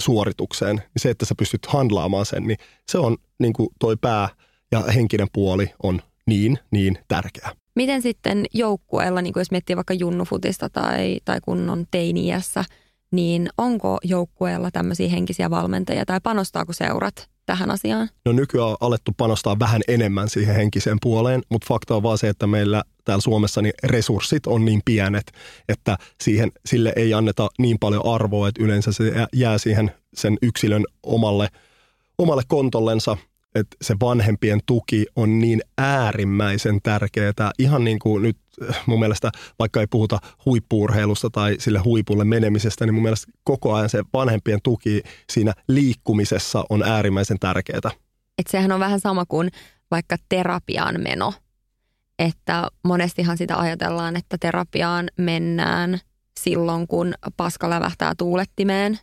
suoritukseen. 0.00 0.76
Niin 0.76 0.86
se, 0.96 1.10
että 1.10 1.26
sä 1.26 1.34
pystyt 1.38 1.66
handlaamaan 1.66 2.26
sen, 2.26 2.42
niin 2.46 2.58
se 2.88 2.98
on 2.98 3.16
niin 3.38 3.52
kuin 3.52 3.68
toi 3.78 3.96
pää 3.96 4.28
ja 4.72 4.80
henkinen 4.80 5.28
puoli 5.32 5.70
on 5.82 6.02
niin, 6.26 6.58
niin 6.70 6.98
tärkeä. 7.08 7.50
Miten 7.76 8.02
sitten 8.02 8.44
joukkueella, 8.54 9.22
niin 9.22 9.32
kuin 9.32 9.40
jos 9.40 9.50
miettii 9.50 9.76
vaikka 9.76 9.94
junnufutista 9.94 10.70
tai, 10.70 11.20
tai 11.24 11.40
kunnon 11.40 11.86
teiniässä, 11.90 12.64
niin 13.12 13.48
onko 13.58 13.98
joukkueella 14.04 14.70
tämmöisiä 14.70 15.08
henkisiä 15.08 15.50
valmentajia 15.50 16.06
tai 16.06 16.20
panostaako 16.22 16.72
seurat 16.72 17.28
tähän 17.46 17.70
asiaan? 17.70 18.08
No 18.24 18.32
nykyään 18.32 18.68
on 18.68 18.76
alettu 18.80 19.12
panostaa 19.16 19.58
vähän 19.58 19.80
enemmän 19.88 20.28
siihen 20.28 20.54
henkiseen 20.54 20.98
puoleen, 21.02 21.42
mutta 21.50 21.66
fakta 21.68 21.96
on 21.96 22.02
vaan 22.02 22.18
se, 22.18 22.28
että 22.28 22.46
meillä 22.46 22.82
täällä 23.04 23.22
Suomessa 23.22 23.62
niin 23.62 23.74
resurssit 23.84 24.46
on 24.46 24.64
niin 24.64 24.82
pienet, 24.84 25.32
että 25.68 25.98
siihen, 26.20 26.52
sille 26.66 26.92
ei 26.96 27.14
anneta 27.14 27.48
niin 27.58 27.78
paljon 27.80 28.06
arvoa, 28.06 28.48
että 28.48 28.64
yleensä 28.64 28.92
se 28.92 29.12
jää 29.32 29.58
siihen 29.58 29.90
sen 30.14 30.38
yksilön 30.42 30.84
omalle, 31.02 31.48
omalle 32.18 32.42
kontollensa– 32.48 33.16
että 33.54 33.76
se 33.82 33.96
vanhempien 34.00 34.60
tuki 34.66 35.06
on 35.16 35.38
niin 35.38 35.60
äärimmäisen 35.78 36.80
tärkeää. 36.82 37.50
Ihan 37.58 37.84
niin 37.84 37.98
kuin 37.98 38.22
nyt 38.22 38.36
mun 38.86 38.98
mielestä, 38.98 39.30
vaikka 39.58 39.80
ei 39.80 39.86
puhuta 39.90 40.18
huippuurheilusta 40.44 41.30
tai 41.30 41.56
sille 41.58 41.78
huipulle 41.78 42.24
menemisestä, 42.24 42.86
niin 42.86 42.94
mun 42.94 43.02
mielestä 43.02 43.32
koko 43.44 43.74
ajan 43.74 43.88
se 43.90 44.02
vanhempien 44.12 44.58
tuki 44.62 45.02
siinä 45.30 45.52
liikkumisessa 45.68 46.64
on 46.70 46.82
äärimmäisen 46.82 47.38
tärkeää. 47.38 47.90
Et 48.38 48.46
sehän 48.46 48.72
on 48.72 48.80
vähän 48.80 49.00
sama 49.00 49.24
kuin 49.28 49.50
vaikka 49.90 50.16
terapiaan 50.28 51.00
meno. 51.00 51.32
Että 52.18 52.68
monestihan 52.84 53.38
sitä 53.38 53.58
ajatellaan, 53.58 54.16
että 54.16 54.36
terapiaan 54.40 55.08
mennään 55.18 55.98
silloin, 56.40 56.86
kun 56.86 57.14
paska 57.36 57.70
lävähtää 57.70 58.12
tuulettimeen, 58.18 58.98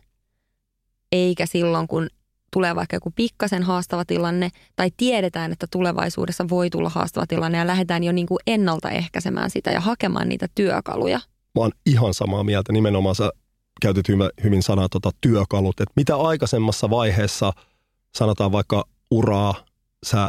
eikä 1.12 1.46
silloin, 1.46 1.88
kun 1.88 2.08
tulee 2.52 2.76
vaikka 2.76 2.96
joku 2.96 3.10
pikkasen 3.10 3.62
haastava 3.62 4.04
tilanne 4.04 4.50
tai 4.76 4.90
tiedetään, 4.96 5.52
että 5.52 5.66
tulevaisuudessa 5.70 6.48
voi 6.48 6.70
tulla 6.70 6.88
haastava 6.88 7.26
tilanne 7.26 7.58
ja 7.58 7.66
lähdetään 7.66 8.04
jo 8.04 8.12
niin 8.12 8.26
kuin 8.26 8.38
ennaltaehkäisemään 8.46 9.50
sitä 9.50 9.70
ja 9.70 9.80
hakemaan 9.80 10.28
niitä 10.28 10.46
työkaluja. 10.54 11.20
Mä 11.54 11.60
oon 11.62 11.72
ihan 11.86 12.14
samaa 12.14 12.44
mieltä. 12.44 12.72
Nimenomaan 12.72 13.14
sä 13.14 13.30
käytit 13.82 14.08
hyvin, 14.08 14.30
hyvin 14.44 14.62
sanaa 14.62 14.88
tota, 14.88 15.10
työkalut. 15.20 15.80
Että 15.80 15.92
mitä 15.96 16.16
aikaisemmassa 16.16 16.90
vaiheessa, 16.90 17.52
sanotaan 18.14 18.52
vaikka 18.52 18.84
uraa, 19.10 19.54
sä 20.06 20.28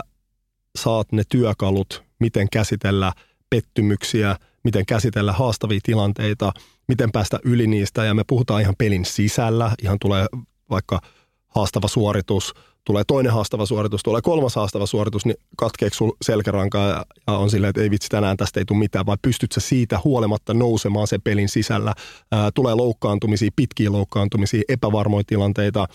saat 0.76 1.12
ne 1.12 1.24
työkalut, 1.30 2.04
miten 2.20 2.48
käsitellä 2.52 3.14
pettymyksiä, 3.50 4.36
miten 4.64 4.86
käsitellä 4.86 5.32
haastavia 5.32 5.80
tilanteita, 5.84 6.52
miten 6.88 7.12
päästä 7.12 7.40
yli 7.44 7.68
niistä. 7.68 8.06
Ja 8.06 8.14
me 8.14 8.24
puhutaan 8.28 8.62
ihan 8.62 8.76
pelin 8.78 9.06
sisällä, 9.06 9.76
ihan 9.82 9.98
tulee 10.00 10.26
vaikka– 10.70 11.02
haastava 11.56 11.88
suoritus, 11.88 12.54
tulee 12.86 13.04
toinen 13.08 13.34
haastava 13.34 13.66
suoritus, 13.66 14.04
tulee 14.04 14.22
kolmas 14.22 14.56
haastava 14.56 14.86
suoritus, 14.86 15.26
niin 15.26 15.36
katkeeksi 15.58 15.98
sul 15.98 16.12
selkärankaa 16.22 16.90
ja, 16.90 17.06
ja 17.28 17.34
on 17.34 17.50
silleen, 17.50 17.70
että 17.70 17.82
ei 17.82 17.92
vitsi 17.92 18.10
tänään 18.10 18.38
tästä 18.38 18.60
ei 18.60 18.66
tule 18.66 18.80
mitään, 18.80 19.06
vai 19.06 19.18
pystyt 19.22 19.52
sä 19.52 19.60
siitä 19.60 20.00
huolimatta 20.04 20.54
nousemaan 20.54 21.08
sen 21.08 21.22
pelin 21.22 21.50
sisällä. 21.50 21.94
Ää, 22.32 22.52
tulee 22.52 22.76
loukkaantumisia, 22.76 23.50
pitkiä 23.56 23.92
loukkaantumisia, 23.92 24.62
epävarmoja 24.70 25.24
tilanteita, 25.28 25.88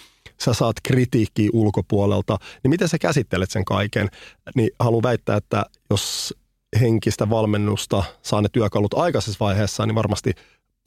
sä 0.45 0.55
saat 0.55 0.77
kritiikkiä 0.83 1.51
ulkopuolelta, 1.53 2.39
niin 2.63 2.71
miten 2.71 2.89
sä 2.89 2.99
käsittelet 2.99 3.51
sen 3.51 3.65
kaiken? 3.65 4.09
Niin 4.55 4.71
haluan 4.81 5.03
väittää, 5.03 5.37
että 5.37 5.65
jos 5.91 6.35
henkistä 6.81 7.31
valmennusta 7.31 8.05
saa 8.23 8.43
ne 8.43 8.49
työkalut 8.53 8.95
aikaisessa 8.95 9.45
vaiheessa, 9.45 9.87
niin 9.87 9.95
varmasti 9.95 10.33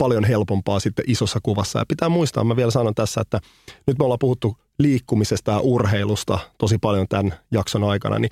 paljon 0.02 0.24
helpompaa 0.24 0.80
sitten 0.80 1.04
isossa 1.08 1.38
kuvassa. 1.42 1.78
Ja 1.78 1.84
pitää 1.88 2.08
muistaa, 2.08 2.44
mä 2.44 2.56
vielä 2.56 2.70
sanon 2.70 2.94
tässä, 2.94 3.20
että 3.20 3.40
nyt 3.86 3.98
me 3.98 4.04
ollaan 4.04 4.18
puhuttu 4.18 4.56
liikkumisesta 4.78 5.52
ja 5.52 5.60
urheilusta 5.60 6.38
tosi 6.58 6.78
paljon 6.78 7.06
tämän 7.08 7.34
jakson 7.50 7.84
aikana, 7.84 8.18
niin 8.18 8.30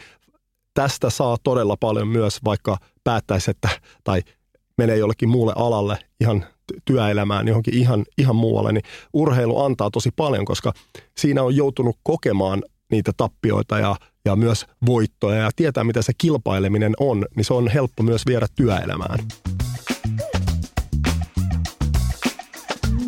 tästä 0.75 1.11
saa 1.11 1.37
todella 1.43 1.77
paljon 1.81 2.09
myös, 2.09 2.45
vaikka 2.45 2.77
päättäisi, 3.05 3.51
että 3.51 3.69
tai 4.05 4.23
menee 4.79 4.97
jollekin 4.97 5.29
muulle 5.29 5.53
alalle 5.57 5.99
ihan 6.21 6.45
työelämään 6.85 7.49
johonkin 7.49 7.75
ihan, 7.75 8.05
ihan 8.19 8.37
muualle, 8.37 8.73
niin 8.73 8.85
urheilu 9.13 9.61
antaa 9.61 9.91
tosi 9.91 10.11
paljon, 10.17 10.45
koska 10.45 10.73
siinä 11.17 11.43
on 11.43 11.57
joutunut 11.57 11.97
kokemaan 12.03 12.63
niitä 12.91 13.13
tappioita 13.17 13.79
ja, 13.79 13.97
ja 14.25 14.37
myös 14.37 14.67
voittoja 14.87 15.39
ja 15.39 15.51
tietää, 15.57 15.85
mitä 15.85 16.03
se 16.03 16.13
kilpaileminen 16.19 16.93
on, 17.01 17.27
niin 17.37 17.45
se 17.45 17.55
on 17.55 17.69
helppo 17.69 18.03
myös 18.03 18.27
viedä 18.27 18.47
työelämään. 18.57 19.19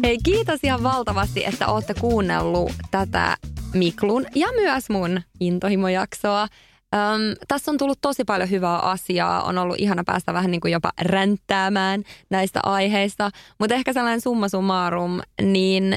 Hei, 0.02 0.18
kiitos 0.24 0.60
ihan 0.62 0.82
valtavasti, 0.82 1.44
että 1.44 1.66
olette 1.66 1.94
kuunnellut 2.00 2.72
tätä 2.90 3.36
Miklun 3.74 4.26
ja 4.34 4.48
myös 4.60 4.90
mun 4.90 5.20
intohimojaksoa. 5.40 6.42
Öm, 6.42 7.36
tässä 7.48 7.70
on 7.70 7.78
tullut 7.78 7.98
tosi 8.00 8.24
paljon 8.24 8.50
hyvää 8.50 8.78
asiaa. 8.78 9.42
On 9.42 9.58
ollut 9.58 9.80
ihana 9.80 10.02
päästä 10.06 10.32
vähän 10.32 10.50
niin 10.50 10.60
kuin 10.60 10.72
jopa 10.72 10.90
ränttäämään 11.00 12.02
näistä 12.30 12.60
aiheista. 12.62 13.30
Mutta 13.58 13.74
ehkä 13.74 13.92
sellainen 13.92 14.20
summa 14.20 14.48
summarum, 14.48 15.20
niin 15.42 15.96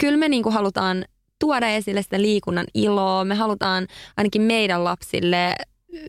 kyllä 0.00 0.16
me 0.16 0.28
niin 0.28 0.42
kuin 0.42 0.52
halutaan 0.52 1.04
tuoda 1.40 1.68
esille 1.68 2.02
sitä 2.02 2.22
liikunnan 2.22 2.66
iloa. 2.74 3.24
Me 3.24 3.34
halutaan 3.34 3.86
ainakin 4.16 4.42
meidän 4.42 4.84
lapsille, 4.84 5.54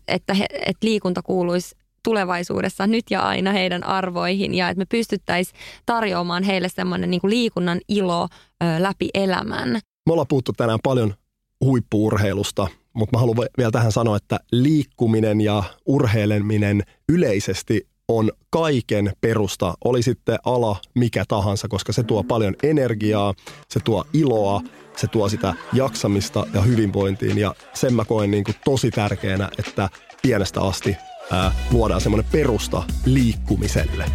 että, 0.07 0.33
he, 0.33 0.45
että 0.51 0.87
liikunta 0.87 1.21
kuuluisi 1.21 1.75
tulevaisuudessa 2.07 2.87
nyt 2.87 3.05
ja 3.09 3.21
aina 3.21 3.51
heidän 3.51 3.83
arvoihin 3.83 4.53
ja 4.53 4.69
että 4.69 4.79
me 4.79 4.85
pystyttäisiin 4.85 5.59
tarjoamaan 5.85 6.43
heille 6.43 6.69
semmoinen 6.69 7.11
niin 7.11 7.21
liikunnan 7.23 7.79
ilo 7.87 8.23
ö, 8.23 8.65
läpi 8.79 9.09
elämän. 9.13 9.69
Me 10.05 10.13
ollaan 10.13 10.27
puhuttu 10.27 10.53
tänään 10.53 10.79
paljon 10.83 11.13
huippuurheilusta, 11.61 12.67
mutta 12.93 13.17
mä 13.17 13.19
haluan 13.19 13.47
vielä 13.57 13.71
tähän 13.71 13.91
sanoa, 13.91 14.17
että 14.17 14.39
liikkuminen 14.51 15.41
ja 15.41 15.63
urheileminen 15.85 16.83
yleisesti 17.09 17.87
on 18.07 18.31
kaiken 18.49 19.11
perusta, 19.21 19.73
oli 19.85 20.03
sitten 20.03 20.37
ala 20.45 20.75
mikä 20.95 21.23
tahansa, 21.27 21.67
koska 21.67 21.93
se 21.93 22.03
tuo 22.03 22.23
paljon 22.23 22.55
energiaa, 22.63 23.33
se 23.69 23.79
tuo 23.79 24.05
iloa, 24.13 24.61
se 24.97 25.07
tuo 25.07 25.29
sitä 25.29 25.53
jaksamista 25.73 26.47
ja 26.53 26.61
hyvinvointiin 26.61 27.37
ja 27.37 27.55
sen 27.73 27.93
mä 27.93 28.05
koen 28.05 28.31
niin 28.31 28.43
kuin 28.43 28.55
tosi 28.65 28.91
tärkeänä, 28.91 29.49
että 29.59 29.89
pienestä 30.21 30.61
asti 30.61 30.97
ää, 31.31 31.51
luodaan 31.71 32.01
semmoinen 32.01 32.31
perusta 32.31 32.83
liikkumiselle. 33.05 34.05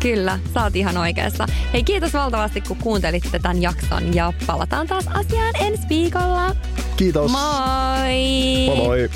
Kyllä, 0.00 0.38
sä 0.54 0.62
oot 0.62 0.76
ihan 0.76 0.96
oikeassa. 0.96 1.46
Hei, 1.72 1.84
kiitos 1.84 2.12
valtavasti, 2.12 2.60
kun 2.60 2.76
kuuntelitte 2.76 3.38
tämän 3.38 3.62
jakson 3.62 4.14
ja 4.14 4.32
palataan 4.46 4.86
taas 4.86 5.06
asiaan 5.08 5.54
ensi 5.60 5.88
viikolla. 5.88 6.56
Kiitos. 6.96 7.30
Moi! 7.30 8.66
Moi 8.66 8.76
moi! 8.76 9.10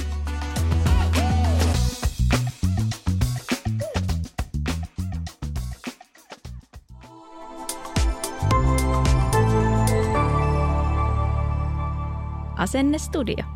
Asenne 12.56 12.98
Studio. 12.98 13.55